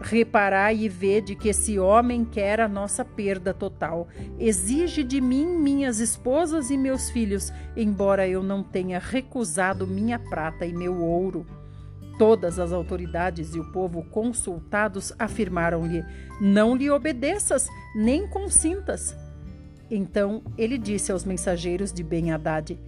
Reparai 0.00 0.78
e 0.78 0.88
vede 0.88 1.36
que 1.36 1.48
esse 1.48 1.78
homem 1.78 2.24
quer 2.24 2.60
a 2.60 2.66
nossa 2.66 3.04
perda 3.04 3.54
total. 3.54 4.08
Exige 4.36 5.04
de 5.04 5.20
mim 5.20 5.46
minhas 5.46 6.00
esposas 6.00 6.70
e 6.70 6.76
meus 6.76 7.08
filhos, 7.08 7.52
embora 7.76 8.26
eu 8.26 8.42
não 8.42 8.64
tenha 8.64 8.98
recusado 8.98 9.86
minha 9.86 10.18
prata 10.18 10.66
e 10.66 10.72
meu 10.72 11.00
ouro. 11.00 11.46
Todas 12.18 12.58
as 12.58 12.72
autoridades 12.72 13.54
e 13.54 13.60
o 13.60 13.70
povo 13.70 14.02
consultados 14.10 15.12
afirmaram-lhe: 15.18 16.04
Não 16.40 16.74
lhe 16.74 16.90
obedeças, 16.90 17.68
nem 17.94 18.26
consintas. 18.26 19.16
Então 19.94 20.42
ele 20.56 20.78
disse 20.78 21.12
aos 21.12 21.22
mensageiros 21.22 21.92
de 21.92 22.02
Ben-Hadad: 22.02 22.78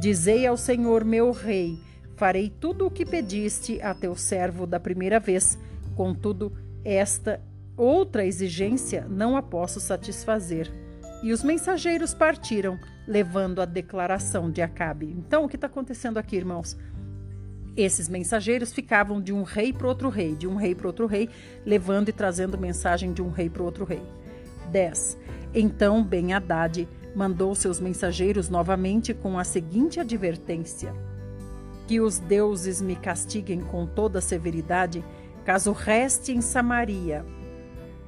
Dizei 0.00 0.46
ao 0.46 0.56
Senhor 0.56 1.04
meu 1.04 1.32
rei: 1.32 1.76
Farei 2.14 2.48
tudo 2.48 2.86
o 2.86 2.90
que 2.90 3.04
pediste 3.04 3.82
a 3.82 3.92
teu 3.92 4.14
servo 4.14 4.64
da 4.64 4.78
primeira 4.78 5.18
vez. 5.18 5.58
Contudo, 5.96 6.52
esta 6.84 7.42
outra 7.76 8.24
exigência 8.24 9.04
não 9.10 9.36
a 9.36 9.42
posso 9.42 9.80
satisfazer. 9.80 10.70
E 11.20 11.32
os 11.32 11.42
mensageiros 11.42 12.14
partiram, 12.14 12.78
levando 13.08 13.60
a 13.60 13.64
declaração 13.64 14.48
de 14.48 14.62
Acabe. 14.62 15.06
Então, 15.06 15.44
o 15.44 15.48
que 15.48 15.56
está 15.56 15.66
acontecendo 15.66 16.18
aqui, 16.18 16.36
irmãos? 16.36 16.76
Esses 17.76 18.08
mensageiros 18.08 18.72
ficavam 18.72 19.20
de 19.20 19.32
um 19.32 19.42
rei 19.42 19.72
para 19.72 19.88
outro 19.88 20.08
rei, 20.08 20.36
de 20.36 20.46
um 20.46 20.54
rei 20.54 20.76
para 20.76 20.86
outro 20.86 21.06
rei, 21.06 21.28
levando 21.66 22.08
e 22.08 22.12
trazendo 22.12 22.56
mensagem 22.56 23.12
de 23.12 23.22
um 23.22 23.30
rei 23.30 23.50
para 23.50 23.62
outro 23.64 23.84
rei. 23.84 24.02
10. 24.70 25.18
Então 25.54 26.02
ben 26.02 26.32
Haddad 26.32 26.88
mandou 27.14 27.54
seus 27.54 27.78
mensageiros 27.78 28.48
novamente 28.48 29.12
com 29.12 29.38
a 29.38 29.44
seguinte 29.44 30.00
advertência: 30.00 30.94
Que 31.86 32.00
os 32.00 32.18
deuses 32.18 32.80
me 32.80 32.96
castiguem 32.96 33.60
com 33.60 33.86
toda 33.86 34.20
severidade, 34.20 35.04
caso 35.44 35.72
reste 35.72 36.32
em 36.32 36.40
Samaria 36.40 37.24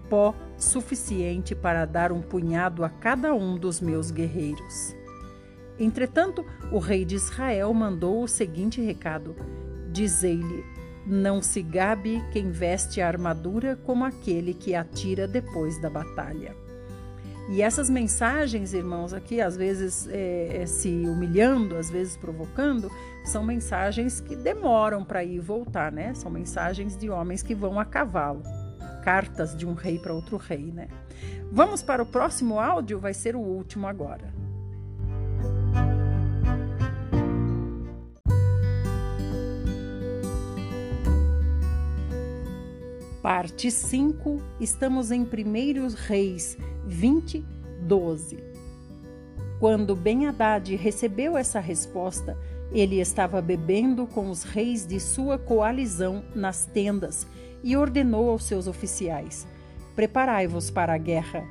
pó 0.08 0.34
suficiente 0.56 1.54
para 1.54 1.84
dar 1.84 2.12
um 2.12 2.20
punhado 2.20 2.84
a 2.84 2.88
cada 2.88 3.34
um 3.34 3.56
dos 3.56 3.80
meus 3.80 4.10
guerreiros. 4.10 4.94
Entretanto, 5.78 6.44
o 6.70 6.78
rei 6.78 7.04
de 7.04 7.16
Israel 7.16 7.72
mandou 7.74 8.22
o 8.22 8.28
seguinte 8.28 8.80
recado: 8.80 9.34
Dizei-lhe: 9.90 10.64
Não 11.06 11.42
se 11.42 11.62
gabe 11.62 12.22
quem 12.32 12.50
veste 12.50 13.00
a 13.00 13.08
armadura 13.08 13.76
como 13.84 14.04
aquele 14.04 14.54
que 14.54 14.74
atira 14.74 15.26
depois 15.26 15.80
da 15.80 15.90
batalha. 15.90 16.54
E 17.48 17.60
essas 17.60 17.90
mensagens, 17.90 18.72
irmãos, 18.72 19.12
aqui, 19.12 19.40
às 19.40 19.54
vezes 19.54 20.08
é, 20.08 20.62
é, 20.62 20.66
se 20.66 20.88
humilhando, 20.88 21.76
às 21.76 21.90
vezes 21.90 22.16
provocando, 22.16 22.90
são 23.22 23.44
mensagens 23.44 24.18
que 24.18 24.34
demoram 24.34 25.04
para 25.04 25.22
ir 25.22 25.34
e 25.34 25.40
voltar, 25.40 25.92
né? 25.92 26.14
São 26.14 26.30
mensagens 26.30 26.96
de 26.96 27.10
homens 27.10 27.42
que 27.42 27.54
vão 27.54 27.78
a 27.78 27.84
cavalo. 27.84 28.42
Cartas 29.02 29.54
de 29.54 29.66
um 29.66 29.74
rei 29.74 29.98
para 29.98 30.14
outro 30.14 30.38
rei, 30.38 30.72
né? 30.72 30.88
Vamos 31.52 31.82
para 31.82 32.02
o 32.02 32.06
próximo 32.06 32.58
áudio, 32.58 32.98
vai 32.98 33.12
ser 33.12 33.36
o 33.36 33.40
último 33.40 33.86
agora. 33.86 34.32
Parte 43.22 43.70
5, 43.70 44.42
estamos 44.60 45.10
em 45.10 45.22
1 45.22 45.26
Reis 46.06 46.58
20, 46.86 47.44
12. 47.82 48.38
Quando 49.58 49.96
ben 49.96 50.26
Haddad 50.26 50.74
recebeu 50.76 51.36
essa 51.36 51.60
resposta, 51.60 52.36
ele 52.72 53.00
estava 53.00 53.40
bebendo 53.40 54.06
com 54.06 54.30
os 54.30 54.42
reis 54.42 54.86
de 54.86 54.98
sua 54.98 55.38
coalizão 55.38 56.24
nas 56.34 56.66
tendas 56.66 57.26
e 57.62 57.76
ordenou 57.76 58.30
aos 58.30 58.44
seus 58.44 58.66
oficiais: 58.66 59.46
Preparai-vos 59.94 60.70
para 60.70 60.94
a 60.94 60.98
guerra 60.98 61.44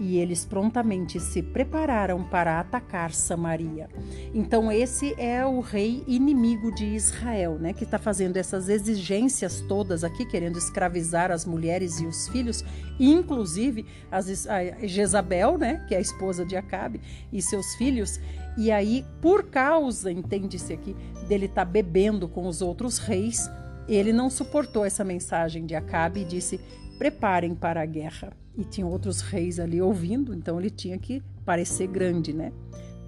e 0.00 0.18
eles 0.18 0.44
prontamente 0.44 1.18
se 1.18 1.42
prepararam 1.42 2.22
para 2.24 2.60
atacar 2.60 3.12
Samaria. 3.12 3.88
Então 4.34 4.70
esse 4.70 5.14
é 5.18 5.44
o 5.44 5.60
rei 5.60 6.04
inimigo 6.06 6.72
de 6.74 6.86
Israel, 6.86 7.58
né, 7.58 7.72
que 7.72 7.84
está 7.84 7.98
fazendo 7.98 8.36
essas 8.36 8.68
exigências 8.68 9.60
todas 9.68 10.04
aqui, 10.04 10.24
querendo 10.24 10.58
escravizar 10.58 11.30
as 11.30 11.44
mulheres 11.44 12.00
e 12.00 12.06
os 12.06 12.28
filhos, 12.28 12.64
inclusive 12.98 13.86
as, 14.10 14.46
a 14.46 14.86
Jezabel, 14.86 15.58
né, 15.58 15.84
que 15.88 15.94
é 15.94 15.98
a 15.98 16.00
esposa 16.00 16.44
de 16.44 16.56
Acabe, 16.56 17.00
e 17.32 17.42
seus 17.42 17.74
filhos. 17.74 18.20
E 18.56 18.72
aí, 18.72 19.04
por 19.20 19.44
causa, 19.44 20.10
entende-se 20.10 20.72
aqui, 20.72 20.96
dele 21.28 21.46
estar 21.46 21.64
tá 21.64 21.70
bebendo 21.70 22.28
com 22.28 22.46
os 22.46 22.60
outros 22.60 22.98
reis, 22.98 23.48
ele 23.88 24.12
não 24.12 24.28
suportou 24.28 24.84
essa 24.84 25.02
mensagem 25.02 25.64
de 25.64 25.74
Acabe 25.74 26.20
e 26.20 26.24
disse: 26.24 26.60
preparem 26.98 27.54
para 27.54 27.80
a 27.80 27.86
guerra 27.86 28.32
e 28.56 28.64
tinha 28.64 28.86
outros 28.86 29.20
reis 29.20 29.60
ali 29.60 29.80
ouvindo, 29.80 30.34
então 30.34 30.58
ele 30.58 30.70
tinha 30.70 30.98
que 30.98 31.22
parecer 31.44 31.86
grande, 31.86 32.32
né? 32.32 32.52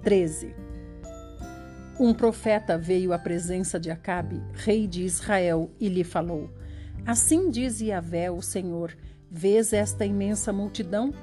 13. 0.01 0.55
Um 1.99 2.13
profeta 2.13 2.77
veio 2.77 3.13
à 3.13 3.19
presença 3.19 3.79
de 3.79 3.91
Acabe, 3.91 4.41
rei 4.53 4.87
de 4.87 5.03
Israel, 5.03 5.69
e 5.79 5.89
lhe 5.89 6.03
falou: 6.03 6.49
Assim 7.05 7.49
diz 7.49 7.81
Yahvé, 7.81 8.31
o 8.31 8.41
Senhor: 8.41 8.95
Vês 9.29 9.73
esta 9.73 10.05
imensa 10.05 10.53
multidão? 10.53 11.13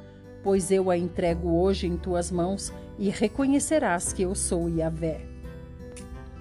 Pois 0.45 0.71
eu 0.71 0.91
a 0.91 0.97
entrego 0.97 1.51
hoje 1.51 1.87
em 1.87 1.97
tuas 1.97 2.31
mãos 2.31 2.73
e 2.99 3.11
reconhecerás 3.11 4.13
que 4.13 4.23
eu 4.23 4.35
sou 4.35 4.69
Yahvé. 4.69 5.21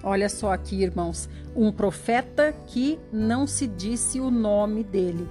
Olha 0.02 0.28
só 0.28 0.52
aqui, 0.52 0.82
irmãos, 0.82 1.28
um 1.56 1.72
profeta 1.72 2.52
que 2.52 2.98
não 3.12 3.46
se 3.46 3.66
disse 3.66 4.20
o 4.20 4.30
nome 4.30 4.84
dele, 4.84 5.28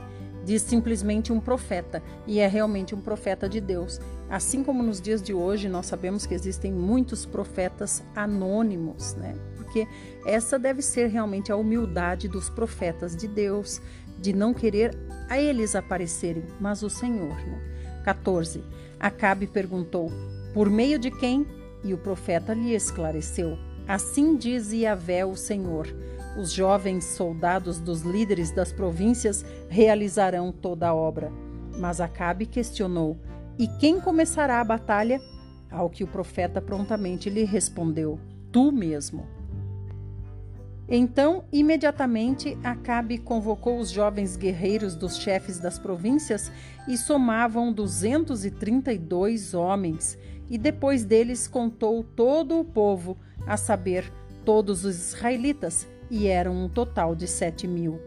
diz 0.48 0.62
simplesmente 0.62 1.34
um 1.34 1.42
profeta, 1.42 2.02
e 2.26 2.40
é 2.40 2.48
realmente 2.48 2.96
um 2.96 3.02
profeta 3.02 3.50
de 3.50 3.60
Deus. 3.60 4.00
Assim 4.30 4.64
como 4.64 4.82
nos 4.82 5.02
dias 5.02 5.22
de 5.22 5.34
hoje 5.34 5.68
nós 5.68 5.88
sabemos 5.88 6.26
que 6.26 6.34
existem 6.34 6.72
muitos 6.72 7.26
profetas 7.26 8.02
anônimos, 8.16 9.14
né? 9.16 9.36
Porque 9.58 9.86
essa 10.26 10.58
deve 10.58 10.82
ser 10.82 11.08
realmente 11.08 11.52
a 11.52 11.58
humildade 11.58 12.30
dos 12.30 12.50
profetas 12.50 13.14
de 13.14 13.28
Deus, 13.28 13.82
de 14.20 14.32
não 14.32 14.54
querer 14.54 14.98
a 15.30 15.38
eles 15.38 15.76
aparecerem, 15.76 16.46
mas 16.62 16.82
o 16.82 16.90
Senhor, 16.90 17.36
né? 17.46 17.62
14. 18.06 18.64
Acabe 18.98 19.48
perguntou: 19.48 20.10
Por 20.54 20.70
meio 20.70 20.98
de 20.98 21.12
quem? 21.12 21.46
E 21.84 21.94
o 21.94 21.98
profeta 21.98 22.54
lhe 22.54 22.74
esclareceu: 22.74 23.58
Assim 23.86 24.38
diz 24.38 24.72
Yahvé 24.72 25.26
o 25.26 25.36
Senhor: 25.36 25.94
os 26.38 26.52
jovens 26.52 27.04
soldados 27.04 27.80
dos 27.80 28.02
líderes 28.02 28.52
das 28.52 28.72
províncias 28.72 29.44
realizarão 29.68 30.52
toda 30.52 30.88
a 30.88 30.96
obra. 30.96 31.32
Mas 31.78 32.00
Acabe 32.00 32.46
questionou: 32.46 33.18
E 33.58 33.68
quem 33.68 34.00
começará 34.00 34.62
a 34.62 34.64
batalha? 34.64 35.20
Ao 35.70 35.90
que 35.90 36.04
o 36.04 36.08
profeta 36.08 36.62
prontamente 36.62 37.30
lhe 37.30 37.44
respondeu: 37.44 38.20
Tu 38.52 38.72
mesmo. 38.72 39.26
Então, 40.90 41.44
imediatamente, 41.52 42.58
Acabe 42.64 43.18
convocou 43.18 43.78
os 43.78 43.90
jovens 43.90 44.38
guerreiros 44.38 44.96
dos 44.96 45.18
chefes 45.18 45.60
das 45.60 45.78
províncias 45.78 46.50
e 46.88 46.98
somavam 46.98 47.74
232 47.74 49.54
homens, 49.54 50.18
e 50.50 50.58
depois 50.58 51.04
deles 51.04 51.46
contou 51.46 52.06
todo 52.06 52.58
o 52.58 52.64
povo, 52.64 53.18
a 53.46 53.58
saber, 53.58 54.10
todos 54.46 54.86
os 54.86 54.96
israelitas, 54.96 55.86
e 56.10 56.28
eram 56.28 56.54
um 56.54 56.70
total 56.70 57.16
de 57.16 57.28
sete 57.28 57.68
mil. 57.68 58.00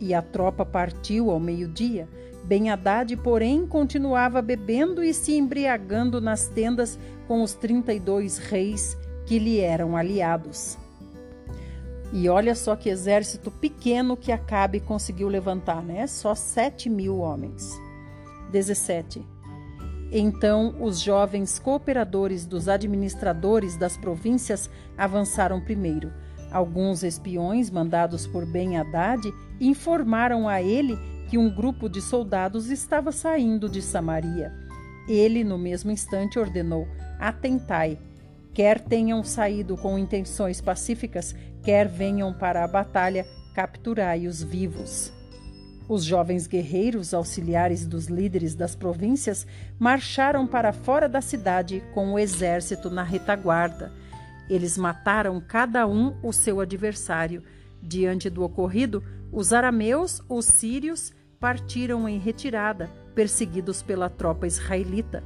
E 0.00 0.14
a 0.14 0.22
tropa 0.22 0.64
partiu 0.64 1.30
ao 1.30 1.38
meio-dia. 1.38 2.08
Ben 2.44 2.70
Haddad, 2.70 3.16
porém, 3.18 3.66
continuava 3.66 4.42
bebendo 4.42 5.02
e 5.02 5.14
se 5.14 5.36
embriagando 5.36 6.20
nas 6.20 6.48
tendas 6.48 6.98
com 7.28 7.42
os 7.42 7.54
trinta 7.54 7.92
e 7.92 8.00
dois 8.00 8.38
reis 8.38 8.96
que 9.26 9.38
lhe 9.38 9.60
eram 9.60 9.96
aliados. 9.96 10.76
E 12.12 12.28
olha 12.28 12.54
só 12.54 12.76
que 12.76 12.90
exército 12.90 13.50
pequeno 13.50 14.16
que 14.16 14.32
Acabe 14.32 14.80
conseguiu 14.80 15.28
levantar, 15.28 15.82
né? 15.82 16.06
Só 16.06 16.34
sete 16.34 16.90
mil 16.90 17.18
homens. 17.18 17.72
17. 18.50 19.24
Então, 20.10 20.74
os 20.78 21.00
jovens 21.00 21.58
cooperadores 21.58 22.44
dos 22.44 22.68
administradores 22.68 23.78
das 23.78 23.96
províncias 23.96 24.68
avançaram 24.98 25.58
primeiro. 25.58 26.12
Alguns 26.52 27.02
espiões 27.02 27.70
mandados 27.70 28.26
por 28.26 28.44
Ben 28.44 28.76
Haddad 28.76 29.22
informaram 29.58 30.46
a 30.46 30.60
ele 30.60 30.98
que 31.30 31.38
um 31.38 31.48
grupo 31.48 31.88
de 31.88 32.02
soldados 32.02 32.70
estava 32.70 33.10
saindo 33.10 33.70
de 33.70 33.80
Samaria. 33.80 34.52
Ele, 35.08 35.42
no 35.42 35.56
mesmo 35.56 35.90
instante, 35.90 36.38
ordenou: 36.38 36.86
Atentai, 37.18 37.98
quer 38.52 38.78
tenham 38.78 39.24
saído 39.24 39.78
com 39.78 39.98
intenções 39.98 40.60
pacíficas, 40.60 41.34
quer 41.62 41.88
venham 41.88 42.34
para 42.34 42.62
a 42.62 42.68
batalha, 42.68 43.26
capturai-os 43.54 44.42
vivos. 44.42 45.10
Os 45.88 46.04
jovens 46.04 46.46
guerreiros, 46.46 47.12
auxiliares 47.12 47.86
dos 47.86 48.06
líderes 48.06 48.54
das 48.54 48.74
províncias, 48.74 49.46
marcharam 49.78 50.46
para 50.46 50.72
fora 50.72 51.08
da 51.08 51.20
cidade 51.20 51.82
com 51.92 52.12
o 52.12 52.18
exército 52.18 52.90
na 52.90 53.02
retaguarda. 53.02 53.92
Eles 54.48 54.76
mataram 54.76 55.40
cada 55.40 55.86
um 55.86 56.16
o 56.22 56.32
seu 56.32 56.60
adversário. 56.60 57.42
Diante 57.80 58.30
do 58.30 58.42
ocorrido, 58.42 59.02
os 59.32 59.52
arameus, 59.52 60.22
os 60.28 60.44
sírios, 60.44 61.12
partiram 61.40 62.08
em 62.08 62.18
retirada, 62.18 62.88
perseguidos 63.14 63.82
pela 63.82 64.08
tropa 64.08 64.46
israelita. 64.46 65.22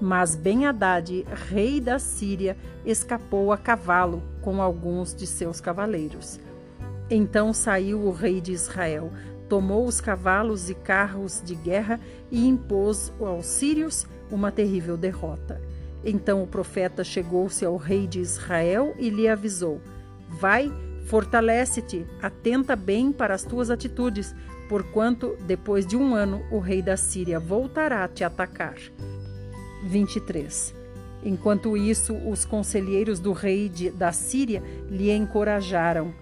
Mas 0.00 0.34
Ben 0.34 0.66
Haddad, 0.66 1.26
rei 1.48 1.80
da 1.80 1.98
Síria, 1.98 2.56
escapou 2.84 3.52
a 3.52 3.58
cavalo 3.58 4.22
com 4.40 4.62
alguns 4.62 5.14
de 5.14 5.26
seus 5.26 5.60
cavaleiros. 5.60 6.40
Então 7.10 7.52
saiu 7.52 8.00
o 8.00 8.10
rei 8.10 8.40
de 8.40 8.52
Israel, 8.52 9.12
tomou 9.48 9.86
os 9.86 10.00
cavalos 10.00 10.70
e 10.70 10.74
carros 10.74 11.42
de 11.44 11.54
guerra 11.54 12.00
e 12.30 12.46
impôs 12.46 13.12
aos 13.20 13.46
sírios 13.46 14.06
uma 14.30 14.50
terrível 14.50 14.96
derrota. 14.96 15.60
Então 16.04 16.42
o 16.42 16.46
profeta 16.46 17.04
chegou-se 17.04 17.64
ao 17.64 17.76
rei 17.76 18.06
de 18.06 18.20
Israel 18.20 18.94
e 18.98 19.10
lhe 19.10 19.28
avisou: 19.28 19.80
Vai, 20.28 20.72
fortalece-te, 21.06 22.06
atenta 22.22 22.74
bem 22.74 23.12
para 23.12 23.34
as 23.34 23.44
tuas 23.44 23.70
atitudes, 23.70 24.34
porquanto 24.68 25.36
depois 25.46 25.86
de 25.86 25.96
um 25.96 26.14
ano 26.14 26.42
o 26.50 26.58
rei 26.58 26.80
da 26.80 26.96
Síria 26.96 27.38
voltará 27.38 28.04
a 28.04 28.08
te 28.08 28.24
atacar. 28.24 28.76
23. 29.84 30.74
Enquanto 31.22 31.76
isso, 31.76 32.14
os 32.14 32.44
conselheiros 32.44 33.20
do 33.20 33.32
rei 33.32 33.68
de, 33.68 33.90
da 33.90 34.12
Síria 34.12 34.62
lhe 34.88 35.10
encorajaram. 35.10 36.14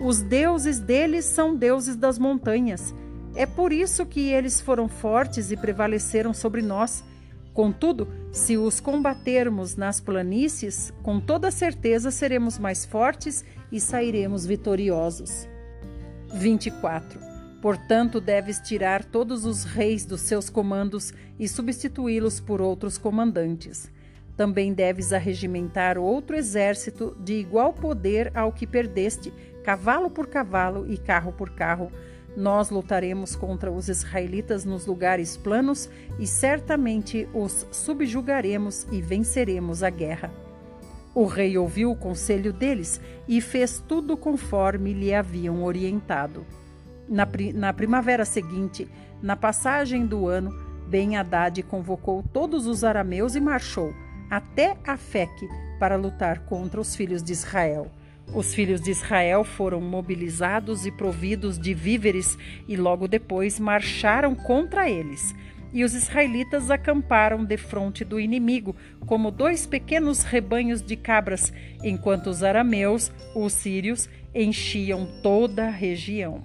Os 0.00 0.22
deuses 0.22 0.78
deles 0.78 1.24
são 1.24 1.54
deuses 1.54 1.96
das 1.96 2.18
montanhas. 2.18 2.94
É 3.34 3.46
por 3.46 3.72
isso 3.72 4.06
que 4.06 4.32
eles 4.32 4.60
foram 4.60 4.88
fortes 4.88 5.50
e 5.50 5.56
prevaleceram 5.56 6.32
sobre 6.32 6.62
nós. 6.62 7.04
Contudo, 7.52 8.08
se 8.32 8.56
os 8.56 8.78
combatermos 8.80 9.76
nas 9.76 10.00
planícies, 10.00 10.92
com 11.02 11.18
toda 11.20 11.50
certeza 11.50 12.10
seremos 12.10 12.58
mais 12.58 12.84
fortes 12.84 13.44
e 13.72 13.80
sairemos 13.80 14.46
vitoriosos. 14.46 15.48
24. 16.32 17.18
Portanto, 17.60 18.20
deves 18.20 18.58
tirar 18.60 19.04
todos 19.04 19.44
os 19.44 19.64
reis 19.64 20.06
dos 20.06 20.22
seus 20.22 20.48
comandos 20.48 21.12
e 21.38 21.46
substituí-los 21.46 22.40
por 22.40 22.62
outros 22.62 22.96
comandantes. 22.96 23.90
Também 24.36 24.72
deves 24.72 25.12
arregimentar 25.12 25.98
outro 25.98 26.34
exército 26.34 27.14
de 27.20 27.34
igual 27.34 27.74
poder 27.74 28.32
ao 28.34 28.52
que 28.52 28.66
perdeste, 28.66 29.30
cavalo 29.62 30.08
por 30.08 30.28
cavalo 30.28 30.90
e 30.90 30.96
carro 30.96 31.32
por 31.32 31.50
carro. 31.50 31.92
Nós 32.36 32.70
lutaremos 32.70 33.34
contra 33.34 33.70
os 33.70 33.88
israelitas 33.88 34.64
nos 34.64 34.86
lugares 34.86 35.36
planos 35.36 35.90
e 36.18 36.26
certamente 36.26 37.28
os 37.34 37.66
subjugaremos 37.70 38.86
e 38.92 39.02
venceremos 39.02 39.82
a 39.82 39.90
guerra. 39.90 40.32
O 41.14 41.24
rei 41.24 41.58
ouviu 41.58 41.90
o 41.90 41.96
conselho 41.96 42.52
deles 42.52 43.00
e 43.26 43.40
fez 43.40 43.82
tudo 43.86 44.16
conforme 44.16 44.92
lhe 44.92 45.12
haviam 45.12 45.64
orientado. 45.64 46.46
Na, 47.08 47.26
na 47.54 47.72
primavera 47.72 48.24
seguinte, 48.24 48.88
na 49.20 49.34
passagem 49.34 50.06
do 50.06 50.28
ano, 50.28 50.56
Ben 50.86 51.16
Haddad 51.16 51.62
convocou 51.64 52.24
todos 52.32 52.66
os 52.66 52.84
arameus 52.84 53.34
e 53.34 53.40
marchou 53.40 53.92
até 54.30 54.76
Afeque 54.86 55.48
para 55.80 55.96
lutar 55.96 56.44
contra 56.44 56.80
os 56.80 56.94
filhos 56.94 57.22
de 57.22 57.32
Israel. 57.32 57.90
Os 58.32 58.54
filhos 58.54 58.80
de 58.80 58.92
Israel 58.92 59.42
foram 59.42 59.80
mobilizados 59.80 60.86
e 60.86 60.92
providos 60.92 61.58
de 61.58 61.74
víveres 61.74 62.38
e 62.68 62.76
logo 62.76 63.08
depois 63.08 63.58
marcharam 63.58 64.36
contra 64.36 64.88
eles. 64.88 65.34
E 65.72 65.82
os 65.82 65.94
israelitas 65.94 66.70
acamparam 66.70 67.44
defronte 67.44 68.04
do 68.04 68.20
inimigo, 68.20 68.74
como 69.06 69.32
dois 69.32 69.66
pequenos 69.66 70.22
rebanhos 70.22 70.80
de 70.80 70.96
cabras, 70.96 71.52
enquanto 71.82 72.28
os 72.28 72.42
arameus, 72.42 73.10
os 73.34 73.52
sírios, 73.52 74.08
enchiam 74.32 75.08
toda 75.22 75.66
a 75.66 75.70
região. 75.70 76.42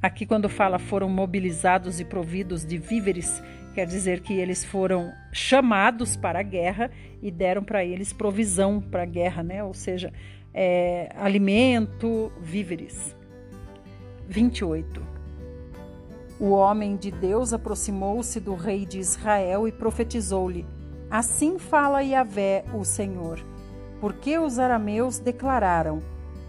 Aqui, 0.00 0.24
quando 0.24 0.48
fala 0.48 0.78
foram 0.78 1.08
mobilizados 1.08 1.98
e 1.98 2.04
providos 2.04 2.64
de 2.64 2.78
víveres, 2.78 3.42
quer 3.78 3.86
dizer 3.86 4.22
que 4.22 4.34
eles 4.34 4.64
foram 4.64 5.14
chamados 5.30 6.16
para 6.16 6.40
a 6.40 6.42
guerra 6.42 6.90
e 7.22 7.30
deram 7.30 7.62
para 7.62 7.84
eles 7.84 8.12
provisão 8.12 8.80
para 8.80 9.04
a 9.04 9.06
guerra, 9.06 9.44
né? 9.44 9.62
ou 9.62 9.72
seja, 9.72 10.12
é, 10.52 11.12
alimento, 11.14 12.32
víveres. 12.40 13.14
28. 14.26 15.00
O 16.40 16.50
homem 16.50 16.96
de 16.96 17.12
Deus 17.12 17.52
aproximou-se 17.52 18.40
do 18.40 18.56
rei 18.56 18.84
de 18.84 18.98
Israel 18.98 19.68
e 19.68 19.70
profetizou-lhe: 19.70 20.66
Assim 21.08 21.56
fala 21.56 22.02
Yahvé, 22.02 22.64
o 22.74 22.84
Senhor. 22.84 23.38
Porque 24.00 24.40
os 24.40 24.58
arameus 24.58 25.20
declararam: 25.20 26.02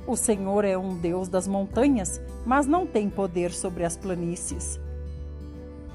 O 0.07 0.15
Senhor 0.15 0.65
é 0.65 0.75
um 0.75 0.97
Deus 0.97 1.29
das 1.29 1.47
montanhas, 1.47 2.19
mas 2.43 2.65
não 2.65 2.87
tem 2.87 3.07
poder 3.07 3.51
sobre 3.51 3.83
as 3.83 3.95
planícies. 3.95 4.79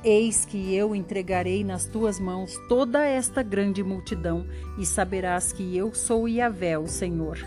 Eis 0.05 0.44
que 0.44 0.74
eu 0.74 0.94
entregarei 0.94 1.64
nas 1.64 1.86
tuas 1.86 2.20
mãos 2.20 2.59
toda 2.68 3.06
esta 3.06 3.43
grande 3.43 3.82
multidão, 3.82 4.47
e 4.78 4.85
saberás 4.85 5.51
que 5.51 5.74
eu 5.74 5.94
sou 5.94 6.28
Yahvé, 6.28 6.78
o 6.78 6.86
Senhor. 6.86 7.39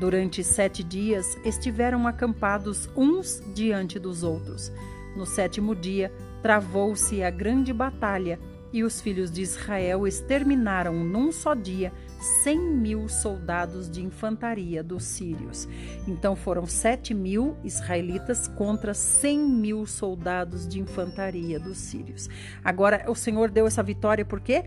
Durante 0.00 0.42
sete 0.42 0.82
dias 0.82 1.38
estiveram 1.44 2.08
acampados 2.08 2.90
uns 2.96 3.40
diante 3.54 4.00
dos 4.00 4.24
outros. 4.24 4.72
No 5.16 5.24
sétimo 5.24 5.76
dia 5.76 6.12
travou-se 6.42 7.22
a 7.22 7.30
grande 7.30 7.72
batalha, 7.72 8.40
e 8.72 8.82
os 8.82 9.00
filhos 9.00 9.30
de 9.30 9.42
Israel 9.42 10.08
exterminaram 10.08 10.92
num 10.92 11.30
só 11.30 11.54
dia 11.54 11.92
100 12.20 12.58
mil 12.58 13.08
soldados 13.08 13.90
de 13.90 14.02
infantaria 14.02 14.82
dos 14.82 15.04
sírios. 15.04 15.68
Então 16.06 16.34
foram 16.34 16.66
7 16.66 17.14
mil 17.14 17.56
israelitas 17.62 18.48
contra 18.48 18.94
100 18.94 19.38
mil 19.38 19.86
soldados 19.86 20.66
de 20.66 20.80
infantaria 20.80 21.58
dos 21.58 21.78
sírios. 21.78 22.28
Agora, 22.64 23.04
o 23.08 23.14
Senhor 23.14 23.50
deu 23.50 23.66
essa 23.66 23.82
vitória 23.82 24.24
por 24.24 24.40
quê? 24.40 24.64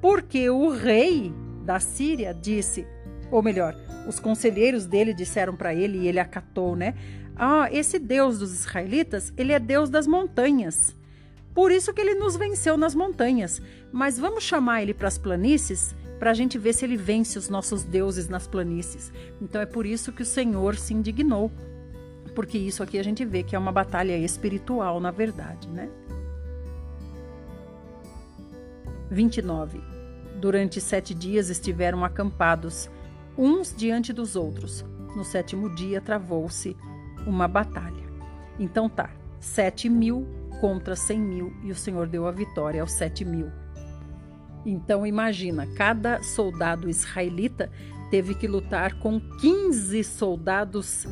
Porque 0.00 0.50
o 0.50 0.70
rei 0.70 1.32
da 1.64 1.80
Síria 1.80 2.34
disse, 2.34 2.86
ou 3.30 3.42
melhor, 3.42 3.74
os 4.06 4.20
conselheiros 4.20 4.86
dele 4.86 5.14
disseram 5.14 5.56
para 5.56 5.74
ele 5.74 5.98
e 5.98 6.08
ele 6.08 6.20
acatou, 6.20 6.76
né? 6.76 6.94
Ah, 7.36 7.68
esse 7.72 7.98
Deus 7.98 8.38
dos 8.38 8.52
israelitas, 8.52 9.32
ele 9.36 9.52
é 9.52 9.58
Deus 9.58 9.90
das 9.90 10.06
montanhas. 10.06 10.94
Por 11.54 11.70
isso 11.70 11.92
que 11.92 12.00
ele 12.00 12.14
nos 12.14 12.36
venceu 12.36 12.76
nas 12.76 12.94
montanhas. 12.94 13.62
Mas 13.92 14.18
vamos 14.18 14.44
chamar 14.44 14.82
ele 14.82 14.92
para 14.92 15.08
as 15.08 15.18
planícies 15.18 15.94
para 16.24 16.30
a 16.30 16.34
gente 16.34 16.56
ver 16.56 16.72
se 16.72 16.86
ele 16.86 16.96
vence 16.96 17.38
os 17.38 17.50
nossos 17.50 17.84
deuses 17.84 18.30
nas 18.30 18.46
planícies. 18.46 19.12
Então 19.42 19.60
é 19.60 19.66
por 19.66 19.84
isso 19.84 20.10
que 20.10 20.22
o 20.22 20.24
Senhor 20.24 20.74
se 20.74 20.94
indignou. 20.94 21.52
Porque 22.34 22.56
isso 22.56 22.82
aqui 22.82 22.98
a 22.98 23.02
gente 23.02 23.26
vê 23.26 23.42
que 23.42 23.54
é 23.54 23.58
uma 23.58 23.70
batalha 23.70 24.16
espiritual, 24.16 24.98
na 25.00 25.10
verdade, 25.10 25.68
né? 25.68 25.90
29. 29.10 29.82
Durante 30.40 30.80
sete 30.80 31.12
dias 31.12 31.50
estiveram 31.50 32.02
acampados, 32.02 32.88
uns 33.36 33.76
diante 33.76 34.10
dos 34.10 34.34
outros. 34.34 34.82
No 35.14 35.26
sétimo 35.26 35.74
dia 35.74 36.00
travou-se 36.00 36.74
uma 37.26 37.46
batalha. 37.46 38.02
Então 38.58 38.88
tá, 38.88 39.10
sete 39.38 39.90
mil 39.90 40.26
contra 40.58 40.96
cem 40.96 41.20
mil 41.20 41.52
e 41.62 41.70
o 41.70 41.76
Senhor 41.76 42.08
deu 42.08 42.26
a 42.26 42.30
vitória 42.30 42.80
aos 42.80 42.92
sete 42.92 43.26
mil. 43.26 43.52
Então 44.64 45.06
imagina, 45.06 45.66
cada 45.74 46.22
soldado 46.22 46.88
israelita 46.88 47.70
teve 48.10 48.34
que 48.34 48.46
lutar 48.46 48.94
com 48.98 49.20
15 49.40 50.02
soldados 50.04 51.06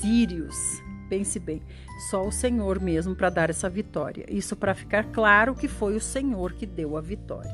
sírios. 0.00 0.82
Pense 1.08 1.38
bem, 1.38 1.62
só 2.10 2.26
o 2.26 2.32
Senhor 2.32 2.80
mesmo 2.80 3.14
para 3.14 3.30
dar 3.30 3.50
essa 3.50 3.70
vitória. 3.70 4.26
Isso 4.28 4.56
para 4.56 4.74
ficar 4.74 5.04
claro 5.12 5.54
que 5.54 5.68
foi 5.68 5.94
o 5.94 6.00
Senhor 6.00 6.54
que 6.54 6.66
deu 6.66 6.96
a 6.96 7.00
vitória. 7.00 7.52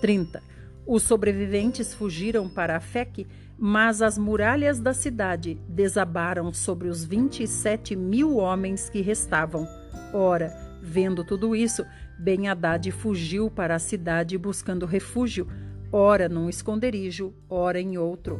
30. 0.00 0.42
Os 0.86 1.02
sobreviventes 1.02 1.94
fugiram 1.94 2.48
para 2.48 2.76
a 2.76 2.80
Feque 2.80 3.26
mas 3.62 4.00
as 4.00 4.16
muralhas 4.16 4.80
da 4.80 4.94
cidade 4.94 5.60
desabaram 5.68 6.50
sobre 6.50 6.88
os 6.88 7.04
27 7.04 7.94
mil 7.94 8.38
homens 8.38 8.88
que 8.88 9.02
restavam. 9.02 9.68
Ora, 10.14 10.50
vendo 10.80 11.22
tudo 11.22 11.54
isso, 11.54 11.84
ben 12.20 12.48
Haddad 12.48 12.90
fugiu 12.92 13.50
para 13.50 13.74
a 13.74 13.78
cidade 13.78 14.36
buscando 14.36 14.84
refúgio, 14.84 15.46
ora 15.90 16.28
num 16.28 16.50
esconderijo, 16.50 17.32
ora 17.48 17.80
em 17.80 17.96
outro. 17.96 18.38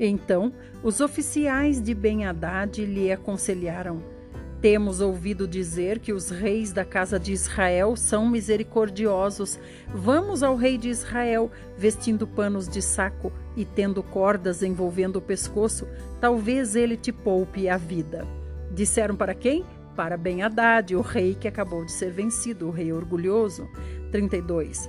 Então, 0.00 0.54
os 0.82 1.00
oficiais 1.00 1.82
de 1.82 1.92
ben 1.92 2.24
Haddad 2.24 2.82
lhe 2.86 3.12
aconselharam: 3.12 4.02
temos 4.62 5.00
ouvido 5.00 5.46
dizer 5.46 5.98
que 5.98 6.14
os 6.14 6.30
reis 6.30 6.72
da 6.72 6.82
casa 6.82 7.20
de 7.20 7.32
Israel 7.32 7.94
são 7.94 8.26
misericordiosos. 8.26 9.60
Vamos 9.92 10.42
ao 10.42 10.56
rei 10.56 10.78
de 10.78 10.88
Israel, 10.88 11.50
vestindo 11.76 12.26
panos 12.26 12.66
de 12.68 12.80
saco 12.80 13.30
e 13.54 13.66
tendo 13.66 14.02
cordas 14.02 14.62
envolvendo 14.62 15.16
o 15.16 15.20
pescoço, 15.20 15.86
talvez 16.20 16.74
ele 16.74 16.96
te 16.96 17.12
poupe 17.12 17.68
a 17.68 17.76
vida. 17.76 18.26
Disseram 18.72 19.14
para 19.14 19.34
quem? 19.34 19.62
Para 19.96 20.16
Ben 20.16 20.42
Haddad, 20.42 20.94
o 20.94 21.00
rei 21.00 21.34
que 21.34 21.48
acabou 21.48 21.84
de 21.84 21.92
ser 21.92 22.10
vencido, 22.10 22.68
o 22.68 22.70
rei 22.70 22.92
orgulhoso. 22.92 23.68
32. 24.10 24.88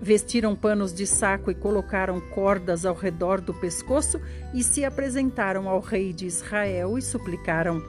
Vestiram 0.00 0.56
panos 0.56 0.94
de 0.94 1.06
saco 1.06 1.50
e 1.50 1.54
colocaram 1.54 2.20
cordas 2.20 2.86
ao 2.86 2.94
redor 2.94 3.40
do 3.40 3.52
pescoço 3.52 4.20
e 4.54 4.62
se 4.62 4.84
apresentaram 4.84 5.68
ao 5.68 5.80
rei 5.80 6.12
de 6.12 6.26
Israel 6.26 6.96
e 6.96 7.02
suplicaram: 7.02 7.82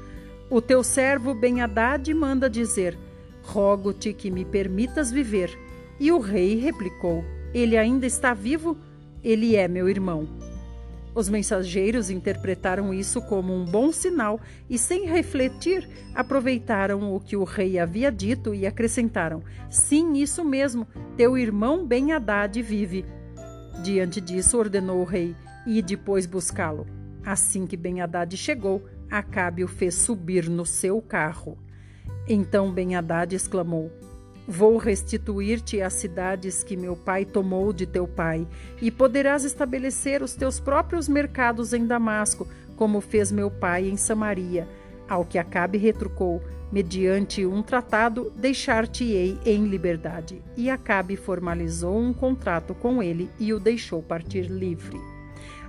o 0.52 0.62
teu 0.62 0.84
servo 0.84 1.34
ben 1.34 1.62
Haddad 1.62 2.14
manda 2.14 2.50
dizer: 2.50 3.00
Rogo-te 3.42 4.12
que 4.12 4.30
me 4.30 4.44
permitas 4.44 5.10
viver. 5.10 5.58
E 5.98 6.12
o 6.12 6.20
rei 6.20 6.60
replicou: 6.60 7.24
Ele 7.54 7.78
ainda 7.78 8.06
está 8.06 8.34
vivo? 8.34 8.78
Ele 9.24 9.56
é 9.56 9.66
meu 9.70 9.88
irmão. 9.88 10.28
Os 11.14 11.28
mensageiros 11.28 12.10
interpretaram 12.10 12.94
isso 12.94 13.22
como 13.22 13.54
um 13.54 13.66
bom 13.66 13.92
sinal 13.92 14.40
e, 14.70 14.78
sem 14.78 15.06
refletir, 15.06 15.88
aproveitaram 16.16 17.14
o 17.14 17.20
que 17.20 17.36
o 17.36 17.44
rei 17.44 17.78
havia 17.78 18.12
dito 18.12 18.54
e 18.54 18.66
acrescentaram: 18.66 19.44
Sim, 19.70 20.14
isso 20.14 20.44
mesmo, 20.44 20.88
teu 21.18 21.38
irmão 21.38 21.86
Ben 21.86 22.14
Haddad 22.14 22.62
vive. 22.62 23.06
Diante 23.84 24.22
disso, 24.22 24.58
ordenou 24.58 25.02
o 25.02 25.06
rei: 25.06 25.36
E 25.68 25.82
depois 25.82 26.26
buscá-lo. 26.26 26.88
Assim 27.26 27.68
que 27.68 27.78
Ben 27.78 28.02
Haddad 28.02 28.36
chegou, 28.38 28.82
Acabe 29.12 29.62
o 29.62 29.68
fez 29.68 29.96
subir 29.96 30.50
no 30.50 30.66
seu 30.66 31.02
carro. 31.02 31.58
Então 32.30 32.72
ben 32.72 32.96
Haddad 32.96 33.36
exclamou: 33.36 33.92
Vou 34.48 34.78
restituir-te 34.78 35.82
as 35.82 35.94
cidades 35.94 36.64
que 36.64 36.76
meu 36.76 36.96
pai 36.96 37.26
tomou 37.26 37.72
de 37.72 37.86
teu 37.86 38.08
pai, 38.08 38.48
e 38.82 38.90
poderás 38.90 39.44
estabelecer 39.44 40.22
os 40.22 40.34
teus 40.34 40.60
próprios 40.60 41.08
mercados 41.08 41.74
em 41.74 41.86
Damasco, 41.86 42.48
como 42.76 43.00
fez 43.02 43.32
meu 43.32 43.52
pai 43.52 43.88
em 43.88 43.98
Samaria. 43.98 44.68
Ao 45.08 45.24
que 45.24 45.38
Acabe 45.38 45.78
retrucou: 45.78 46.42
Mediante 46.72 47.46
um 47.46 47.62
tratado, 47.62 48.32
deixar-te-ei 48.36 49.38
em 49.46 49.66
liberdade. 49.66 50.42
E 50.56 50.70
Acabe 50.70 51.18
formalizou 51.18 51.98
um 51.98 52.14
contrato 52.14 52.74
com 52.74 53.04
ele 53.04 53.30
e 53.38 53.54
o 53.54 53.60
deixou 53.60 54.02
partir 54.02 54.44
livre. 54.44 55.00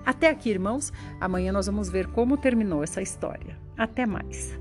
Até 0.06 0.28
aqui, 0.28 0.50
irmãos. 0.50 0.92
Amanhã 1.20 1.52
nós 1.52 1.66
vamos 1.66 1.88
ver 1.88 2.06
como 2.08 2.36
terminou 2.36 2.82
essa 2.84 3.02
história. 3.02 3.56
Até 3.76 4.06
mais. 4.06 4.58